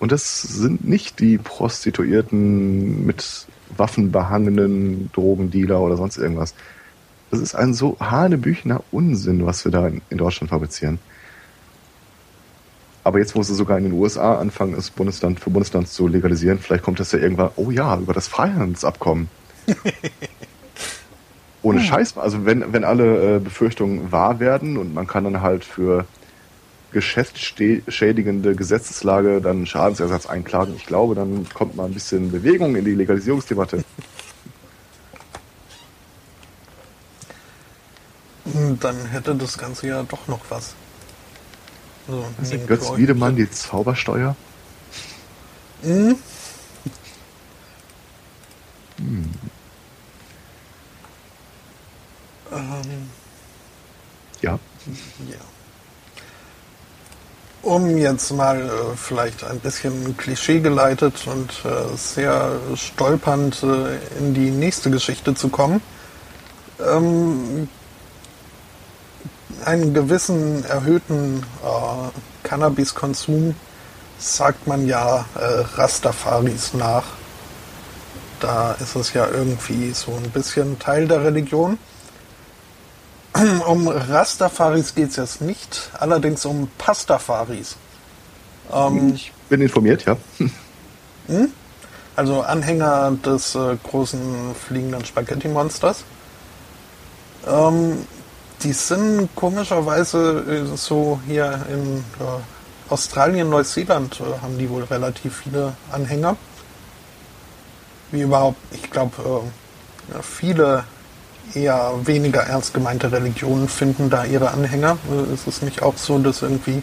[0.00, 3.46] Und das sind nicht die Prostituierten mit
[3.76, 6.54] Waffen behangenen Drogendealer oder sonst irgendwas.
[7.30, 10.98] Das ist ein so hanebüchener Unsinn, was wir da in Deutschland fabrizieren.
[13.04, 16.58] Aber jetzt, wo sie sogar in den USA anfangen, es Bundesland für Bundesland zu legalisieren,
[16.58, 19.28] vielleicht kommt das ja irgendwann, oh ja, über das Freihandelsabkommen.
[21.62, 22.16] Ohne Scheiß.
[22.16, 26.04] Also wenn, wenn alle äh, Befürchtungen wahr werden und man kann dann halt für
[26.92, 32.94] geschäftsschädigende Gesetzeslage dann Schadensersatz einklagen, ich glaube, dann kommt mal ein bisschen Bewegung in die
[32.94, 33.84] Legalisierungsdebatte.
[38.80, 40.74] Dann hätte das Ganze ja doch noch was.
[42.08, 44.36] So, ist Götz Wiedemann, die Zaubersteuer?
[45.82, 46.16] Mhm.
[48.98, 49.30] Hm.
[52.52, 53.10] Ähm,
[54.40, 54.58] ja.
[55.28, 55.38] Ja.
[57.62, 64.34] Um jetzt mal äh, vielleicht ein bisschen Klischee geleitet und äh, sehr stolpernd äh, in
[64.34, 65.80] die nächste Geschichte zu kommen.
[66.80, 67.68] ähm,
[69.64, 73.56] einen gewissen erhöhten äh, Cannabiskonsum
[74.18, 77.04] sagt man ja äh, Rastafaris nach.
[78.40, 81.78] Da ist es ja irgendwie so ein bisschen Teil der Religion.
[83.66, 87.76] Um Rastafaris geht es jetzt nicht, allerdings um Pastafaris.
[88.72, 90.16] Ähm, ich bin informiert, ja.
[91.28, 91.50] Hm?
[92.14, 96.04] Also Anhänger des äh, großen fliegenden Spaghetti-Monsters.
[97.46, 98.06] Ähm,
[98.62, 105.42] die sind komischerweise äh, so hier in äh, Australien, Neuseeland äh, haben die wohl relativ
[105.42, 106.36] viele Anhänger.
[108.12, 109.42] Wie überhaupt, ich glaube,
[110.16, 110.84] äh, viele
[111.54, 114.98] eher weniger ernst gemeinte Religionen finden da ihre Anhänger.
[115.10, 116.82] Äh, ist es nicht auch so, dass irgendwie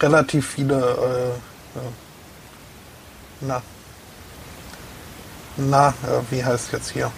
[0.00, 1.80] relativ viele äh,
[3.42, 3.62] na,
[5.56, 5.94] na,
[6.30, 7.10] wie heißt jetzt hier?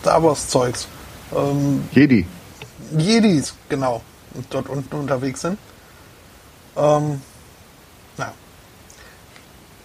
[0.00, 0.86] Star Wars Zeugs.
[1.34, 2.26] Ähm, Jedi.
[2.96, 4.02] Jedis, genau,
[4.50, 5.58] dort unten unterwegs sind.
[6.76, 7.20] Ähm,
[8.16, 8.32] na.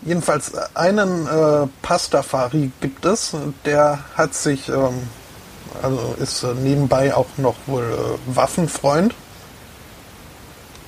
[0.02, 3.36] Jedenfalls einen äh, Pastafari gibt es,
[3.66, 5.02] der hat sich, ähm,
[5.82, 9.14] also ist äh, nebenbei auch noch wohl äh, Waffenfreund.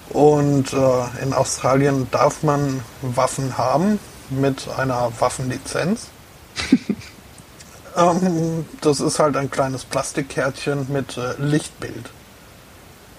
[0.10, 4.00] Und äh, in Australien darf man Waffen haben
[4.30, 6.08] mit einer Waffenlizenz.
[7.98, 12.10] Ähm, das ist halt ein kleines Plastikkärtchen mit äh, Lichtbild.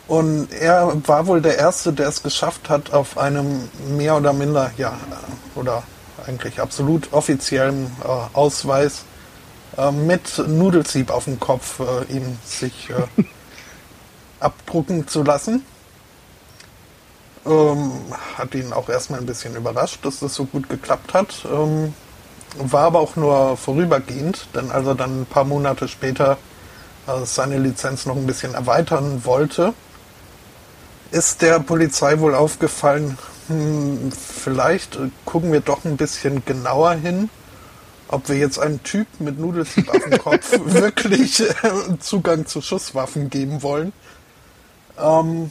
[0.08, 4.70] Und er war wohl der Erste, der es geschafft hat, auf einem mehr oder minder,
[4.76, 4.96] ja,
[5.54, 5.82] oder
[6.26, 9.04] eigentlich absolut offiziellen äh, Ausweis
[9.76, 13.22] äh, mit Nudelsieb auf dem Kopf äh, ihn sich äh,
[14.40, 15.64] abdrucken zu lassen.
[17.44, 17.92] Ähm,
[18.36, 21.44] hat ihn auch erstmal ein bisschen überrascht, dass das so gut geklappt hat.
[21.50, 21.94] Ähm,
[22.56, 26.36] war aber auch nur vorübergehend, denn als er dann ein paar Monate später
[27.06, 29.74] äh, seine Lizenz noch ein bisschen erweitern wollte,
[31.10, 33.18] ist der Polizei wohl aufgefallen,
[33.48, 37.28] hm, vielleicht gucken wir doch ein bisschen genauer hin,
[38.12, 43.30] ob wir jetzt einem Typ mit Nudelsieb auf dem Kopf wirklich äh, Zugang zu Schusswaffen
[43.30, 43.92] geben wollen.
[44.98, 45.50] Ähm,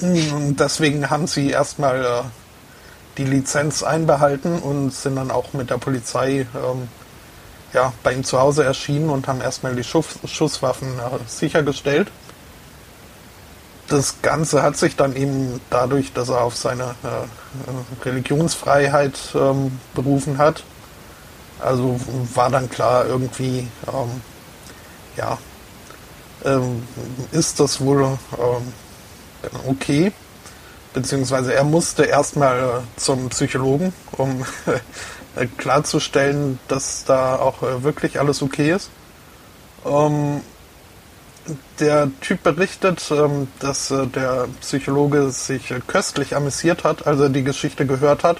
[0.00, 2.22] hm, deswegen haben sie erstmal äh,
[3.18, 6.88] die Lizenz einbehalten und sind dann auch mit der Polizei ähm,
[7.72, 12.10] ja, bei ihm zu Hause erschienen und haben erstmal die Schuss, Schusswaffen äh, sichergestellt.
[13.88, 20.38] Das Ganze hat sich dann eben dadurch, dass er auf seine äh, Religionsfreiheit ähm, berufen
[20.38, 20.62] hat,
[21.58, 21.98] also
[22.34, 24.20] war dann klar irgendwie, ähm,
[25.16, 25.38] ja,
[26.44, 26.86] ähm,
[27.32, 28.72] ist das wohl ähm,
[29.66, 30.12] okay
[30.92, 34.44] beziehungsweise er musste erstmal äh, zum Psychologen, um
[35.36, 38.90] äh, klarzustellen, dass da auch äh, wirklich alles okay ist.
[41.80, 47.86] Der Typ berichtet, ähm, dass der Psychologe sich köstlich amüsiert hat, als er die Geschichte
[47.86, 48.38] gehört hat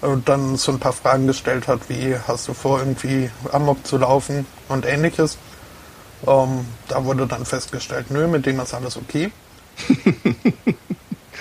[0.00, 3.98] und dann so ein paar Fragen gestellt hat, wie hast du vor, irgendwie Amok zu
[3.98, 5.38] laufen und ähnliches.
[6.26, 9.30] Ähm, da wurde dann festgestellt, nö, mit dem ist alles okay.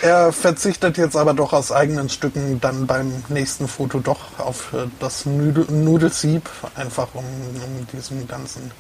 [0.02, 4.88] Er verzichtet jetzt aber doch aus eigenen Stücken dann beim nächsten Foto doch auf äh,
[5.00, 8.72] das Nudel Nudelsieb, einfach um, um diesen ganzen,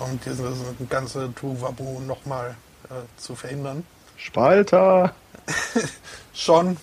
[0.00, 0.58] um dieses
[0.88, 2.56] ganze Tuwabu nochmal
[2.88, 3.84] äh, zu verhindern.
[4.16, 5.14] Spalter!
[6.34, 6.76] Schon.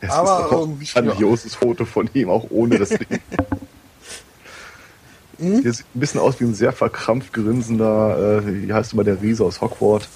[0.00, 1.58] Es aber ist auch ein grandioses ja.
[1.58, 3.20] Foto von ihm, auch ohne das Ding.
[5.38, 5.62] hm?
[5.62, 9.20] Der sieht ein bisschen aus wie ein sehr verkrampft grinsender, äh, wie heißt immer der
[9.20, 10.08] Riese aus Hogwarts?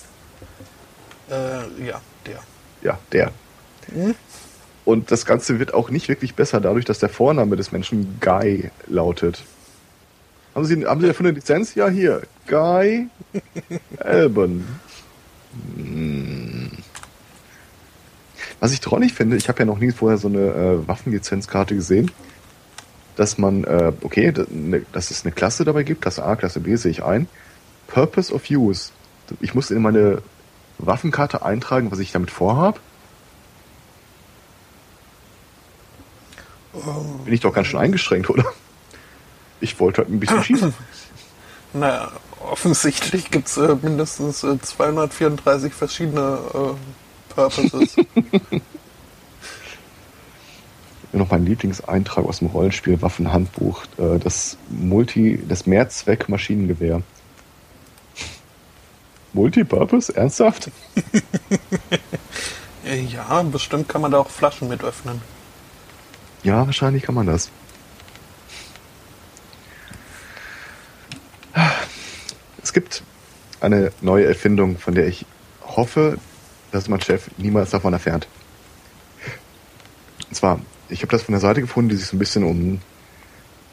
[1.31, 2.39] Äh, ja, der.
[2.83, 3.33] Ja, der.
[3.93, 4.15] Hm?
[4.85, 8.71] Und das Ganze wird auch nicht wirklich besser dadurch, dass der Vorname des Menschen Guy
[8.87, 9.43] lautet.
[10.57, 11.75] Haben Sie, haben Sie dafür eine Lizenz?
[11.75, 12.23] Ja, hier.
[12.47, 13.09] Guy
[13.99, 14.65] Alban.
[15.77, 16.71] Hm.
[18.59, 22.11] Was ich traurig finde, ich habe ja noch nie vorher so eine äh, Waffenlizenzkarte gesehen,
[23.17, 26.75] dass man, äh, okay, ne, dass es eine Klasse dabei gibt, Klasse A, Klasse B
[26.77, 27.29] sehe ich ein.
[27.87, 28.93] Purpose of Use.
[29.41, 30.23] Ich musste in meine
[30.79, 32.81] Waffenkarte eintragen, was ich damit vorhabe?
[37.27, 38.47] Bin ich doch ganz schön eingeschränkt, oder?
[39.61, 40.75] Ich wollte halt ein bisschen schießen.
[41.73, 42.11] Naja,
[42.41, 47.97] offensichtlich gibt es äh, mindestens äh, 234 verschiedene äh, Purposes.
[51.13, 57.03] noch mein Lieblingseintrag aus dem Rollenspiel Waffenhandbuch, äh, das Multi, das Mehrzweck-Maschinengewehr.
[59.33, 60.17] Multipurpose?
[60.17, 60.71] Ernsthaft?
[63.13, 65.21] ja, bestimmt kann man da auch Flaschen mit öffnen.
[66.43, 67.51] Ja, wahrscheinlich kann man das.
[73.61, 75.27] Eine neue Erfindung, von der ich
[75.63, 76.19] hoffe,
[76.73, 78.29] dass mein Chef niemals davon erfährt.
[80.29, 82.81] Und zwar, ich habe das von der Seite gefunden, die sich so ein bisschen um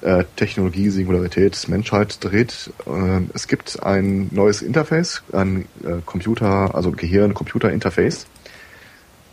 [0.02, 2.72] äh, Technologie, Singularität, Menschheit dreht.
[2.86, 8.26] Äh, es gibt ein neues Interface, ein äh, Computer, also Gehirn-Computer-Interface,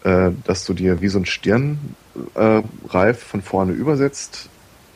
[0.05, 1.79] äh, dass du dir wie so ein Stirnreif
[2.95, 4.49] äh, von vorne übersetzt,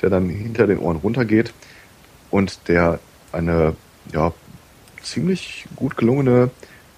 [0.03, 1.53] der dann hinter den Ohren runtergeht
[2.31, 3.01] und der
[3.35, 3.77] eine
[4.13, 4.33] ja,
[5.03, 6.51] ziemlich gut gelungene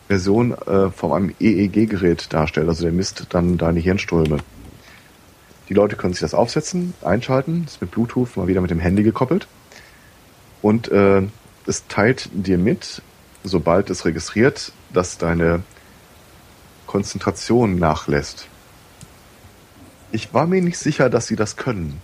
[0.09, 2.69] Version äh, von einem EEG-Gerät darstellt.
[2.69, 4.39] Also der misst dann deine Hirnströme.
[5.69, 9.03] Die Leute können sich das aufsetzen, einschalten, ist mit Bluetooth mal wieder mit dem Handy
[9.03, 9.49] gekoppelt.
[10.63, 11.23] Und äh,
[11.67, 13.03] es teilt dir mit,
[13.43, 15.63] sobald es registriert, dass deine
[16.87, 18.47] Konzentration nachlässt.
[20.13, 22.01] Ich war mir nicht sicher, dass sie das können.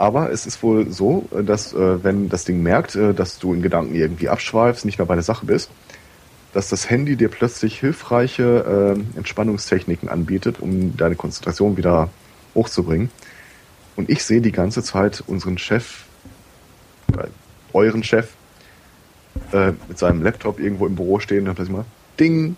[0.00, 3.60] Aber es ist wohl so, dass äh, wenn das Ding merkt, äh, dass du in
[3.60, 5.70] Gedanken irgendwie abschweifst, nicht mehr bei der Sache bist,
[6.54, 12.08] dass das Handy dir plötzlich hilfreiche äh, Entspannungstechniken anbietet, um deine Konzentration wieder
[12.54, 13.10] hochzubringen.
[13.94, 16.04] Und ich sehe die ganze Zeit unseren Chef,
[17.18, 17.26] äh,
[17.74, 18.30] euren Chef,
[19.52, 21.84] äh, mit seinem Laptop irgendwo im Büro stehen und plötzlich mal,
[22.18, 22.56] Ding,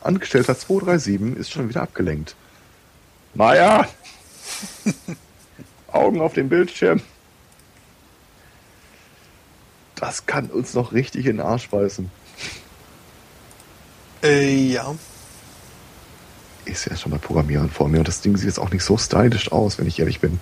[0.00, 2.34] Angestellter 237 ist schon wieder abgelenkt.
[3.32, 3.86] Maja!
[5.92, 7.00] Augen auf dem Bildschirm.
[9.94, 12.10] Das kann uns noch richtig in den Arsch beißen.
[14.22, 14.94] Äh, ja
[16.64, 18.96] ist ja schon mal Programmieren vor mir und das Ding sieht jetzt auch nicht so
[18.96, 20.40] stylisch aus, wenn ich ehrlich bin.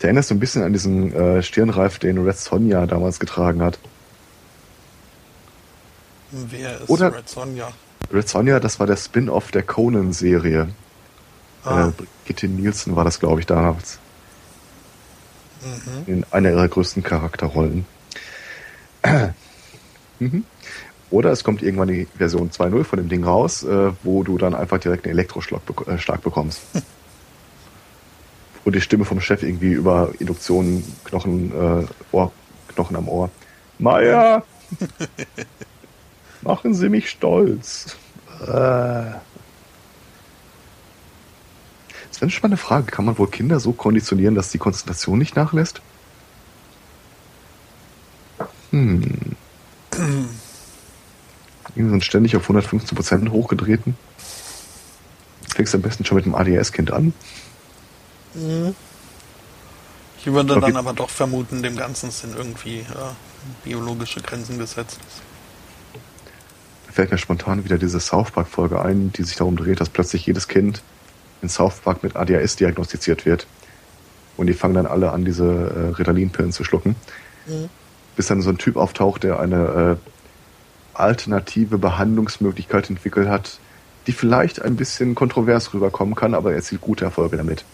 [0.00, 3.78] Der erinnert so ein bisschen an diesen äh, Stirnreif, den Red Sonja damals getragen hat.
[6.30, 7.72] Wer ist Oder Red Sonja?
[8.12, 10.68] Red Sonja, das war der Spin-off der Conan-Serie.
[11.64, 11.88] Ah.
[11.88, 11.92] Äh,
[12.24, 13.98] Brigitte Nielsen war das, glaube ich, damals.
[15.62, 16.02] Mhm.
[16.06, 17.86] In einer ihrer größten Charakterrollen.
[20.18, 20.44] mhm.
[21.10, 24.54] Oder es kommt irgendwann die Version 2.0 von dem Ding raus, äh, wo du dann
[24.54, 26.62] einfach direkt einen Elektroschlag äh, bekommst.
[28.64, 32.32] Und die Stimme vom Chef irgendwie über Induktion, Knochen, äh, Ohr,
[32.68, 33.30] Knochen am Ohr.
[33.78, 34.44] Maya!
[36.42, 37.96] Machen Sie mich stolz.
[38.46, 39.12] Äh.
[42.12, 42.92] Das wäre eine spannende Frage.
[42.92, 45.80] Kann man wohl Kinder so konditionieren, dass die Konzentration nicht nachlässt?
[48.70, 49.34] Hm.
[51.74, 53.96] Irgendwie sind ständig auf 115 Prozent hochgedrehten.
[55.54, 57.14] Fängst am besten schon mit dem ADS-Kind an.
[58.34, 58.74] Mhm.
[60.18, 60.60] Ich würde okay.
[60.60, 63.16] dann aber doch vermuten, dem Ganzen sind irgendwie ja,
[63.64, 64.98] biologische Grenzen gesetzt.
[66.86, 70.26] Da fällt mir spontan wieder diese South Park-Folge ein, die sich darum dreht, dass plötzlich
[70.26, 70.82] jedes Kind
[71.42, 73.46] in South Park mit ADHS diagnostiziert wird.
[74.36, 76.96] Und die fangen dann alle an, diese äh, Ritalin-Pillen zu schlucken.
[77.46, 77.68] Mhm.
[78.16, 80.08] Bis dann so ein Typ auftaucht, der eine äh,
[80.94, 83.58] alternative Behandlungsmöglichkeit entwickelt hat,
[84.06, 87.64] die vielleicht ein bisschen kontrovers rüberkommen kann, aber er erzielt gute Erfolge damit.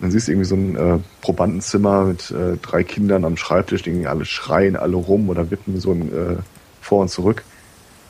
[0.00, 4.06] Dann siehst du irgendwie so ein äh, Probandenzimmer mit äh, drei Kindern am Schreibtisch, die
[4.06, 6.36] alle schreien, alle rum oder wippen so ein, äh,
[6.80, 7.42] vor und zurück.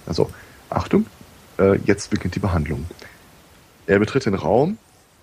[0.06, 0.30] Also,
[0.68, 1.06] Achtung,
[1.58, 2.84] äh, jetzt beginnt die Behandlung.
[3.88, 4.76] Er betritt den Raum,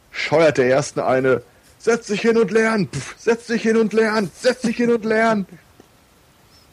[0.10, 1.44] scheuert der Ersten eine,
[1.78, 5.06] setz dich hin und lern, Pff, setz dich hin und lern, setz dich hin und
[5.06, 5.46] lern.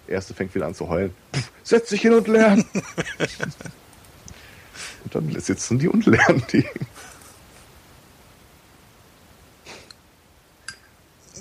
[0.08, 1.14] Der Erste fängt wieder an zu heulen.
[1.36, 2.64] Pff, setz dich hin und lern.
[5.04, 6.64] und dann sitzen die und lernen die.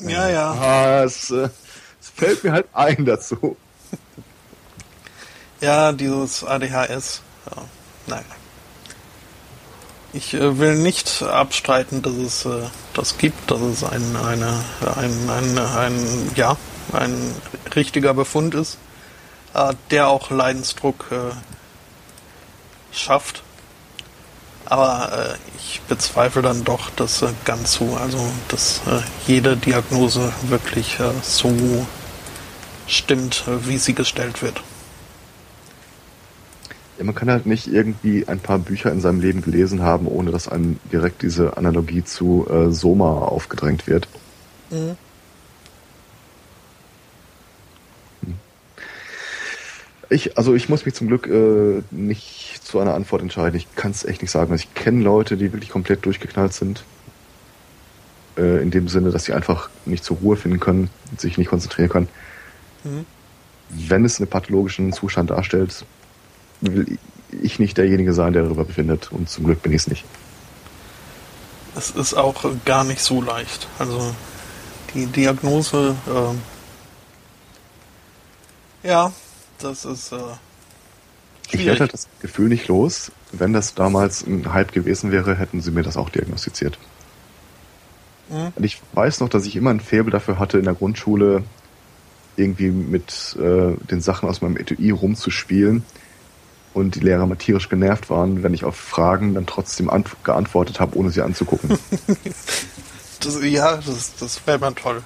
[0.01, 0.51] Ja, ja.
[0.51, 1.49] Ah, es, es
[2.13, 3.55] fällt mir halt ein dazu.
[5.61, 7.21] Ja, dieses ADHS.
[7.45, 7.63] Ja,
[8.07, 8.40] nein.
[10.13, 14.61] Ich äh, will nicht abstreiten, dass es äh, das gibt, dass es ein, eine,
[14.97, 16.57] ein, ein, ein, ja,
[16.91, 17.33] ein
[17.75, 18.77] richtiger Befund ist,
[19.53, 21.33] äh, der auch Leidensdruck äh,
[22.93, 23.43] schafft.
[24.65, 28.19] Aber äh, ich bezweifle dann doch das äh, ganz so, also
[28.49, 28.81] dass
[29.27, 31.87] jede Diagnose wirklich so
[32.85, 34.61] stimmt, wie sie gestellt wird.
[37.01, 40.29] Ja, man kann halt nicht irgendwie ein paar Bücher in seinem Leben gelesen haben, ohne
[40.29, 44.07] dass einem direkt diese Analogie zu Soma aufgedrängt wird.
[44.69, 44.95] Mhm.
[50.11, 53.57] Ich, also ich muss mich zum Glück äh, nicht zu einer Antwort entscheiden.
[53.57, 54.51] Ich kann es echt nicht sagen.
[54.51, 56.83] Also ich kenne Leute, die wirklich komplett durchgeknallt sind.
[58.37, 61.89] Äh, in dem Sinne, dass sie einfach nicht zur Ruhe finden können, sich nicht konzentrieren
[61.89, 62.09] können.
[62.83, 63.05] Mhm.
[63.69, 65.83] Wenn es einen pathologischen Zustand darstellt,
[66.61, 66.97] will
[67.41, 69.11] ich nicht derjenige sein, der darüber befindet.
[69.11, 70.05] Und zum Glück bin ich es nicht.
[71.75, 73.67] Es ist auch gar nicht so leicht.
[73.79, 74.13] Also
[74.93, 75.95] die Diagnose,
[78.83, 79.13] äh, ja,
[79.59, 80.11] das ist.
[80.11, 80.17] Äh,
[81.51, 83.11] ich werde halt das Gefühl nicht los.
[83.31, 86.77] Wenn das damals ein Hype gewesen wäre, hätten sie mir das auch diagnostiziert.
[88.29, 88.53] Mhm.
[88.55, 91.43] Und ich weiß noch, dass ich immer ein Faible dafür hatte, in der Grundschule
[92.37, 95.83] irgendwie mit äh, den Sachen aus meinem Etui rumzuspielen
[96.73, 99.89] und die Lehrer mal tierisch genervt waren, wenn ich auf Fragen dann trotzdem
[100.23, 101.77] geantwortet habe, ohne sie anzugucken.
[103.19, 105.03] das, ja, das, das wäre mal toll.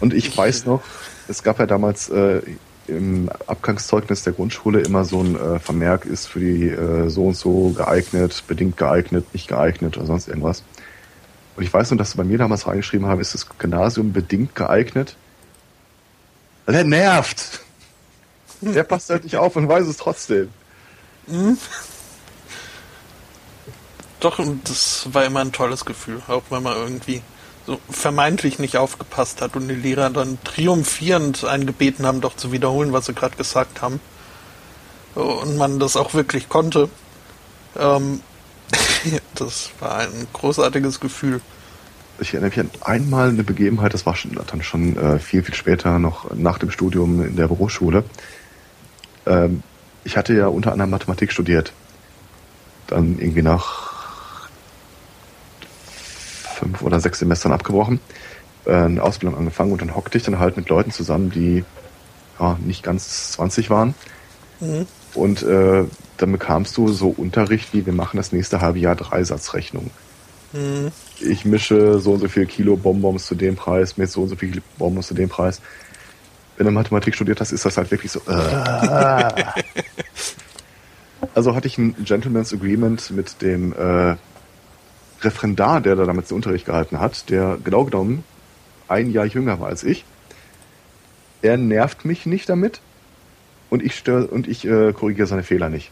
[0.00, 0.82] Und ich, ich weiß noch,
[1.28, 2.42] es gab ja damals äh,
[2.86, 7.36] im Abgangszeugnis der Grundschule immer so ein äh, Vermerk ist für die äh, so und
[7.36, 10.62] so geeignet, bedingt geeignet, nicht geeignet oder sonst irgendwas.
[11.56, 14.54] Und ich weiß nur, dass sie bei mir damals reingeschrieben haben, ist das Gymnasium bedingt
[14.54, 15.16] geeignet.
[16.66, 17.60] Der nervt.
[18.60, 20.48] Der passt halt nicht auf und weiß es trotzdem.
[21.26, 21.58] Mhm.
[24.20, 27.22] Doch, das war immer ein tolles Gefühl, auch wenn man irgendwie
[27.66, 32.92] so vermeintlich nicht aufgepasst hat und die Lehrer dann triumphierend eingebeten haben, doch zu wiederholen,
[32.92, 34.00] was sie gerade gesagt haben.
[35.14, 36.88] Und man das auch wirklich konnte.
[37.76, 38.20] Ähm,
[39.34, 41.40] das war ein großartiges Gefühl.
[42.20, 45.54] Ich erinnere mich an einmal eine Begebenheit, das war schon, dann schon äh, viel, viel
[45.54, 48.04] später, noch nach dem Studium in der Berufsschule.
[49.26, 49.62] Ähm,
[50.04, 51.72] ich hatte ja unter anderem Mathematik studiert.
[52.86, 54.48] Dann irgendwie nach
[56.54, 58.00] fünf oder sechs Semestern abgebrochen,
[58.66, 61.64] äh, eine Ausbildung angefangen und dann hockte ich dann halt mit Leuten zusammen, die
[62.38, 63.94] ja, nicht ganz 20 waren.
[64.60, 64.86] Mhm.
[65.14, 65.84] Und äh,
[66.16, 69.90] dann bekamst du so Unterricht wie, wir machen das nächste halbe Jahr Dreisatzrechnung.
[70.52, 70.92] Mhm.
[71.20, 74.36] Ich mische so und so viel Kilo Bonbons zu dem Preis mit so und so
[74.36, 75.60] viel Bonbons zu dem Preis.
[76.56, 78.20] Wenn du Mathematik studiert hast, ist das halt wirklich so.
[78.28, 79.44] Äh.
[81.34, 84.16] also hatte ich ein Gentleman's Agreement mit dem äh,
[85.22, 88.24] Referendar, der da damals den Unterricht gehalten hat, der genau genommen
[88.88, 90.04] ein Jahr jünger war als ich.
[91.42, 92.80] Er nervt mich nicht damit
[93.70, 95.90] und ich stör, und ich äh, korrigiere seine Fehler nicht.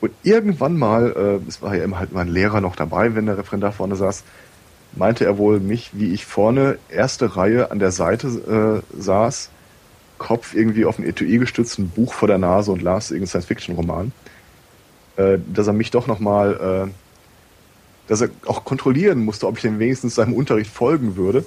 [0.00, 3.38] Und irgendwann mal, äh, es war ja immer halt mein Lehrer noch dabei, wenn der
[3.38, 4.22] Referendar vorne saß,
[4.98, 9.50] meinte er wohl mich, wie ich vorne erste Reihe an der Seite äh, saß,
[10.18, 14.12] Kopf irgendwie auf ein Etui gestützt, ein Buch vor der Nase und las irgendeinen Science-Fiction-Roman,
[15.16, 16.92] äh, dass er mich doch nochmal äh,
[18.08, 21.44] dass er auch kontrollieren musste, ob ich denn wenigstens seinem Unterricht folgen würde.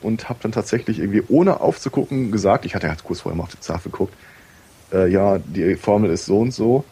[0.00, 3.50] Und habe dann tatsächlich irgendwie, ohne aufzugucken, gesagt, ich hatte ja kurz vorher mal auf
[3.50, 4.14] die Tafel geguckt,
[4.92, 6.84] äh, ja, die Formel ist so und so.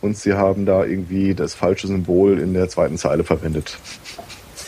[0.00, 3.78] Und sie haben da irgendwie das falsche Symbol in der zweiten Zeile verwendet.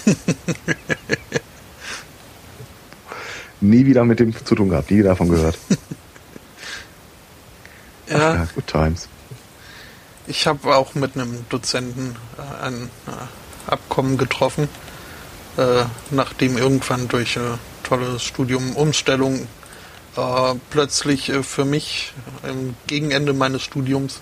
[3.60, 5.58] nie wieder mit dem zu tun gehabt, nie davon gehört.
[8.08, 8.16] ja.
[8.16, 9.08] Ach ja, good times.
[10.26, 14.68] Ich habe auch mit einem Dozenten äh, ein äh, Abkommen getroffen,
[15.56, 17.40] äh, nachdem irgendwann durch äh,
[17.82, 19.48] tolles Studium Umstellung
[20.16, 22.12] äh, plötzlich äh, für mich
[22.44, 24.20] im Gegenende meines Studiums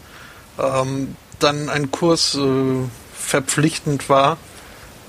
[0.59, 2.85] ähm, dann ein Kurs äh,
[3.15, 4.39] verpflichtend war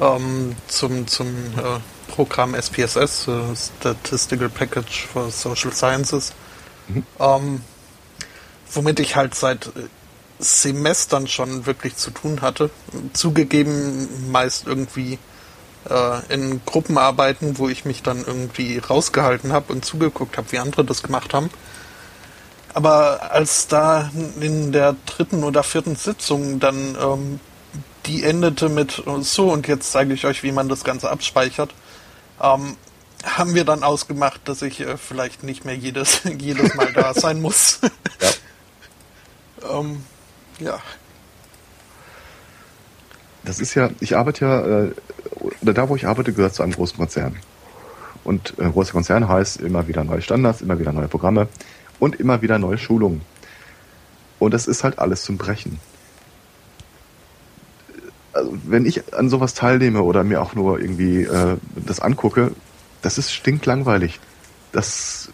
[0.01, 1.79] ähm, zum, zum äh,
[2.11, 6.33] Programm SPSS, Statistical Package for Social Sciences,
[6.87, 7.05] mhm.
[7.19, 7.61] ähm,
[8.73, 9.71] womit ich halt seit
[10.39, 12.71] Semestern schon wirklich zu tun hatte.
[13.13, 15.19] Zugegeben meist irgendwie
[15.89, 20.83] äh, in Gruppenarbeiten, wo ich mich dann irgendwie rausgehalten habe und zugeguckt habe, wie andere
[20.83, 21.49] das gemacht haben.
[22.73, 24.09] Aber als da
[24.39, 27.39] in der dritten oder vierten Sitzung dann ähm,
[28.05, 31.73] die endete mit so und jetzt zeige ich euch, wie man das Ganze abspeichert,
[32.41, 32.75] ähm,
[33.23, 37.41] haben wir dann ausgemacht, dass ich äh, vielleicht nicht mehr jedes, jedes Mal da sein
[37.41, 37.79] muss.
[39.61, 39.79] ja.
[39.79, 40.03] ähm,
[40.59, 40.79] ja.
[43.43, 44.91] Das ist ja, ich arbeite ja, äh,
[45.61, 47.37] oder da wo ich arbeite, gehört zu einem großen Konzern.
[48.23, 51.47] Und äh, großer Konzern heißt immer wieder neue Standards, immer wieder neue Programme
[51.99, 53.21] und immer wieder neue Schulungen.
[54.37, 55.79] Und das ist halt alles zum Brechen.
[58.33, 62.51] Also, wenn ich an sowas teilnehme oder mir auch nur irgendwie äh, das angucke,
[63.01, 64.19] das ist stinklangweilig.
[64.71, 65.29] Das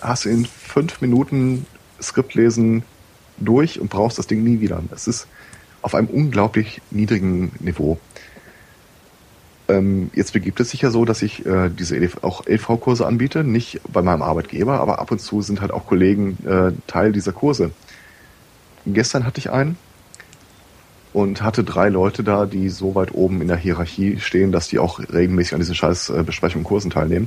[0.00, 1.66] hast du in fünf Minuten
[2.00, 2.82] Skript lesen,
[3.38, 4.82] durch und brauchst das Ding nie wieder.
[4.90, 5.26] Es ist
[5.82, 7.98] auf einem unglaublich niedrigen Niveau.
[9.68, 13.42] Ähm, jetzt begibt es sich ja so, dass ich äh, diese EDV, auch EDV-Kurse anbiete,
[13.44, 17.32] nicht bei meinem Arbeitgeber, aber ab und zu sind halt auch Kollegen äh, Teil dieser
[17.32, 17.72] Kurse.
[18.86, 19.76] Gestern hatte ich einen
[21.16, 24.78] und hatte drei Leute da, die so weit oben in der Hierarchie stehen, dass die
[24.78, 27.26] auch regelmäßig an diesen scheiß äh, Besprechungen und Kursen teilnehmen.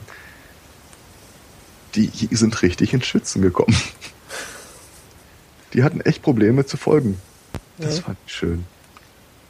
[1.95, 3.75] Die sind richtig ins Schützen gekommen.
[5.73, 7.19] Die hatten echt Probleme zu folgen.
[7.79, 8.03] Das ja.
[8.03, 8.65] fand ich schön.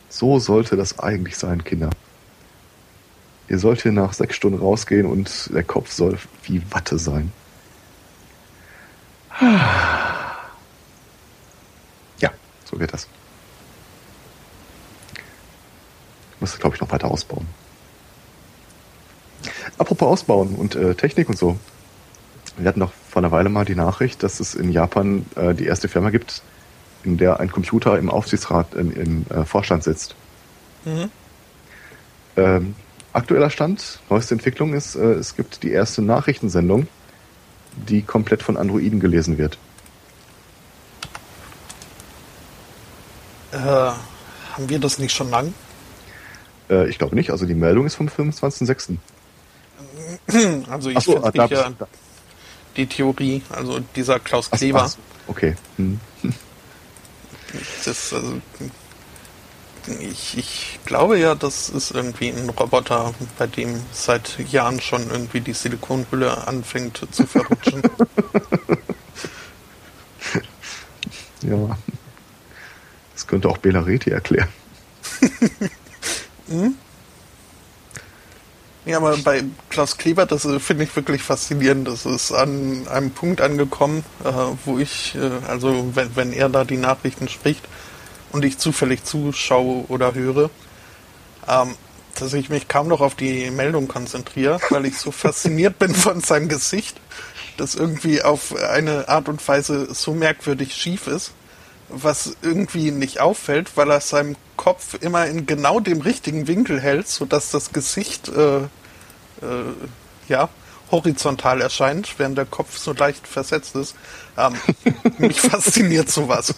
[0.07, 1.89] So sollte das eigentlich sein, Kinder.
[3.49, 7.33] Ihr sollt hier nach sechs Stunden rausgehen und der Kopf soll wie Watte sein.
[9.31, 10.09] Ah.
[12.69, 13.07] So geht das.
[16.39, 17.45] Ich muss, glaube ich, noch weiter ausbauen.
[19.77, 21.57] Apropos ausbauen und äh, Technik und so.
[22.55, 25.65] Wir hatten doch vor einer Weile mal die Nachricht, dass es in Japan äh, die
[25.65, 26.41] erste Firma gibt,
[27.03, 30.15] in der ein Computer im Aufsichtsrat, im, im äh, Vorstand sitzt.
[30.85, 31.11] Mhm.
[32.37, 32.75] Ähm,
[33.11, 36.87] aktueller Stand, neueste Entwicklung ist, äh, es gibt die erste Nachrichtensendung,
[37.75, 39.57] die komplett von Androiden gelesen wird.
[43.51, 45.53] Äh, haben wir das nicht schon lang?
[46.69, 48.97] Äh, ich glaube nicht, also die Meldung ist vom 25.06.
[50.69, 51.71] Also ich so, finde ja
[52.77, 54.83] die Theorie, also dieser Klaus Kleber.
[54.83, 55.55] Ach, ach, okay.
[55.77, 55.99] Hm.
[57.83, 58.39] Das, also,
[59.99, 65.41] ich, ich glaube ja, das ist irgendwie ein Roboter, bei dem seit Jahren schon irgendwie
[65.41, 67.81] die Silikonhülle anfängt zu verrutschen.
[71.41, 71.75] ja.
[73.15, 74.49] Das könnte auch Belareti erklären.
[76.49, 76.75] hm?
[78.85, 81.87] Ja, aber bei Klaus Kleber, das finde ich wirklich faszinierend.
[81.87, 84.31] Das ist an einem Punkt angekommen, äh,
[84.65, 87.63] wo ich, äh, also wenn, wenn er da die Nachrichten spricht
[88.31, 90.49] und ich zufällig zuschaue oder höre,
[91.47, 91.75] ähm,
[92.19, 96.21] dass ich mich kaum noch auf die Meldung konzentriere, weil ich so fasziniert bin von
[96.21, 96.99] seinem Gesicht,
[97.57, 101.31] das irgendwie auf eine Art und Weise so merkwürdig schief ist,
[101.89, 107.07] was irgendwie nicht auffällt, weil er seinem Kopf immer in genau dem richtigen Winkel hält,
[107.07, 108.67] sodass das Gesicht äh, äh,
[110.27, 110.49] ja,
[110.91, 113.95] horizontal erscheint, während der Kopf so leicht versetzt ist.
[114.37, 114.55] Ähm,
[115.17, 116.55] mich fasziniert sowas.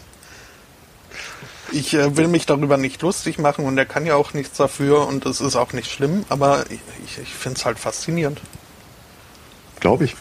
[1.72, 5.08] Ich äh, will mich darüber nicht lustig machen und er kann ja auch nichts dafür
[5.08, 8.42] und es ist auch nicht schlimm, aber ich, ich finde es halt faszinierend.
[9.80, 10.16] Glaube ich.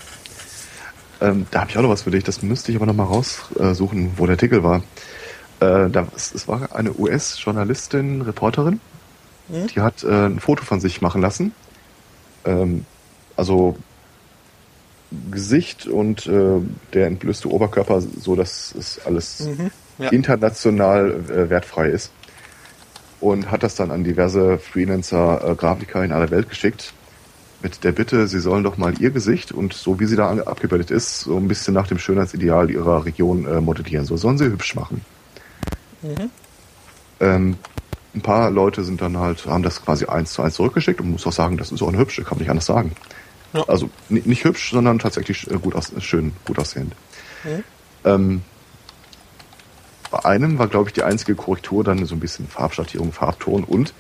[1.21, 3.05] Ähm, da habe ich auch noch was für dich, das müsste ich aber noch mal
[3.05, 4.79] raussuchen, wo der Artikel war.
[5.61, 8.81] Äh, da, es, es, war eine US-Journalistin, Reporterin,
[9.51, 9.67] hm?
[9.67, 11.53] die hat äh, ein Foto von sich machen lassen
[12.45, 12.85] ähm,
[13.37, 13.77] also
[15.31, 16.61] Gesicht und äh,
[16.93, 20.11] der entblößte Oberkörper, so dass es alles mhm, ja.
[20.11, 22.13] international äh, wertfrei ist.
[23.21, 26.95] Und hat das dann an diverse Freelancer, äh, Grafiker in aller Welt geschickt.
[27.63, 30.91] Mit der Bitte, sie sollen doch mal ihr Gesicht und so wie sie da abgebildet
[30.91, 34.07] ist, so ein bisschen nach dem Schönheitsideal ihrer Region äh, modellieren.
[34.07, 35.05] So sollen sie hübsch machen.
[36.01, 36.31] Mhm.
[37.21, 37.57] Ähm,
[38.15, 41.27] ein paar Leute sind dann halt, haben das quasi eins zu eins zurückgeschickt und muss
[41.27, 42.93] auch sagen, das ist auch eine hübsche, kann man nicht anders sagen.
[43.53, 43.65] Ja.
[43.69, 46.95] Also nicht hübsch, sondern tatsächlich äh, gut aus, schön, gut aussehend.
[47.45, 47.65] Mhm.
[48.05, 48.43] Ähm,
[50.11, 53.93] bei einem war, glaube ich, die einzige Korrektur dann so ein bisschen Farbschattierung, Farbton und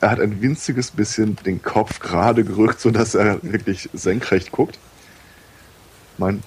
[0.00, 4.78] er hat ein winziges bisschen den Kopf gerade gerückt, sodass er wirklich senkrecht guckt.
[6.18, 6.42] Mein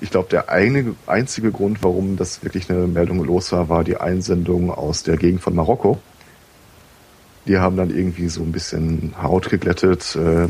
[0.00, 3.96] ich glaube, der eine, einzige Grund, warum das wirklich eine Meldung los war, war die
[3.96, 5.98] Einsendung aus der Gegend von Marokko.
[7.46, 10.48] Die haben dann irgendwie so ein bisschen Haut geglättet, äh,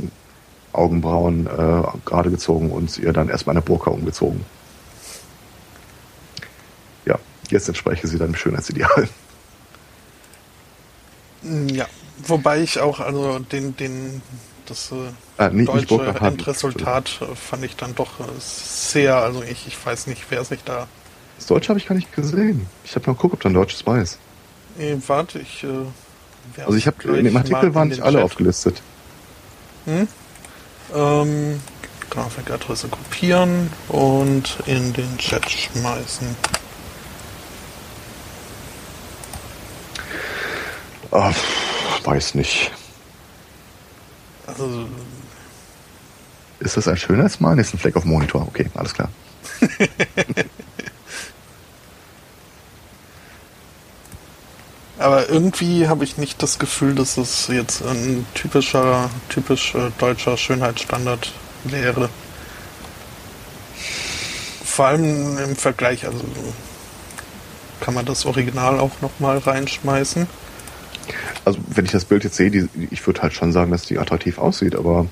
[0.73, 4.45] Augenbrauen äh, gerade gezogen und ihr dann erstmal eine Burka umgezogen.
[7.07, 7.19] Ja,
[7.51, 9.09] jetzt entspreche sie dann dem Schönheitsideal.
[11.73, 11.87] Ja,
[12.27, 14.23] wobei ich auch also den, den
[14.66, 14.97] das äh,
[15.39, 20.07] ah, nicht, deutsche Endresultat äh, fand ich dann doch äh, sehr, also ich, ich weiß
[20.07, 20.86] nicht, wer sich da.
[21.36, 22.66] Das Deutsche habe ich gar nicht gesehen.
[22.85, 24.19] Ich habe mal geguckt, ob da ein deutsches bei ist.
[24.77, 25.65] Nee, warte, ich.
[25.65, 28.24] Äh, also ich habe in dem Artikel waren nicht alle Chat.
[28.24, 28.82] aufgelistet.
[29.85, 30.09] Hm?
[30.95, 31.61] Ähm,
[32.11, 36.36] Grafikadresse kopieren und in den Chat schmeißen.
[41.11, 41.35] Ach,
[42.09, 42.73] weiß nicht.
[44.47, 44.87] Also,
[46.59, 47.55] ist das ein Schönheitsmal?
[47.55, 48.47] Nee, ist ein Fleck auf dem Monitor.
[48.49, 49.11] Okay, alles klar.
[54.99, 60.37] Aber irgendwie habe ich nicht das Gefühl, dass es jetzt ein typischer, typisch äh, deutscher
[60.37, 61.33] Schönheitsstandard
[61.65, 62.09] wäre.
[64.65, 66.25] Vor allem im Vergleich, also
[67.81, 70.27] kann man das Original auch nochmal reinschmeißen
[71.45, 73.99] also wenn ich das Bild jetzt sehe, die, ich würde halt schon sagen, dass die
[73.99, 75.07] attraktiv aussieht, aber.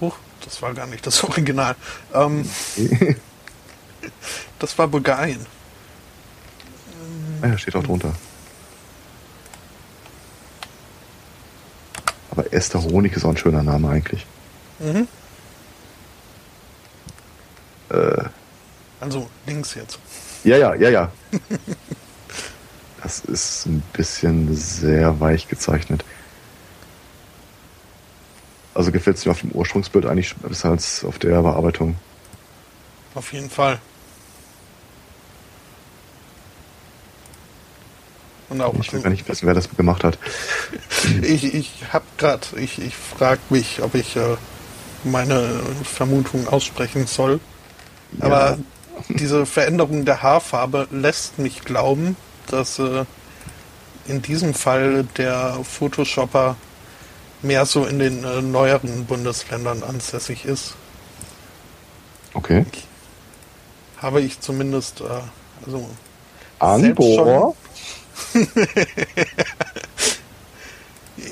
[0.00, 1.76] Huch, das war gar nicht das Original.
[2.14, 2.48] Ähm,
[4.58, 5.46] das war Bulgarien.
[7.42, 8.12] Ah ja, steht auch drunter.
[12.30, 14.26] Aber Esther Honig ist auch ein schöner Name eigentlich.
[14.78, 15.08] Mhm.
[17.90, 18.24] Äh,
[19.00, 19.98] also links jetzt.
[20.44, 21.12] Ja, ja, ja, ja.
[23.02, 26.04] Das ist ein bisschen sehr weich gezeichnet.
[28.74, 31.96] Also gefällt es dir auf dem Ursprungsbild eigentlich besser als auf der Bearbeitung?
[33.14, 33.78] Auf jeden Fall.
[38.48, 40.18] Und auch, ich will gar nicht wissen, wer das gemacht hat.
[41.22, 44.36] ich ich habe gerade, ich, ich frage mich, ob ich äh,
[45.04, 47.40] meine Vermutung aussprechen soll.
[48.18, 48.24] Ja.
[48.26, 48.58] Aber
[49.08, 52.16] diese Veränderung der Haarfarbe lässt mich glauben,
[52.52, 53.04] dass äh,
[54.06, 56.56] in diesem Fall der Photoshopper
[57.42, 60.74] mehr so in den äh, neueren Bundesländern ansässig ist.
[62.34, 62.64] Okay.
[62.72, 62.86] Ich,
[64.02, 65.20] habe ich zumindest, äh,
[65.64, 65.88] also
[66.58, 67.54] Anbohrer?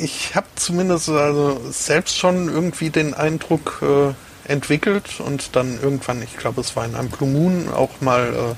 [0.01, 4.15] ich habe zumindest also selbst schon irgendwie den Eindruck äh,
[4.51, 8.55] entwickelt und dann irgendwann, ich glaube, es war in einem Blue Moon auch mal äh,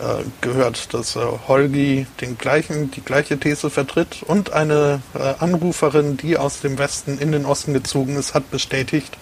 [0.00, 6.16] äh, gehört, dass äh, Holgi den gleichen, die gleiche These vertritt und eine äh, Anruferin,
[6.16, 9.16] die aus dem Westen in den Osten gezogen ist, hat bestätigt,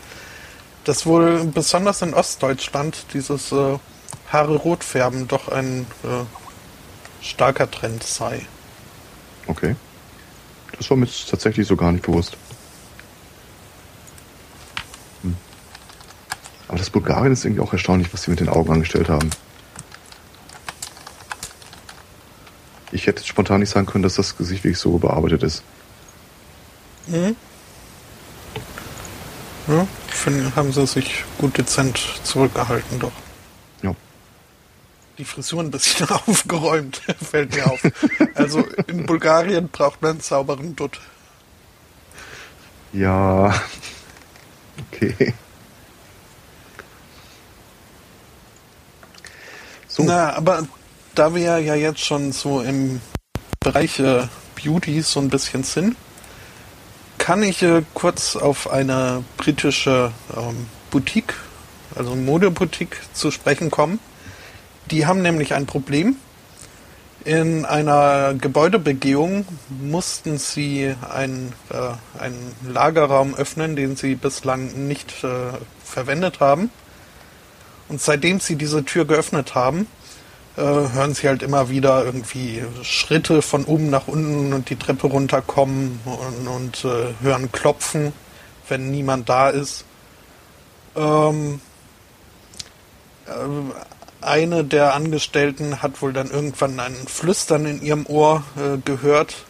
[0.85, 3.79] dass wohl besonders in Ostdeutschland dieses äh,
[4.31, 5.87] Haare rot färben doch ein
[7.21, 8.47] starker Trend sei.
[9.47, 9.77] Okay.
[10.79, 12.39] Das war mir tatsächlich so gar nicht bewusst.
[15.23, 15.37] Hm.
[16.69, 19.29] Aber das Bulgarien ist irgendwie auch erstaunlich, was sie mit den Augen angestellt haben.
[22.93, 25.63] Ich hätte spontan nicht sagen können, dass das Gesicht wirklich so bearbeitet ist.
[27.07, 27.37] Mhm.
[29.67, 33.13] Ja, finde, haben sie sich gut dezent zurückgehalten, doch.
[33.83, 33.95] Ja
[35.19, 37.01] die Frisur ein bisschen aufgeräumt,
[37.31, 37.81] fällt mir auf.
[38.35, 41.01] Also in Bulgarien braucht man einen sauberen Dutt.
[42.93, 43.55] Ja.
[44.91, 45.35] Okay.
[49.87, 50.03] So.
[50.03, 50.67] Na, aber
[51.15, 53.01] da wir ja jetzt schon so im
[53.61, 54.27] Bereich äh,
[54.57, 55.97] Beauty so ein bisschen sind,
[57.19, 61.35] kann ich äh, kurz auf eine britische ähm, Boutique,
[61.95, 63.99] also Modeboutique zu sprechen kommen
[64.91, 66.17] die haben nämlich ein Problem.
[67.25, 75.29] In einer Gebäudebegehung mussten sie einen, äh, einen Lagerraum öffnen, den sie bislang nicht äh,
[75.85, 76.71] verwendet haben.
[77.89, 79.87] Und seitdem sie diese Tür geöffnet haben,
[80.57, 86.01] hören sie halt immer wieder irgendwie Schritte von oben nach unten und die Treppe runterkommen
[86.05, 88.13] und, und äh, hören Klopfen,
[88.69, 89.85] wenn niemand da ist.
[90.95, 91.61] Ähm,
[93.27, 93.31] äh,
[94.21, 99.45] eine der Angestellten hat wohl dann irgendwann ein Flüstern in ihrem Ohr äh, gehört,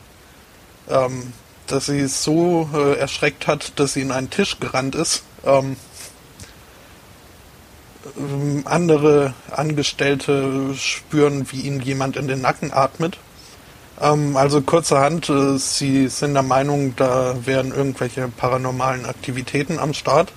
[0.89, 1.33] ähm,
[1.67, 5.25] dass sie so äh, erschreckt hat, dass sie in einen Tisch gerannt ist.
[5.45, 5.77] Ähm,
[8.65, 13.19] andere Angestellte spüren, wie ihnen jemand in den Nacken atmet.
[14.01, 20.33] Ähm, also kurzerhand, äh, sie sind der Meinung, da wären irgendwelche paranormalen Aktivitäten am Start,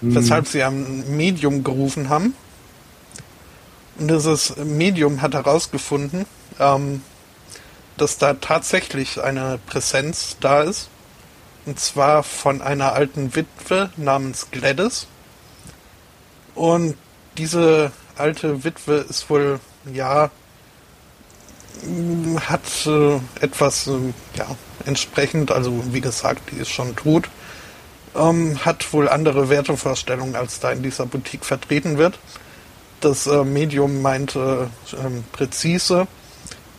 [0.00, 0.14] mhm.
[0.14, 2.34] weshalb sie ein Medium gerufen haben
[3.98, 6.24] und dieses Medium hat herausgefunden,
[6.60, 7.02] ähm,
[7.96, 10.88] dass da tatsächlich eine Präsenz da ist.
[11.66, 15.08] Und zwar von einer alten Witwe namens Gladys.
[16.58, 16.96] Und
[17.36, 19.60] diese alte Witwe ist wohl,
[19.92, 20.30] ja,
[22.46, 24.46] hat äh, etwas, äh, ja,
[24.84, 27.28] entsprechend, also wie gesagt, die ist schon tot,
[28.16, 32.18] ähm, hat wohl andere Wertevorstellungen, als da in dieser Boutique vertreten wird
[33.00, 36.06] das äh, Medium meinte ähm, präzise,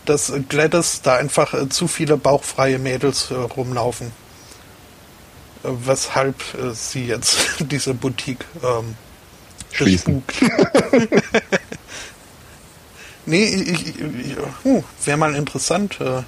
[0.06, 4.08] dass Gladys da einfach äh, zu viele bauchfreie Mädels äh, rumlaufen.
[5.64, 6.44] Äh, weshalb
[6.74, 8.96] sie jetzt diese Boutique ähm,
[9.72, 10.24] schließen.
[13.26, 16.24] nee, ich, ich, uh, wäre mal interessant, äh,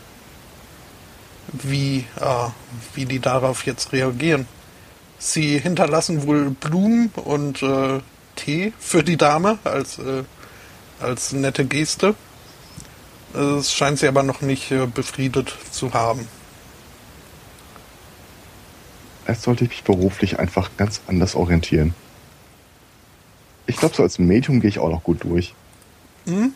[1.54, 2.06] wie,
[2.94, 4.48] wie die darauf jetzt reagieren.
[5.20, 7.62] Sie hinterlassen wohl Blumen und
[8.36, 10.24] Tee für die Dame als, äh,
[11.00, 12.16] als nette Geste.
[13.34, 16.28] Es scheint sie aber noch nicht äh, befriedet zu haben.
[19.28, 21.94] Jetzt sollte ich mich beruflich einfach ganz anders orientieren.
[23.72, 25.56] Ich glaube, so als Medium gehe ich auch noch gut durch.
[26.26, 26.52] Mhm.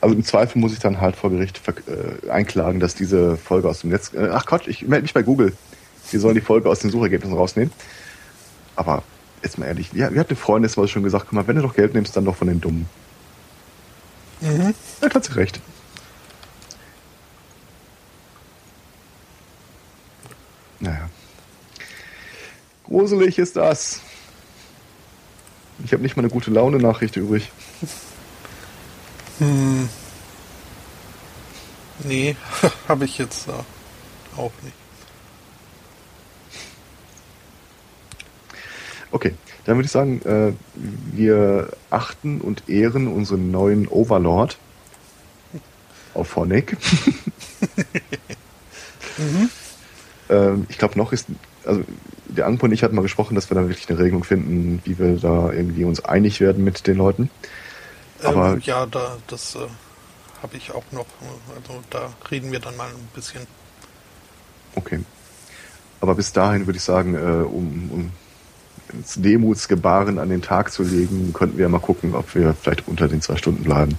[0.00, 3.80] Also im Zweifel muss ich dann halt vor Gericht äh, einklagen, dass diese Folge aus
[3.80, 4.12] dem Netz.
[4.14, 5.52] Äh, ach Gott, ich melde mich bei Google.
[6.12, 7.72] Die sollen die Folge aus den Suchergebnissen rausnehmen.
[8.76, 9.02] Aber
[9.42, 11.62] jetzt mal ehrlich, wir, wir hatten Freundin, das war schon gesagt, guck mal, wenn du
[11.62, 12.86] doch Geld nimmst, dann doch von den Dummen.
[14.40, 14.72] Mhm.
[15.02, 15.60] Ja, hat sie recht.
[20.78, 21.10] Naja.
[22.84, 24.00] Gruselig ist das.
[25.82, 27.50] Ich habe nicht mal eine gute Laune-Nachricht übrig.
[29.38, 29.88] Hm.
[32.04, 32.36] Nee,
[32.88, 33.52] habe ich jetzt äh,
[34.36, 34.74] auch nicht.
[39.10, 39.34] Okay,
[39.64, 44.58] dann würde ich sagen, äh, wir achten und ehren unseren neuen Overlord.
[46.14, 46.76] auf Honeck.
[49.18, 49.50] mhm.
[50.28, 51.26] ähm, ich glaube, noch ist,
[51.66, 51.82] also
[52.26, 54.98] der Anpo und ich hatten mal gesprochen, dass wir da wirklich eine Regelung finden, wie
[54.98, 57.30] wir da irgendwie uns einig werden mit den Leuten.
[58.22, 59.60] Aber ähm, ja, da, das äh,
[60.42, 61.06] habe ich auch noch.
[61.54, 63.46] Also da reden wir dann mal ein bisschen.
[64.74, 65.00] Okay.
[66.00, 68.10] Aber bis dahin würde ich sagen, äh, um, um
[68.92, 73.08] ins Demutsgebaren an den Tag zu legen, könnten wir mal gucken, ob wir vielleicht unter
[73.08, 73.98] den zwei Stunden bleiben.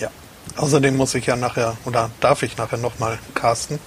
[0.00, 0.10] Ja.
[0.56, 3.78] Außerdem muss ich ja nachher, oder darf ich nachher nochmal casten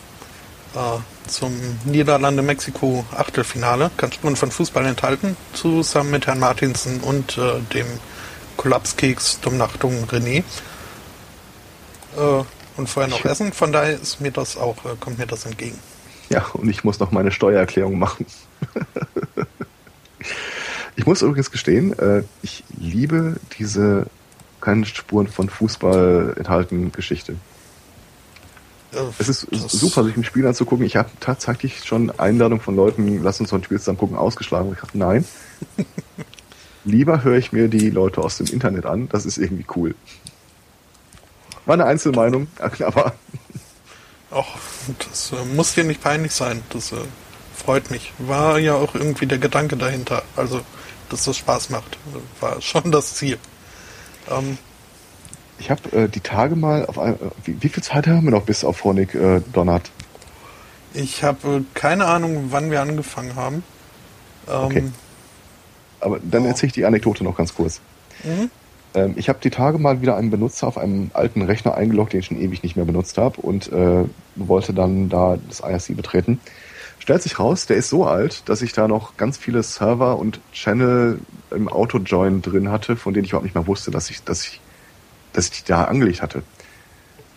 [0.76, 1.54] äh, zum
[1.86, 3.92] Niederlande-Mexiko Achtelfinale.
[3.98, 7.88] Kann Spuren von Fußball enthalten, zusammen mit Herrn Martinsen und äh, dem
[8.58, 10.44] Kollapskeks Dummnachtung René.
[12.18, 12.44] Äh,
[12.78, 15.78] und vorher noch essen, von daher ist mir das auch, äh, kommt mir das entgegen.
[16.30, 18.26] Ja, und ich muss noch meine Steuererklärung machen.
[20.96, 24.08] ich muss übrigens gestehen, äh, ich liebe diese
[24.62, 27.36] keine Spuren von Fußball enthalten Geschichte.
[29.20, 30.86] Es ist super, sich ein Spiel anzugucken.
[30.86, 34.68] Ich habe tatsächlich schon Einladung von Leuten, lass uns so ein Spiel zusammen gucken, ausgeschlagen.
[34.68, 35.26] Und ich dachte, nein.
[36.84, 39.08] Lieber höre ich mir die Leute aus dem Internet an.
[39.10, 39.96] Das ist irgendwie cool.
[41.66, 43.14] War eine Einzelmeinung, aber.
[44.32, 44.46] Ach,
[45.10, 46.64] das äh, muss dir nicht peinlich sein.
[46.70, 46.98] Das äh,
[47.56, 48.14] freut mich.
[48.18, 50.24] War ja auch irgendwie der Gedanke dahinter.
[50.36, 50.62] Also,
[51.10, 51.98] dass das Spaß macht.
[52.40, 53.38] War schon das Ziel.
[54.30, 54.58] Ähm,
[55.62, 58.32] ich habe äh, die Tage mal auf ein, äh, wie, wie, viel Zeit haben wir
[58.32, 59.92] noch bis auf Honig äh, donnert?
[60.94, 63.64] Ich habe äh, keine Ahnung, wann wir angefangen haben.
[64.50, 64.84] Ähm, okay.
[66.00, 66.48] Aber dann oh.
[66.48, 67.80] erzähle ich die Anekdote noch ganz kurz.
[68.24, 68.50] Mhm.
[68.96, 72.22] Ähm, ich habe die Tage mal wieder einen Benutzer auf einem alten Rechner eingeloggt, den
[72.22, 74.06] ich schon ewig nicht mehr benutzt habe und äh,
[74.36, 76.40] wollte dann da das IRC betreten.
[76.98, 80.40] Stellt sich raus, der ist so alt, dass ich da noch ganz viele Server und
[80.54, 81.20] Channel
[81.52, 84.60] im Auto-Join drin hatte, von denen ich überhaupt nicht mal wusste, dass ich, dass ich
[85.34, 86.44] dass ich die da angelegt hatte.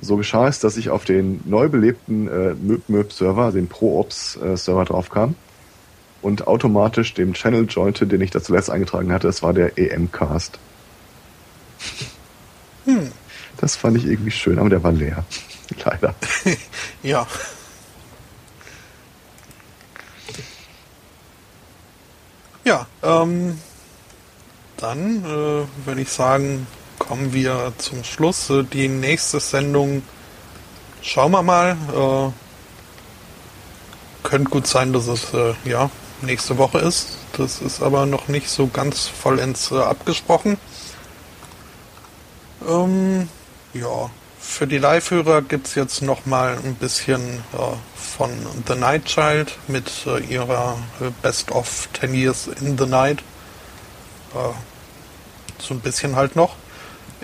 [0.01, 5.35] So geschah es, dass ich auf den neu belebten äh, MöbMöb-Server, den ProOps-Server äh, draufkam
[6.21, 9.27] und automatisch dem Channel jointe, den ich da zuletzt eingetragen hatte.
[9.27, 10.59] Das war der EM-Cast.
[12.87, 13.13] Hm.
[13.59, 15.25] Das fand ich irgendwie schön, aber der war leer.
[15.85, 16.15] Leider.
[17.03, 17.27] ja.
[22.65, 23.59] Ja, ähm,
[24.79, 26.67] dann äh, würde ich sagen,
[27.07, 28.51] kommen wir zum Schluss.
[28.51, 30.03] Äh, die nächste Sendung
[31.03, 31.77] schauen wir mal.
[31.95, 32.33] Äh,
[34.27, 35.91] könnte gut sein, dass es äh, ja
[36.23, 37.19] nächste Woche ist.
[37.37, 40.57] Das ist aber noch nicht so ganz vollends äh, abgesprochen.
[42.67, 43.29] Ähm,
[43.75, 44.11] ja,
[44.41, 47.21] für die Live-Hörer gibt es jetzt noch mal ein bisschen
[47.53, 48.31] äh, von
[48.67, 50.79] The Night Child mit äh, ihrer
[51.21, 53.23] Best of 10 Years in the Night.
[55.59, 56.57] so ein bisschen halt noch.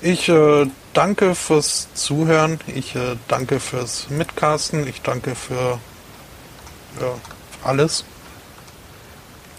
[0.02, 2.59] Ich äh, danke fürs Zuhören.
[2.66, 4.86] Ich äh, danke fürs Mitcasten.
[4.86, 5.78] Ich danke für
[7.01, 7.14] ja,
[7.62, 8.05] alles.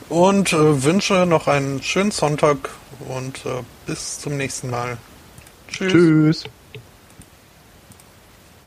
[0.09, 2.69] Und äh, wünsche noch einen schönen Sonntag
[3.07, 4.97] und äh, bis zum nächsten Mal.
[5.67, 5.91] Tschüss.
[5.91, 6.43] Tschüss.